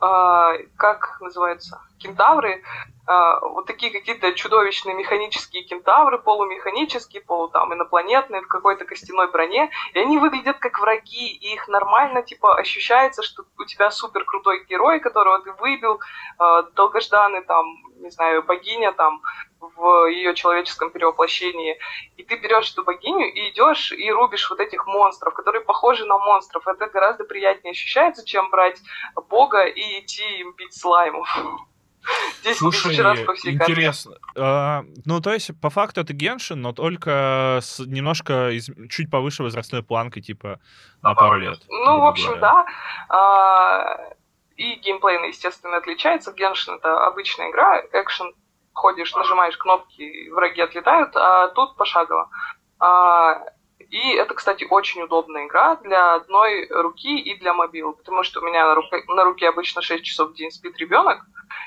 [0.00, 2.62] э, как называется, кентавры,
[3.06, 9.70] э, вот такие какие-то чудовищные механические кентавры, полумеханические, полу там инопланетные, в какой-то костяной броне,
[9.92, 14.64] и они выглядят как враги, и их нормально, типа, ощущается, что у тебя супер крутой
[14.64, 16.00] герой, которого ты выбил,
[16.38, 17.66] э, долгожданный там,
[17.96, 19.20] не знаю, богиня там
[19.60, 21.78] в ее человеческом перевоплощении,
[22.16, 26.18] и ты берешь эту богиню и идешь и рубишь вот этих монстров, которые похожи на
[26.18, 26.66] монстров.
[26.66, 28.80] Это гораздо приятнее ощущается, чем брать
[29.28, 31.28] бога и идти им бить слаймов.
[32.44, 34.16] 10 Слушай, тысяч раз по всей интересно.
[34.36, 39.42] А, ну, то есть, по факту это Геншин, но только с немножко из- чуть повыше
[39.42, 40.58] возрастной планкой, типа,
[41.02, 41.58] на пару лет.
[41.68, 42.40] Ну, в общем, говоря.
[42.40, 42.66] да.
[43.10, 44.10] А,
[44.56, 46.32] И геймплейно, естественно, отличается.
[46.32, 48.32] Геншин это обычная игра, экшен,
[48.78, 52.30] ходишь, нажимаешь кнопки, враги отлетают, а тут пошагово.
[52.78, 53.42] А,
[53.90, 58.44] И это, кстати, очень удобная игра для одной руки и для мобила, потому что у
[58.44, 61.18] меня на руке, на руке обычно 6 часов в день спит ребенок,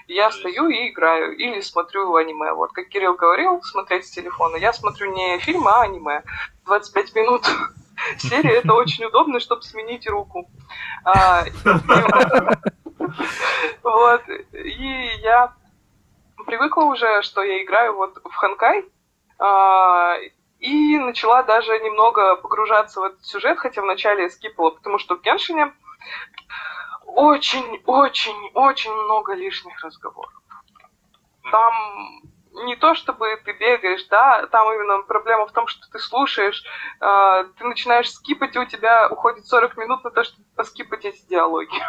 [0.07, 2.53] и я стою и играю, или смотрю аниме.
[2.53, 4.57] Вот, как Кирилл говорил, смотреть с телефона.
[4.57, 6.23] Я смотрю не фильм, а аниме.
[6.65, 7.43] 25 минут
[8.17, 10.47] серии, это очень удобно, чтобы сменить руку.
[11.03, 11.43] А,
[13.83, 14.21] Вот,
[14.53, 15.53] и я
[16.51, 18.83] привыкла уже, что я играю вот в Ханкай,
[19.39, 20.15] а,
[20.59, 25.21] и начала даже немного погружаться в этот сюжет, хотя вначале я скипала, потому что в
[25.21, 25.73] Геншине
[27.05, 30.33] очень-очень-очень много лишних разговоров.
[31.51, 31.73] Там
[32.65, 36.65] не то, чтобы ты бегаешь, да, там именно проблема в том, что ты слушаешь,
[36.99, 41.25] э, ты начинаешь скипать, и у тебя уходит 40 минут на то, чтобы поскипать эти
[41.27, 41.79] диалоги.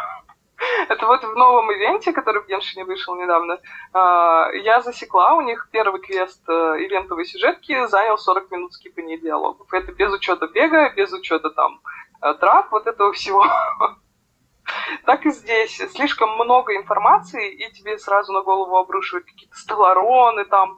[0.89, 5.67] Это вот в новом ивенте, который в Геншине вышел недавно, э, я засекла, у них
[5.71, 9.73] первый квест э, ивентовой сюжетки занял 40 минут скипания диалогов.
[9.73, 11.81] Это без учета бега, без учета там
[12.21, 13.45] э, драк, вот этого всего.
[15.05, 15.75] Так и здесь.
[15.91, 20.77] Слишком много информации, и тебе сразу на голову обрушивают какие-то стеллароны, там,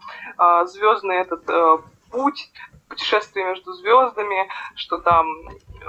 [0.65, 1.77] звездный этот э,
[2.11, 2.51] путь,
[2.89, 5.27] путешествие между звездами, что там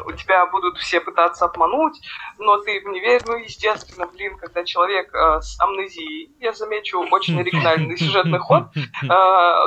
[0.05, 2.01] у тебя будут все пытаться обмануть,
[2.39, 3.23] но ты в не веришь.
[3.27, 8.79] Ну, естественно, блин, когда человек э, с амнезией, я замечу, очень оригинальный сюжетный ход, э,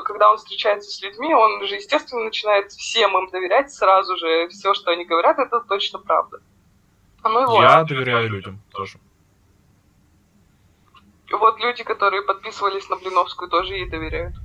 [0.06, 4.48] когда он встречается с людьми, он же, естественно, начинает всем им доверять сразу же.
[4.50, 6.40] Все, что они говорят, это точно правда.
[7.24, 7.62] Ну и вот.
[7.62, 9.00] Я доверяю людям тоже.
[11.32, 14.36] Вот люди, которые подписывались на Блиновскую, тоже ей доверяют.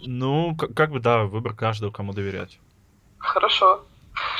[0.00, 2.58] Ну, к- как бы, да, выбор каждого, кому доверять.
[3.18, 3.84] Хорошо.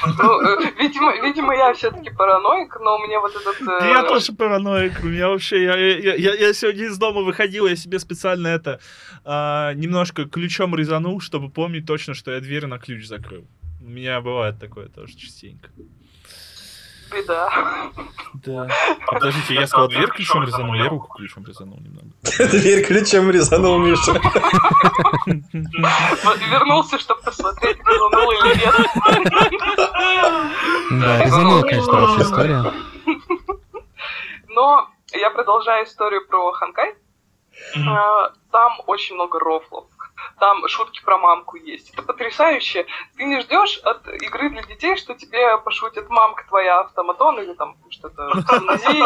[0.07, 3.61] Ну, э, видимо, видимо, я все-таки параноик, но мне вот этот...
[3.69, 4.93] э, Я тоже параноик.
[5.03, 5.65] У меня вообще...
[5.65, 8.81] Я, я, я, я сегодня из дома выходил, я себе специально это...
[9.25, 13.45] а, немножко ключом резанул, чтобы помнить точно, что я дверь на ключ закрыл.
[13.81, 15.71] У меня бывает такое тоже частенько.
[17.13, 17.51] Беда.
[18.35, 18.69] Да.
[19.07, 22.09] Подождите, я сказал дверь ключом резанул, я руку ключом резанул немного.
[22.51, 24.13] Дверь ключом резанул Миша.
[26.25, 28.75] Вот Вернулся, чтобы посмотреть, резанул или нет.
[30.91, 32.73] Да, резанула, конечно, ваша история.
[34.49, 36.95] Но я продолжаю историю про Ханкай.
[37.87, 39.85] А, Там очень много рофлов.
[40.41, 41.91] Там шутки про мамку есть.
[41.93, 42.87] Это потрясающе.
[43.17, 47.77] Ты не ждешь от игры для детей, что тебе пошутит мамка твоя автоматон или там
[47.91, 48.31] что-то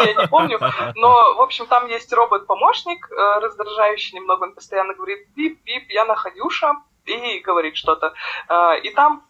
[0.07, 0.59] я не помню.
[0.97, 4.45] Но, в общем, там есть робот-помощник, э, раздражающий немного.
[4.45, 6.75] Он постоянно говорит пип-пип, я находюша,
[7.07, 8.13] и говорит что-то.
[8.49, 9.23] Э, И там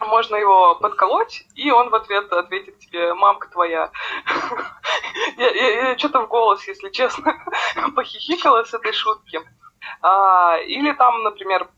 [0.00, 3.90] можно его подколоть, и он в ответ ответит тебе «мамка твоя».
[5.36, 7.34] Я- я что-то в голос, если честно,
[7.96, 9.40] похихикала с этой шутки.
[10.02, 11.68] А, или там, например,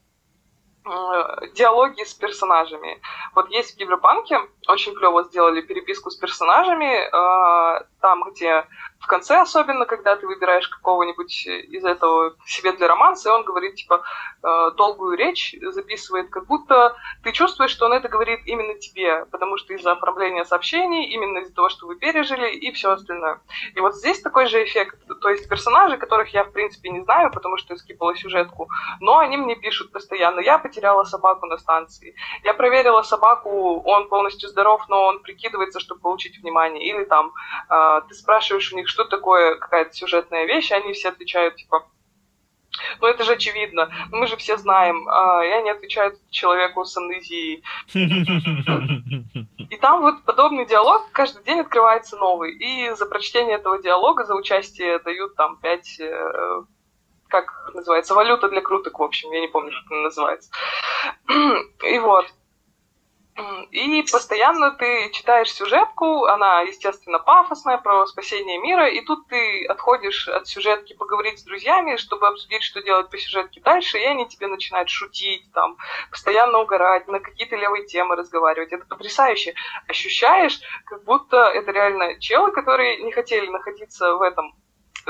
[0.85, 3.01] э, диалоги с персонажами.
[3.35, 8.65] Вот есть в Киберпанке, очень клево сделали переписку с персонажами, э, там, где
[9.03, 13.75] в конце, особенно, когда ты выбираешь какого-нибудь из этого себе для романса, и он говорит,
[13.75, 14.03] типа,
[14.43, 19.57] э, долгую речь записывает, как будто ты чувствуешь, что он это говорит именно тебе, потому
[19.59, 23.41] что из-за оформления сообщений, именно из-за того, что вы пережили, и все остальное.
[23.75, 24.97] И вот здесь такой же эффект.
[25.21, 28.69] То есть персонажи, которых я, в принципе, не знаю, потому что я скипала сюжетку,
[29.01, 30.39] но они мне пишут постоянно.
[30.39, 32.15] Я потеряла собаку на станции.
[32.45, 36.89] Я проверила собаку, он полностью здоров, но он прикидывается, чтобы получить внимание.
[36.89, 37.33] Или там
[37.69, 41.87] а, ты спрашиваешь у них, что такое какая-то сюжетная вещь, они все отвечают, типа,
[43.01, 45.09] ну это же очевидно, ну, мы же все знаем.
[45.09, 47.63] А, и они отвечают человеку с амнезией.
[49.71, 52.53] И там вот подобный диалог каждый день открывается новый.
[52.53, 56.01] И за прочтение этого диалога, за участие дают там 5
[57.29, 60.51] как называется, валюта для круток, в общем, я не помню, как она называется.
[61.89, 62.27] И вот.
[63.71, 70.29] И постоянно ты читаешь сюжетку, она, естественно, пафосная, про спасение мира, и тут ты отходишь
[70.29, 74.49] от сюжетки поговорить с друзьями, чтобы обсудить, что делать по сюжетке дальше, и они тебе
[74.49, 75.79] начинают шутить, там,
[76.11, 78.73] постоянно угорать, на какие-то левые темы разговаривать.
[78.73, 79.55] Это потрясающе.
[79.89, 84.55] Ощущаешь, как будто это реально челы, которые не хотели находиться в этом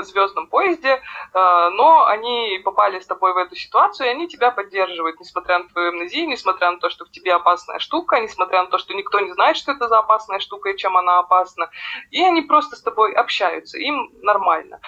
[0.01, 0.99] звездном поезде, э,
[1.33, 5.89] но они попали с тобой в эту ситуацию, и они тебя поддерживают, несмотря на твою
[5.89, 9.31] амнезию, несмотря на то, что в тебе опасная штука, несмотря на то, что никто не
[9.33, 11.69] знает, что это за опасная штука и чем она опасна.
[12.09, 14.79] И они просто с тобой общаются, им нормально.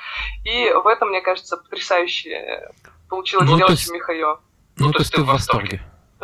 [0.43, 2.71] И в этом, мне кажется, потрясающе
[3.09, 4.39] получилось Ну, сделать есть- у Михаё.
[4.77, 5.81] Ну, то есть ты в восторге.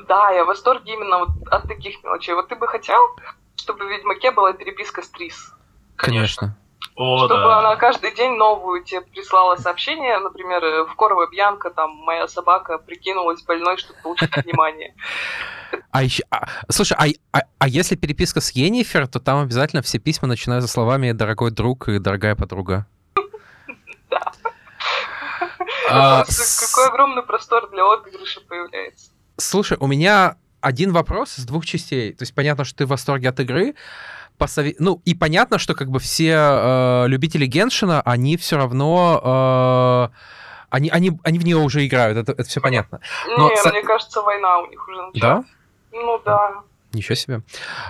[0.07, 2.33] Да, я в восторге именно вот от таких мелочей.
[2.33, 2.99] Вот ты бы хотел,
[3.55, 5.53] чтобы в Ведьмаке была переписка с Трис?
[5.95, 6.57] Конечно.
[6.95, 7.59] О, чтобы да.
[7.59, 12.77] она каждый день новую тебе прислала сообщение, например, э, в Корво Бьянка, там, моя собака
[12.77, 14.93] прикинулась больной, чтобы получить внимание.
[15.91, 17.05] А еще, а, слушай, а,
[17.37, 21.87] а, а если переписка с Йеннифер, то там обязательно все письма начинаются словами «дорогой друг»
[21.87, 22.85] и «дорогая подруга».
[24.09, 24.31] Да.
[25.89, 26.25] А,
[26.59, 29.11] Какой огромный простор для отыгрыша появляется.
[29.37, 32.13] Слушай, у меня один вопрос из двух частей.
[32.13, 33.75] То есть понятно, что ты в восторге от игры.
[34.41, 40.09] Посове- Ну, и понятно, что как бы все э, любители Геншина, они все равно...
[40.11, 40.15] э,
[40.69, 42.99] они, они, они в нее уже играют, это, это все понятно.
[43.37, 45.35] Но Не, со- мне кажется, война у них уже Да?
[45.35, 45.45] началась.
[45.91, 46.53] Ну да.
[46.93, 47.41] Ничего себе.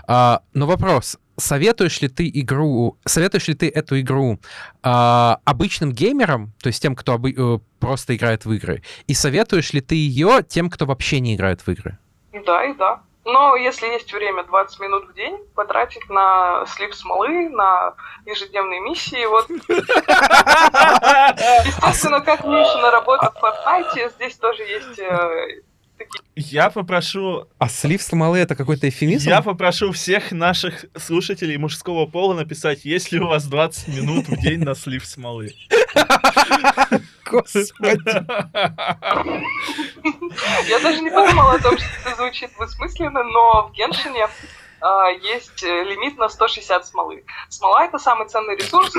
[0.07, 1.18] А, но вопрос.
[1.38, 4.40] Советуешь ли ты игру, советуешь ли ты эту игру
[4.84, 9.73] а, обычным геймерам, то есть тем, кто обы- э, просто играет в игры, и советуешь
[9.73, 11.98] ли ты ее тем, кто вообще не играет в игры?
[12.45, 13.02] Да, и да.
[13.23, 17.93] Но если есть время 20 минут в день, потратить на слив смолы, на
[18.26, 19.48] ежедневные миссии, вот
[21.65, 25.61] Естественно, как Мишина работа в Фортнайте, здесь тоже есть э,
[26.35, 29.30] Я попрошу, А слив смолы это какой-то эфемизм?
[29.30, 34.38] я попрошу всех наших слушателей мужского пола написать, есть ли у вас 20 минут в
[34.41, 35.53] день на слив смолы.
[37.32, 37.99] Господи.
[40.68, 44.28] Я даже не подумала о том, что это звучит двусмысленно, но в Геншине
[44.82, 47.24] а, есть э, лимит на 160 смолы.
[47.49, 48.91] Смола— это самый ценный ресурс,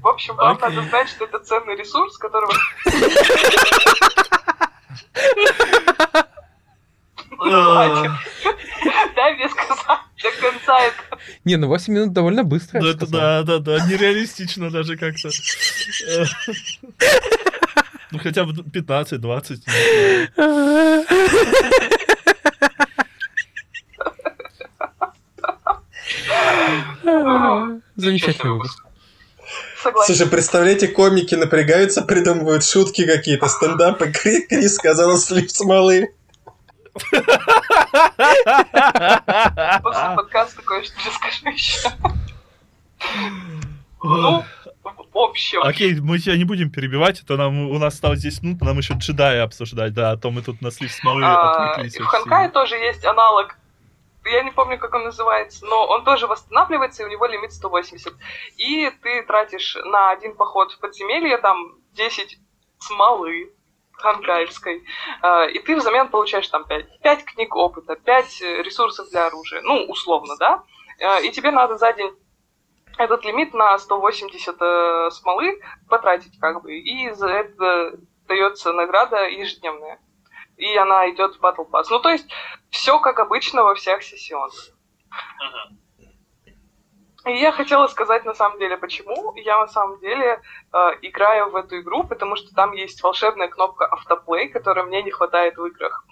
[0.00, 2.52] в общем, вам надо знать, что это ценный ресурс, которого...
[9.14, 11.18] Дай мне сказать до конца это.
[11.44, 12.80] Не, ну 8 минут довольно быстро.
[12.80, 13.20] Да, сказал.
[13.20, 15.30] да, да, да, нереалистично даже как-то.
[18.12, 19.62] Ну, хотя бы 15-20.
[27.96, 28.84] Замечательный выпуск.
[29.82, 30.14] Согласен.
[30.14, 34.12] Слушай, представляете, комики напрягаются, придумывают шутки какие-то, стендапы.
[34.12, 36.14] Кри- Крис сказала слив смолы.
[39.82, 41.88] После подкаста кое-что расскажу еще.
[44.02, 44.44] Ну,
[45.12, 45.62] в общем.
[45.62, 48.78] Окей, мы тебя не будем перебивать, а то нам у нас осталось 10 минут, нам
[48.78, 51.98] еще джедая обсуждать, да, а то мы тут на слив смолы А, отвлеклись.
[51.98, 53.56] В Ханкае тоже есть аналог.
[54.24, 58.12] Я не помню, как он называется, но он тоже восстанавливается, и у него лимит 180.
[58.56, 62.38] И ты тратишь на один поход в подземелье там 10
[62.78, 63.52] смолы
[63.92, 64.84] ханкаевской,
[65.22, 69.84] а, и ты взамен получаешь там 5, 5 книг опыта, 5 ресурсов для оружия, ну,
[69.84, 70.62] условно, да?
[71.00, 72.14] А, И тебе надо за день
[72.98, 77.98] этот лимит на 180 э, смолы потратить, как бы, и за это
[78.28, 79.98] дается награда ежедневная.
[80.60, 81.86] И она идет в Battle Pass.
[81.90, 82.28] Ну, то есть,
[82.68, 84.54] все как обычно во всех сессионах.
[87.26, 89.34] И я хотела сказать на самом деле, почему.
[89.36, 90.40] Я на самом деле
[90.72, 95.10] э, играю в эту игру, потому что там есть волшебная кнопка автоплей, которой мне не
[95.10, 96.04] хватает в играх.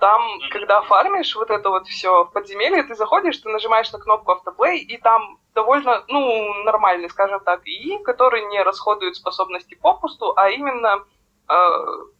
[0.00, 4.32] Там, когда фармишь вот это вот все в подземелье, ты заходишь, ты нажимаешь на кнопку
[4.32, 10.48] автоплей, и там довольно, ну, нормальный, скажем так, ИИ, который не расходует способности попусту, а
[10.48, 11.04] именно,
[11.48, 11.68] э,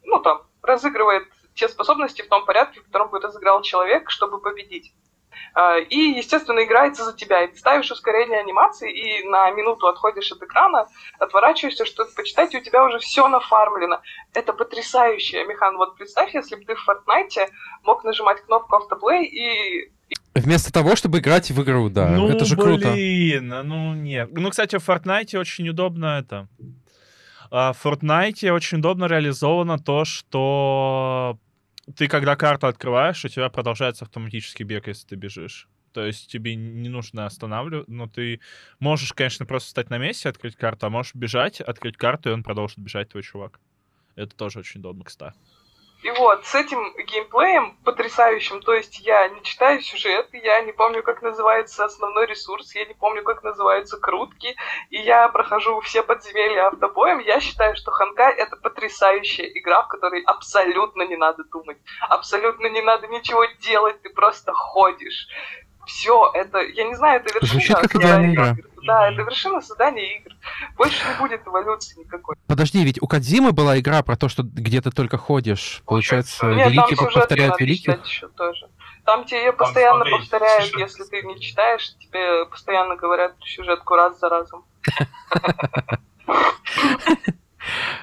[0.03, 4.93] ну, там, разыгрывает те способности в том порядке, в котором бы разыграл человек, чтобы победить.
[5.53, 7.43] А, И, естественно, играется за тебя.
[7.43, 10.87] И ты ставишь ускорение анимации, и на минуту отходишь от экрана,
[11.17, 14.01] отворачиваешься, чтобы почитать, и у тебя уже все нафармлено.
[14.33, 15.77] Это потрясающее, Михан.
[15.77, 17.47] Вот представь, если бы ты в Fortnite
[17.83, 19.91] мог нажимать кнопку автоплей и
[20.35, 22.09] Вместо того, чтобы играть в игру, да.
[22.09, 22.91] ну, это же круто.
[22.91, 24.29] блин, а ну нет.
[24.33, 26.49] Ну, кстати, в Fortnite очень удобно это.
[27.49, 31.37] А, В Fortnite очень удобно реализовано то, что
[31.95, 35.67] ты, когда карту открываешь, у тебя продолжается автоматический бег, если ты бежишь.
[35.93, 38.41] То есть тебе не нужно останавливать, но ты
[38.79, 42.43] можешь, конечно, просто стать на месте, открыть карту, а можешь бежать, открыть карту, и он
[42.43, 43.59] продолжит бежать, твой чувак.
[44.15, 45.37] Это тоже очень удобно, кстати.
[46.05, 51.01] И вот, с этим геймплеем потрясающим, то есть я не читаю сюжет, я не помню,
[51.01, 54.55] как называется основной ресурс, я не помню, как называются крутки,
[54.91, 60.21] и я прохожу все подземелья автобоем, я считаю, что Ханкай— это потрясающая игра, в которой
[60.21, 65.27] абсолютно не надо думать, абсолютно не надо ничего делать, ты просто ходишь.
[65.85, 68.51] Все, это, я не знаю, это вершина Звучит как создания идеальная игра.
[68.51, 68.69] игр.
[68.85, 70.31] Да, это вершина создания игр.
[70.77, 72.35] Больше не будет эволюции никакой.
[72.47, 75.81] Подожди, ведь у Кадзимы была игра про то, что где ты только ходишь.
[75.85, 77.85] Получается, Нет, там повторяют надо великих.
[77.85, 78.67] читать еще тоже.
[79.05, 80.79] Там тебе постоянно смотри, повторяют, сюжет.
[80.89, 84.65] если ты не читаешь, тебе постоянно говорят сюжетку раз за разом.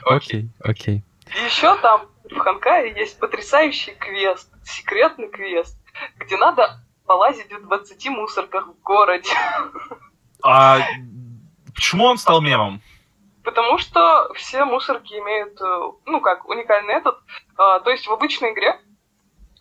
[0.05, 1.03] Окей, окей.
[1.27, 5.77] И еще там в Ханкае есть потрясающий квест, секретный квест,
[6.19, 6.81] где надо
[7.13, 9.29] полазить в 20 мусорках в городе.
[10.43, 10.79] А
[11.75, 12.81] почему он стал мемом?
[13.45, 17.19] Потому что все мусорки имеют, э, ну как, уникальный этот.
[17.59, 18.81] А, То есть в обычной игре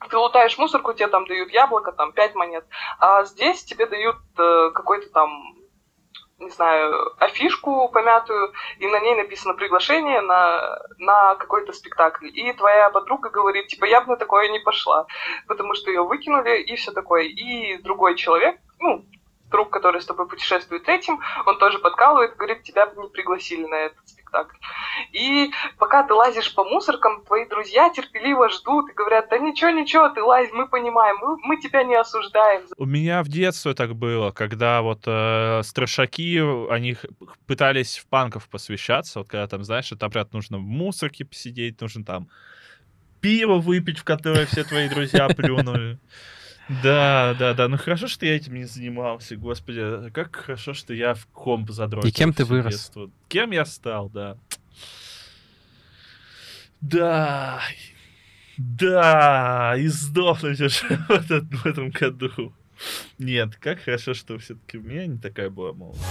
[0.10, 2.65] ты лутаешь мусорку, тебе там дают яблоко, там 5 монет.
[2.99, 5.30] А здесь тебе дают э, какой-то там,
[6.41, 12.27] не знаю, афишку помятую, и на ней написано приглашение на, на какой-то спектакль.
[12.27, 15.05] И твоя подруга говорит, типа, я бы на такое не пошла,
[15.47, 17.23] потому что ее выкинули, и все такое.
[17.23, 19.05] И другой человек, ну,
[19.52, 24.07] друг, который с тобой путешествует этим, он тоже подкалывает, говорит, тебя не пригласили на этот
[24.07, 24.56] спектакль.
[25.11, 30.10] И пока ты лазишь по мусоркам, твои друзья терпеливо ждут и говорят, да ничего, ничего,
[30.10, 32.64] ты лазь, мы понимаем, мы, мы тебя не осуждаем.
[32.78, 36.95] У меня в детстве так было, когда вот э, страшаки, они
[37.45, 42.06] пытались в панков посвящаться, вот когда там, знаешь, это, например, нужно в мусорке посидеть, нужно
[42.06, 42.30] там
[43.19, 45.99] пиво выпить, в которое все твои друзья плюнули.
[46.83, 47.67] Да, да, да.
[47.67, 50.09] Ну хорошо, что я этим не занимался, господи.
[50.11, 52.09] Как хорошо, что я в комп задротил.
[52.09, 52.73] И кем ты вырос?
[52.73, 53.11] детство.
[53.27, 54.38] Кем я стал, да.
[56.81, 57.59] Да.
[58.57, 62.53] Да, и сдохнуть уже в, этот- в этом году.
[63.17, 66.03] Нет, как хорошо, что все-таки у меня не такая была молодость.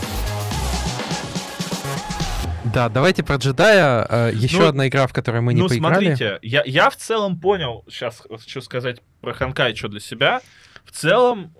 [2.65, 4.07] Да, давайте про джедая.
[4.09, 5.95] э, Еще Ну, одна игра, в которой мы не ну, поиграли.
[6.15, 10.41] смотрите, я, я в целом понял, сейчас хочу сказать про Ханкай, что для себя.
[10.85, 11.55] В целом,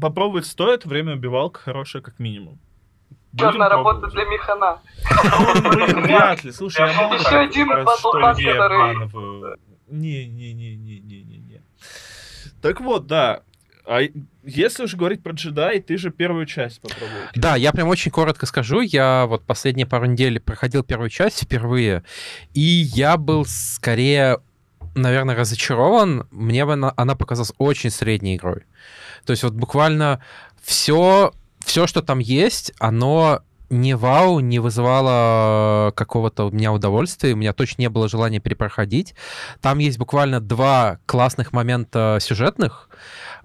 [0.00, 2.60] попробовать стоит, время убивалка хорошее как минимум.
[3.32, 4.80] Будем Черная работа для механа.
[5.62, 6.52] Ну, вряд ли.
[6.52, 9.56] Слушай, я могу Еще один людей который- обманываю.
[9.88, 11.62] Не-не-не-не-не-не-не.
[12.62, 13.42] Так вот, да.
[13.90, 14.02] А
[14.44, 17.22] если уж говорить про джедай, ты же первую часть попробовал.
[17.34, 18.82] Да, я прям очень коротко скажу.
[18.82, 22.04] Я вот последние пару недель проходил первую часть впервые,
[22.54, 24.38] и я был скорее,
[24.94, 26.28] наверное, разочарован.
[26.30, 28.62] Мне бы она, она показалась очень средней игрой.
[29.24, 30.22] То есть вот буквально
[30.62, 37.36] все, все, что там есть, оно не вау, не вызывало какого-то у меня удовольствия, у
[37.36, 39.14] меня точно не было желания перепроходить.
[39.60, 42.88] Там есть буквально два классных момента сюжетных,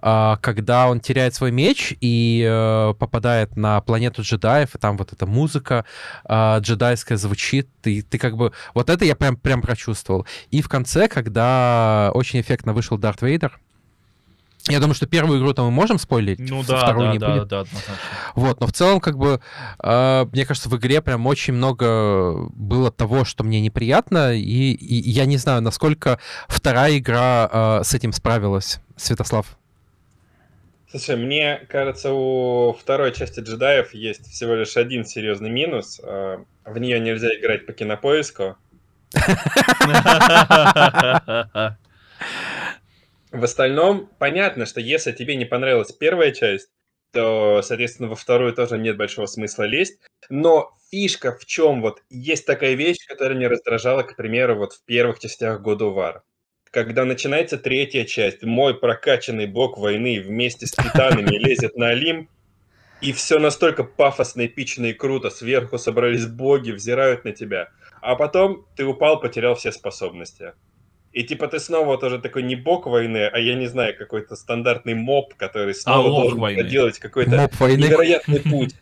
[0.02, 5.12] а, когда он теряет свой меч и э, попадает на планету джедаев, и там вот
[5.12, 5.84] эта музыка
[6.28, 8.52] джедайская звучит, и ты как бы...
[8.74, 10.26] Вот это я прям, прям прочувствовал.
[10.50, 13.58] И в конце, когда очень эффектно вышел Дарт Вейдер,
[14.68, 17.34] я думаю, что первую игру там мы можем спойлерить, ну, да, вторую да, не да,
[17.34, 17.48] будет.
[17.48, 17.94] да, однозначно.
[18.34, 19.40] Вот, но в целом, как бы,
[19.82, 25.10] э, мне кажется, в игре прям очень много было того, что мне неприятно, и, и
[25.10, 26.18] я не знаю, насколько
[26.48, 28.80] вторая игра э, с этим справилась.
[28.96, 29.58] Святослав.
[30.90, 36.00] Слушай, мне кажется, у второй части джедаев есть всего лишь один серьезный минус.
[36.02, 38.56] Э, В нее нельзя играть по кинопоиску.
[43.36, 46.70] В остальном, понятно, что если тебе не понравилась первая часть,
[47.12, 49.98] то, соответственно, во вторую тоже нет большого смысла лезть.
[50.30, 51.82] Но фишка в чем?
[51.82, 56.20] Вот есть такая вещь, которая меня раздражала, к примеру, вот в первых частях of War.
[56.70, 62.30] Когда начинается третья часть, мой прокачанный бог войны вместе с титанами лезет на Олимп,
[63.02, 65.28] и все настолько пафосно, эпично и круто.
[65.28, 67.68] Сверху собрались боги, взирают на тебя.
[68.00, 70.54] А потом ты упал, потерял все способности.
[71.16, 74.92] И типа ты снова тоже такой не бог войны, а я не знаю, какой-то стандартный
[74.92, 76.62] моб, который снова лох должен войны.
[76.64, 77.84] делать какой-то Моб войны.
[77.84, 78.74] невероятный путь.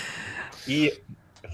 [0.66, 0.94] И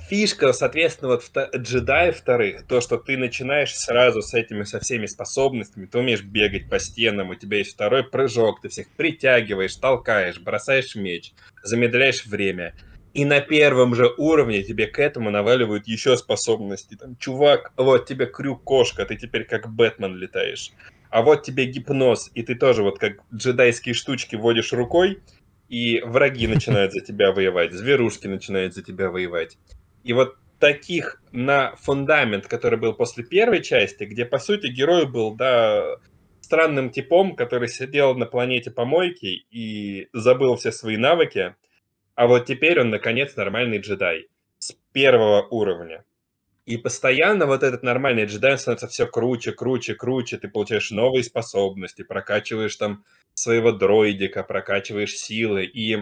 [0.09, 5.07] фишка, соответственно, вот вто- джедаев вторых, то, что ты начинаешь сразу с этими, со всеми
[5.07, 10.39] способностями, ты умеешь бегать по стенам, у тебя есть второй прыжок, ты всех притягиваешь, толкаешь,
[10.39, 11.33] бросаешь меч,
[11.65, 12.75] замедляешь время.
[13.15, 16.95] И на первом же уровне тебе к этому наваливают еще способности.
[16.95, 20.71] Там, чувак, вот тебе крюк-кошка, ты теперь как Бэтмен летаешь.
[21.11, 25.21] А вот тебе гипноз, и ты тоже вот как джедайские штучки водишь рукой,
[25.69, 29.59] и враги начинают за тебя воевать, зверушки начинают за тебя воевать.
[30.05, 35.35] И вот таких на фундамент, который был после первой части, где, по сути, герой был,
[35.35, 35.97] да,
[36.41, 41.57] странным типом, который сидел на планете помойки и забыл все свои навыки,
[42.15, 44.29] а вот теперь он, наконец, нормальный джедай
[44.59, 46.05] с первого уровня.
[46.65, 50.39] И постоянно вот этот нормальный джедай становится все круче, круче, круче.
[50.39, 55.65] Ты получаешь новые способности, прокачиваешь там своего дроидика, прокачиваешь силы.
[55.65, 55.99] И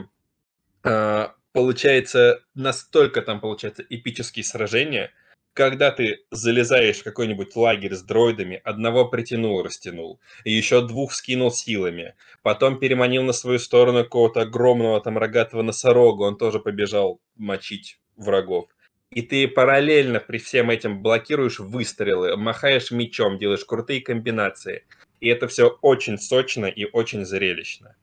[0.85, 5.13] э, получается, настолько там получается эпические сражения,
[5.53, 11.51] когда ты залезаешь в какой-нибудь лагерь с дроидами, одного притянул, растянул, и еще двух скинул
[11.51, 17.99] силами, потом переманил на свою сторону какого-то огромного там рогатого носорога, он тоже побежал мочить
[18.17, 18.69] врагов.
[19.11, 24.85] И ты параллельно при всем этим блокируешь выстрелы, махаешь мечом, делаешь крутые комбинации.
[25.21, 27.97] И это все очень сочно и очень зрелищно.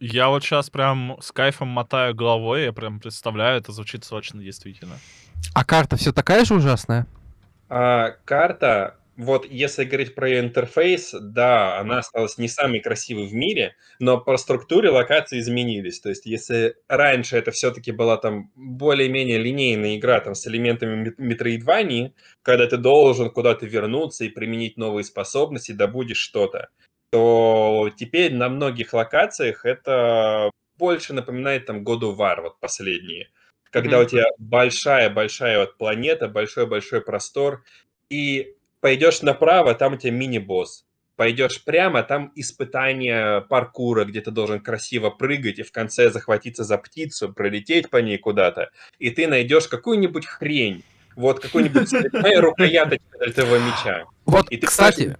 [0.00, 4.98] Я вот сейчас прям с кайфом мотаю головой, я прям представляю, это звучит сочно, действительно.
[5.52, 7.06] А карта все такая же ужасная?
[7.68, 13.34] А карта, вот если говорить про ее интерфейс, да, она осталась не самой красивой в
[13.34, 16.00] мире, но по структуре локации изменились.
[16.00, 21.18] То есть если раньше это все-таки была там более-менее линейная игра там с элементами мет-
[21.18, 26.68] метроидвании, когда ты должен куда-то вернуться и применить новые способности, добудешь что-то,
[27.10, 33.28] то теперь на многих локациях это больше напоминает там God War, вот последние.
[33.74, 34.06] Когда Мгм.
[34.06, 37.64] у тебя большая-большая вот планета, большой-большой простор,
[38.08, 40.86] и пойдешь направо, там у тебя мини-босс.
[41.16, 46.78] Пойдешь прямо, там испытание паркура, где ты должен красиво прыгать и в конце захватиться за
[46.78, 48.70] птицу, пролететь по ней куда-то,
[49.00, 50.84] и ты найдешь какую-нибудь хрень,
[51.16, 51.90] вот какую-нибудь
[52.40, 54.04] рукояточка для твоего меча.
[54.24, 55.16] Вот, И ты кстати...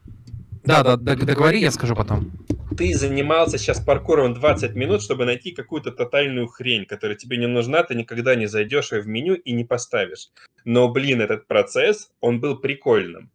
[0.64, 2.32] Да, да, дог- договори, я скажу потом.
[2.76, 7.82] Ты занимался сейчас паркуром 20 минут, чтобы найти какую-то тотальную хрень, которая тебе не нужна,
[7.82, 10.30] ты никогда не зайдешь ее в меню и не поставишь.
[10.64, 13.30] Но, блин, этот процесс, он был прикольным.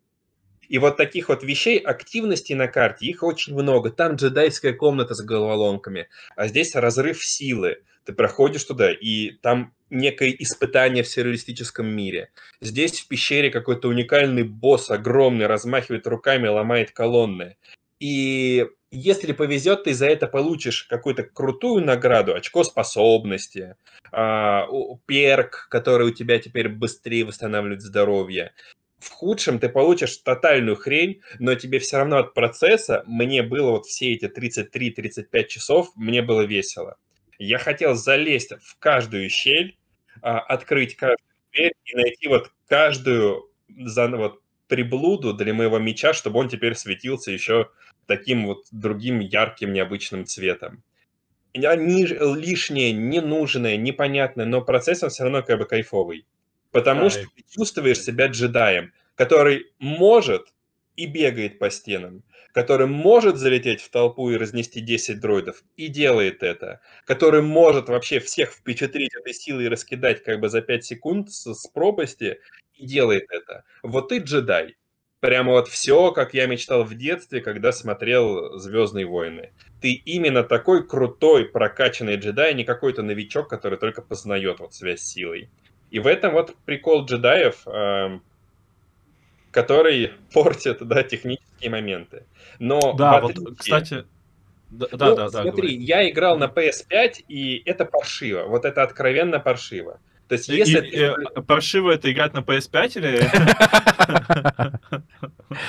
[0.67, 3.89] И вот таких вот вещей, активностей на карте, их очень много.
[3.89, 7.77] Там джедайская комната с головоломками, а здесь разрыв силы.
[8.09, 12.31] Ты проходишь туда, и там некое испытание в сюрреалистическом мире.
[12.59, 17.57] Здесь в пещере какой-то уникальный босс, огромный, размахивает руками, ломает колонны.
[17.99, 23.75] И если повезет, ты за это получишь какую-то крутую награду, очко способности,
[24.11, 24.65] а,
[25.05, 28.53] перк, который у тебя теперь быстрее восстанавливает здоровье.
[28.97, 33.85] В худшем ты получишь тотальную хрень, но тебе все равно от процесса, мне было вот
[33.85, 36.97] все эти 33-35 часов, мне было весело.
[37.39, 39.77] Я хотел залезть в каждую щель,
[40.21, 41.17] а, открыть каждую
[41.53, 47.69] дверь и найти вот каждую вот, приблуду для моего меча, чтобы он теперь светился еще
[48.05, 50.83] таким вот другим ярким, необычным цветом.
[51.53, 56.27] Ни лишнее, ненужное, непонятное, но процесс он все равно как бы кайфовый.
[56.71, 57.13] Потому Кайф.
[57.13, 60.53] что ты чувствуешь себя джедаем, который может
[60.95, 62.23] и бегает по стенам,
[62.53, 68.19] который может залететь в толпу и разнести 10 дроидов, и делает это, который может вообще
[68.19, 72.39] всех впечатлить этой силой и раскидать как бы за 5 секунд с, с пропасти,
[72.75, 73.63] и делает это.
[73.83, 74.75] Вот ты джедай.
[75.19, 79.51] Прямо вот все, как я мечтал в детстве, когда смотрел «Звездные войны».
[79.81, 85.11] Ты именно такой крутой, прокачанный джедай, не какой-то новичок, который только познает вот связь с
[85.11, 85.49] силой.
[85.91, 88.19] И в этом вот прикол джедаев, э,
[89.51, 92.25] который портит, да, технические моменты.
[92.59, 94.05] Но да, вот, кстати,
[94.69, 95.29] да, ну, да, да.
[95.29, 95.75] Смотри, говори.
[95.75, 98.43] я играл на PS5, и это паршиво.
[98.43, 99.99] Вот это откровенно паршиво.
[100.27, 101.15] То есть, если и, ты...
[101.37, 103.19] и, паршиво это играть на PS5 или...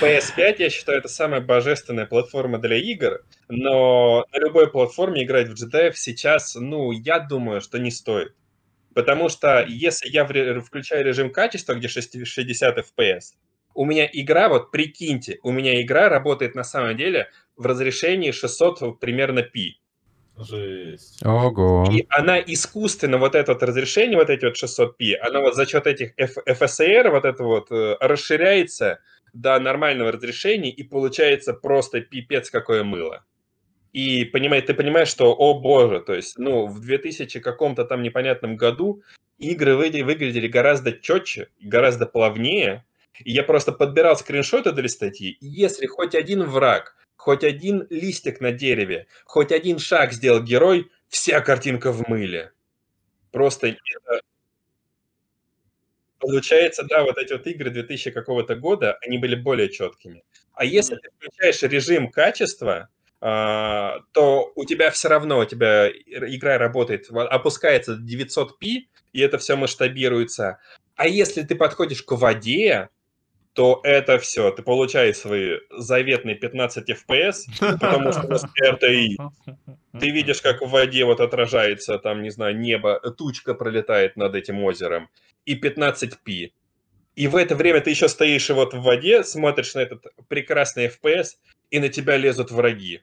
[0.03, 5.55] PS5, я считаю, это самая божественная платформа для игр, но на любой платформе играть в
[5.55, 8.35] GTF сейчас, ну, я думаю, что не стоит.
[8.95, 10.27] Потому что если я
[10.61, 13.21] включаю режим качества, где 60 FPS,
[13.75, 18.99] у меня игра, вот прикиньте, у меня игра работает на самом деле в разрешении 600
[19.01, 19.81] примерно пи.
[20.39, 21.25] Жесть.
[21.25, 21.87] Ого.
[21.93, 25.87] И она искусственно, вот это вот разрешение, вот эти вот 600p, она вот за счет
[25.87, 29.01] этих FSR вот это вот э, расширяется
[29.33, 33.25] до нормального разрешения, и получается просто пипец какое мыло.
[33.93, 38.57] И понимаешь, ты понимаешь, что, о боже, то есть, ну, в 2000 каком-то там непонятном
[38.57, 39.03] году
[39.39, 42.85] игры выглядели гораздо четче, гораздо плавнее.
[43.25, 48.41] И я просто подбирал скриншоты для статьи, и если хоть один враг хоть один листик
[48.41, 52.53] на дереве, хоть один шаг сделал герой, вся картинка в мыле.
[53.31, 54.23] Просто это...
[56.19, 60.25] Получается, да, вот эти вот игры 2000 какого-то года, они были более четкими.
[60.55, 62.89] А если ты включаешь режим качества,
[63.21, 69.57] а, то у тебя все равно, у тебя игра работает, опускается 900p, и это все
[69.57, 70.59] масштабируется.
[70.97, 72.89] А если ты подходишь к воде,
[73.53, 79.17] то это все, ты получаешь свои заветные 15 FPS, потому что у нас RTI.
[79.99, 84.63] Ты видишь, как в воде вот отражается, там, не знаю, небо, тучка пролетает над этим
[84.63, 85.11] озером,
[85.45, 86.53] и 15p.
[87.17, 91.31] И в это время ты еще стоишь вот в воде, смотришь на этот прекрасный FPS,
[91.71, 93.03] и на тебя лезут враги.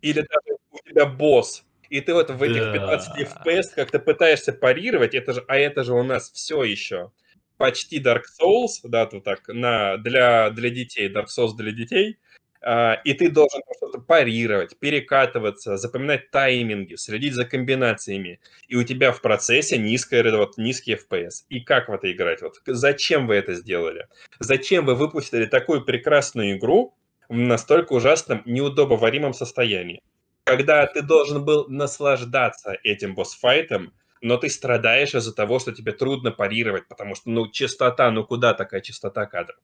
[0.00, 5.14] Или даже у тебя босс, и ты вот в этих 15 FPS как-то пытаешься парировать,
[5.14, 7.10] это же, а это же у нас все еще
[7.56, 12.18] почти Dark Souls, да, то так, на, для, для детей, Dark Souls для детей,
[12.62, 19.12] а, и ты должен что-то парировать, перекатываться, запоминать тайминги, следить за комбинациями, и у тебя
[19.12, 21.44] в процессе низкая, вот, низкий FPS.
[21.48, 22.42] И как в это играть?
[22.42, 24.08] Вот, зачем вы это сделали?
[24.40, 26.94] Зачем вы выпустили такую прекрасную игру
[27.28, 30.02] в настолько ужасном, неудобоваримом состоянии?
[30.44, 36.30] Когда ты должен был наслаждаться этим босс-файтом, но ты страдаешь из-за того, что тебе трудно
[36.30, 39.58] парировать, потому что, ну, частота, ну куда такая частота кадров?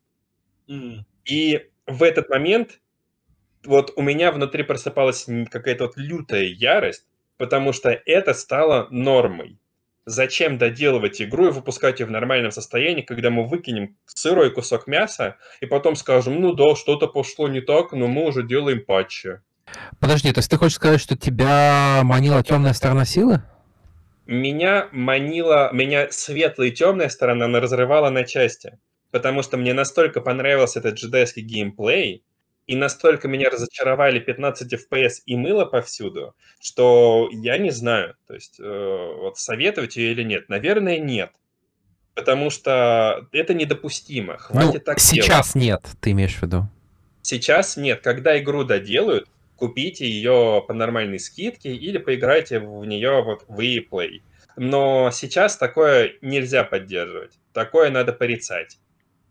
[0.69, 1.01] Mm.
[1.25, 2.81] И в этот момент
[3.65, 7.07] вот у меня внутри просыпалась какая-то вот лютая ярость,
[7.37, 9.59] потому что это стало нормой.
[10.05, 15.37] Зачем доделывать игру и выпускать ее в нормальном состоянии, когда мы выкинем сырой кусок мяса
[15.61, 19.41] и потом скажем, ну да, что-то пошло не так, но мы уже делаем патчи.
[20.01, 23.43] Подожди, то есть ты хочешь сказать, что тебя манила темная сторона силы?
[24.27, 28.79] Меня манила, меня светлая и темная сторона, она разрывала на части.
[29.11, 32.25] Потому что мне настолько понравился этот джедайский геймплей,
[32.67, 38.61] и настолько меня разочаровали 15 FPS и мыло повсюду, что я не знаю, то есть
[38.61, 40.49] э, вот советовать ее или нет.
[40.49, 41.33] Наверное, нет.
[42.15, 44.39] Потому что это недопустимо.
[44.39, 45.55] Хватит ну, так сейчас делать.
[45.55, 46.69] нет, ты имеешь в виду?
[47.23, 48.01] Сейчас нет.
[48.03, 54.23] Когда игру доделают, купите ее по нормальной скидке или поиграйте в нее вот в ePlay.
[54.57, 57.39] Но сейчас такое нельзя поддерживать.
[57.53, 58.79] Такое надо порицать.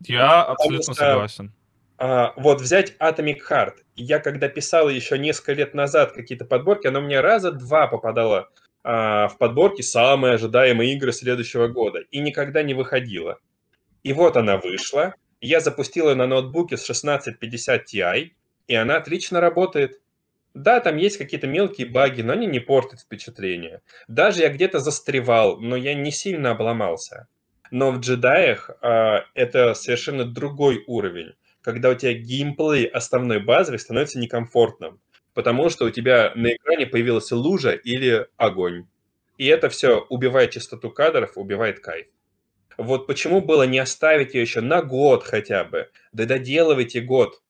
[0.00, 1.52] Я абсолютно что, согласен.
[1.98, 3.74] А, вот взять Atomic Heart.
[3.94, 8.48] Я когда писал еще несколько лет назад какие-то подборки, оно мне раза два попадало
[8.82, 12.00] а, в подборки самые ожидаемые игры следующего года.
[12.10, 13.38] И никогда не выходила.
[14.02, 15.14] И вот она вышла.
[15.40, 18.30] Я запустил ее на ноутбуке с 1650 Ti,
[18.66, 20.00] и она отлично работает.
[20.54, 23.80] Да, там есть какие-то мелкие баги, но они не портят впечатление.
[24.06, 27.28] Даже я где-то застревал, но я не сильно обломался.
[27.70, 34.18] Но в джедаях а, это совершенно другой уровень, когда у тебя геймплей основной базовый становится
[34.18, 35.00] некомфортным,
[35.32, 38.86] потому что у тебя на экране появилась лужа или огонь.
[39.38, 42.06] И это все убивает частоту кадров, убивает кайф.
[42.76, 47.40] Вот почему было не оставить ее еще на год хотя бы, да доделывайте год.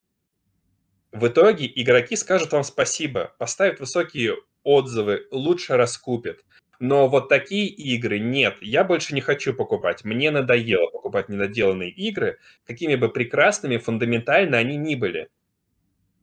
[1.13, 6.39] В итоге игроки скажут вам спасибо, поставят высокие отзывы, лучше раскупят.
[6.81, 10.05] Но вот такие игры нет, я больше не хочу покупать.
[10.05, 15.29] Мне надоело покупать недоделанные игры, какими бы прекрасными фундаментально они ни были.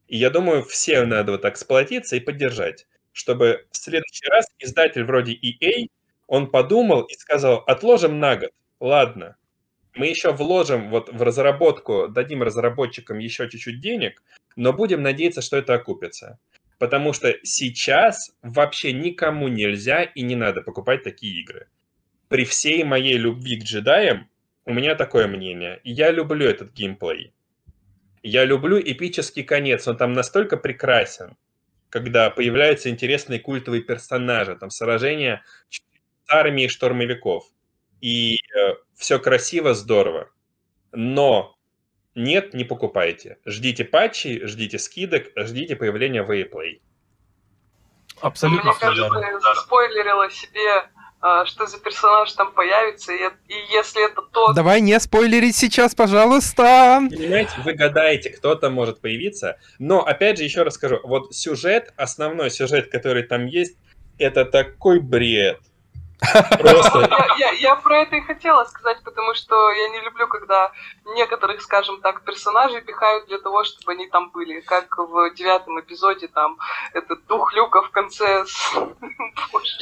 [0.08, 5.04] И я думаю, всем надо вот так сплотиться и поддержать, чтобы в следующий раз издатель
[5.04, 5.88] вроде EA,
[6.26, 9.38] он подумал и сказал, отложим на год, ладно,
[9.94, 14.24] мы еще вложим вот в разработку, дадим разработчикам еще чуть-чуть денег,
[14.56, 16.40] но будем надеяться, что это окупится.
[16.78, 21.68] Потому что сейчас вообще никому нельзя и не надо покупать такие игры.
[22.30, 24.30] При всей моей любви к джедаям
[24.66, 25.82] у меня такое мнение.
[25.84, 27.34] Я люблю этот геймплей.
[28.22, 31.38] Я люблю эпический конец, он там настолько прекрасен,
[31.90, 35.82] когда появляются интересные культовые персонажи, там сражения с
[36.28, 37.46] армией штурмовиков.
[38.02, 40.30] И э, все красиво, здорово.
[40.92, 41.58] Но
[42.20, 43.38] нет, не покупайте.
[43.46, 46.82] Ждите патчи, ждите скидок, ждите появления Wayplay.
[48.22, 48.72] Абсолютно.
[48.72, 50.90] Мне кажется, я заспойлерила себе
[51.22, 54.56] а, что за персонаж там появится, и, и если это тот...
[54.56, 57.02] Давай не спойлерить сейчас, пожалуйста!
[57.10, 61.94] Понимаете, вы гадаете, кто там может появиться, но, опять же, еще раз скажу, вот сюжет,
[61.98, 63.76] основной сюжет, который там есть,
[64.18, 65.60] это такой бред.
[66.20, 67.08] Просто...
[67.10, 70.72] Я, я, я про это и хотела сказать, потому что я не люблю, когда
[71.16, 74.60] некоторых, скажем так, персонажей пихают для того, чтобы они там были.
[74.62, 76.58] Как в девятом эпизоде, там,
[76.94, 78.46] этот дух Люка в конце.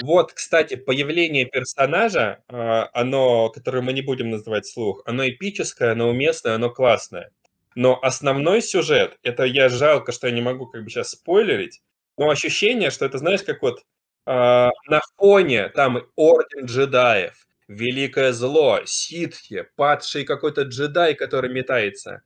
[0.03, 6.09] Вот, кстати, появление персонажа, а, оно, которое мы не будем называть слух, оно эпическое, оно
[6.09, 7.31] уместное, оно классное.
[7.76, 11.81] Но основной сюжет, это я жалко, что я не могу как бы сейчас спойлерить,
[12.18, 13.81] но ощущение, что это, знаешь, как вот
[14.28, 22.22] а, на фоне там Орден джедаев, Великое Зло, ситхи, падший какой-то джедай, который метается.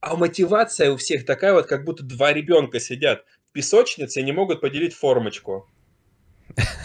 [0.00, 4.32] А мотивация у всех такая вот, как будто два ребенка сидят в песочнице и не
[4.32, 5.68] могут поделить формочку.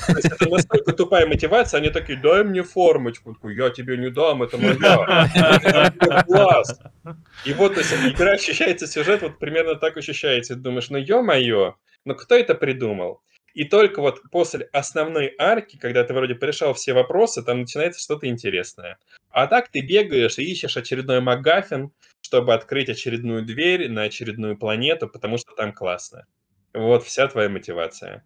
[0.08, 3.36] То есть это настолько тупая мотивация, они такие, дай мне формочку.
[3.50, 6.24] Я тебе не дам, это моя.
[6.26, 6.80] Класс.
[7.46, 10.56] И вот, то есть, игра ощущается, сюжет вот примерно так ощущается.
[10.56, 11.76] Думаешь, ну ё-моё,
[12.06, 13.22] ну кто это придумал?
[13.58, 18.28] И только вот после основной арки, когда ты вроде порешал все вопросы, там начинается что-то
[18.28, 19.00] интересное.
[19.32, 25.08] А так ты бегаешь и ищешь очередной магафин, чтобы открыть очередную дверь на очередную планету,
[25.08, 26.28] потому что там классно.
[26.72, 28.24] Вот вся твоя мотивация.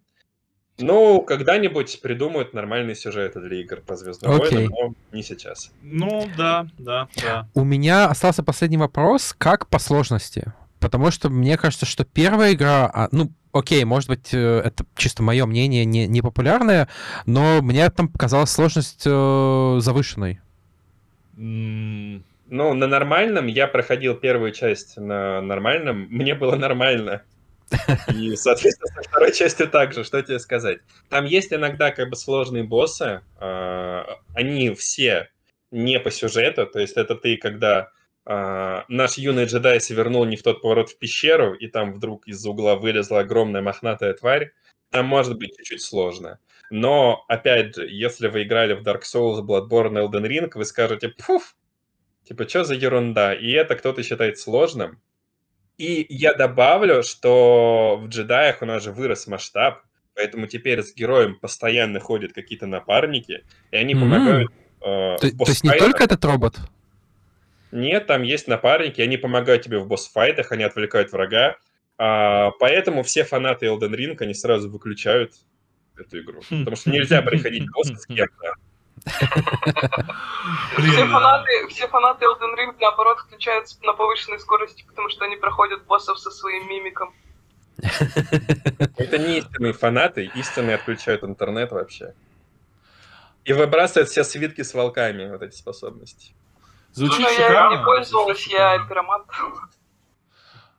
[0.76, 4.38] Ну, когда-нибудь придумают нормальные сюжеты для игр по Звездным okay.
[4.38, 5.72] войнам, но не сейчас.
[5.80, 7.48] Ну, да, да, да.
[7.54, 9.34] У меня остался последний вопрос.
[9.38, 10.52] Как по сложности?
[10.78, 15.22] Потому что мне кажется, что первая игра, а, ну, окей, может быть, э, это чисто
[15.22, 16.88] мое мнение, не, не популярное,
[17.26, 20.40] но мне там показалась сложность э, завышенной.
[21.36, 22.22] Mm.
[22.48, 27.22] Ну, на нормальном я проходил первую часть на нормальном, мне было нормально.
[28.14, 30.80] И, соответственно, со второй частью также, что тебе сказать.
[31.08, 34.02] Там есть иногда как бы сложные боссы, э,
[34.34, 35.30] они все
[35.70, 37.88] не по сюжету, то есть это ты, когда
[38.24, 42.44] а, наш юный джедай свернул не в тот поворот в пещеру, и там вдруг из
[42.46, 44.52] угла вылезла огромная мохнатая тварь,
[44.90, 46.38] там может быть чуть-чуть сложно.
[46.70, 51.56] Но, опять же, если вы играли в Dark Souls, Bloodborne, Elden Ring, вы скажете, пуф,
[52.24, 53.34] типа, что за ерунда?
[53.34, 55.00] И это кто-то считает сложным.
[55.78, 59.82] И я добавлю, что в джедаях у нас же вырос масштаб,
[60.14, 64.00] поэтому теперь с героем постоянно ходят какие-то напарники, и они mm-hmm.
[64.00, 64.52] помогают.
[64.80, 66.56] Э, то, то есть не только этот робот?
[67.72, 71.56] Нет, там есть напарники, они помогают тебе в босс-файтах, они отвлекают врага.
[71.96, 75.32] А, поэтому все фанаты Elden Ring, они сразу выключают
[75.96, 76.40] эту игру.
[76.48, 78.54] Потому что нельзя приходить к боссу с кем-то.
[80.78, 85.84] Все фанаты, все фанаты Elden Ring, наоборот, включаются на повышенной скорости, потому что они проходят
[85.86, 87.14] боссов со своим мимиком.
[88.98, 92.14] Это не истинные фанаты, истинные отключают интернет вообще.
[93.44, 96.34] И выбрасывают все свитки с волками, вот эти способности.
[96.92, 97.74] Звучит ну, шикарно.
[97.74, 99.26] Я не пользовалась, я пиромат.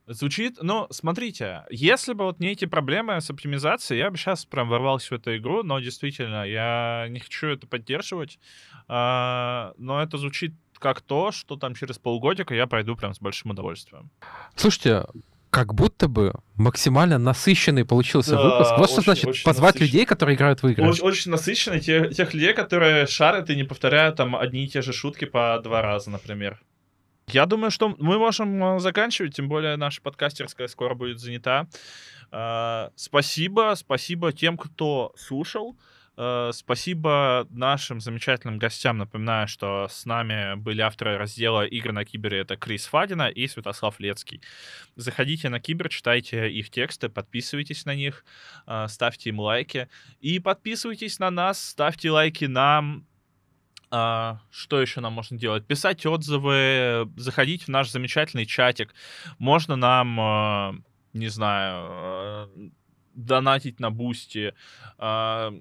[0.06, 4.68] Звучит, ну, смотрите, если бы вот не эти проблемы с оптимизацией, я бы сейчас прям
[4.68, 8.38] ворвался в эту игру, но действительно, я не хочу это поддерживать,
[8.90, 13.52] а, но это звучит как то, что там через полгодика я пройду прям с большим
[13.52, 14.12] удовольствием.
[14.56, 15.06] Слушайте,
[15.54, 18.72] как будто бы максимально насыщенный получился Да, выпуск.
[18.78, 19.88] Вот что очень- значит очень позвать насыщенный.
[19.94, 20.90] людей, которые играют в игры.
[20.90, 24.82] Очень, очень насыщенный те- тех людей, которые шарят и не повторяют там одни и те
[24.82, 26.60] же шутки по два раза, например.
[27.28, 31.68] Я думаю, что мы можем э, заканчивать, тем более наша подкастерская скоро будет занята.
[32.32, 35.78] Э, Спасибо, спасибо тем, кто слушал.
[36.16, 38.98] Э, Спасибо нашим замечательным гостям.
[38.98, 44.00] Напоминаю, что с нами были авторы раздела «Игры на кибере»— это Крис Фадина и Святослав
[44.00, 44.42] Лецкий.
[44.96, 48.26] Заходите на Кибер, читайте их тексты, подписывайтесь на них,
[48.68, 49.90] э, ставьте им лайки.
[50.20, 53.08] И подписывайтесь на нас, ставьте лайки нам.
[53.96, 55.68] А, что еще нам можно делать?
[55.68, 58.94] Писать отзывы, заходить в наш замечательный чатик.
[59.38, 60.82] Можно нам, э,
[61.14, 62.72] не знаю,
[63.14, 64.54] донатить на бусти,
[64.98, 65.54] а,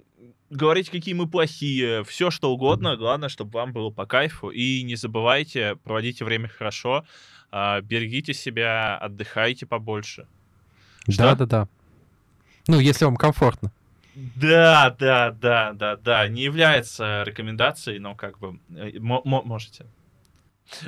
[0.51, 2.97] говорить, какие мы плохие, все что угодно.
[2.97, 4.51] Главное, чтобы вам было по кайфу.
[4.51, 7.05] И не забывайте, проводите время хорошо,
[7.51, 10.27] а, берегите себя, отдыхайте побольше.
[11.09, 11.23] Что?
[11.35, 11.69] Да-да-да.
[12.69, 13.73] Ну, если вам комфортно.
[14.15, 16.29] Да, да, да, да, да.
[16.29, 19.87] Не является рекомендацией, но как бы э, мо- мо- можете.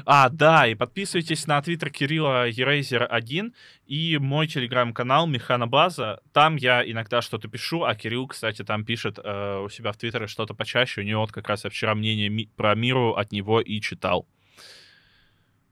[0.06, 3.52] А, да, и подписывайтесь на твиттер Кирилла Eraser1
[3.86, 6.20] и мой телеграм-канал Механобаза.
[6.32, 10.26] Там я иногда что-то пишу, а Кирилл, кстати, там пишет э, у себя в твиттере
[10.26, 11.00] что-то почаще.
[11.00, 14.26] У него вот как раз я вчера мнение ми- про миру от него и читал.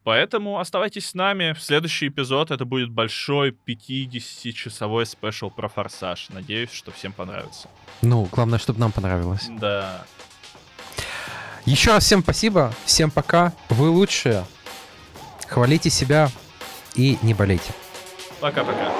[0.04, 1.52] Поэтому оставайтесь с нами.
[1.52, 6.28] В следующий эпизод это будет большой 50-часовой спешл про Форсаж.
[6.30, 7.68] Надеюсь, что всем понравится.
[8.02, 9.48] Ну, главное, чтобы нам понравилось.
[9.60, 10.04] Да.
[11.64, 14.44] Еще раз всем спасибо, всем пока, вы лучшие.
[15.46, 16.30] Хвалите себя
[16.94, 17.72] и не болейте.
[18.40, 18.90] Пока-пока.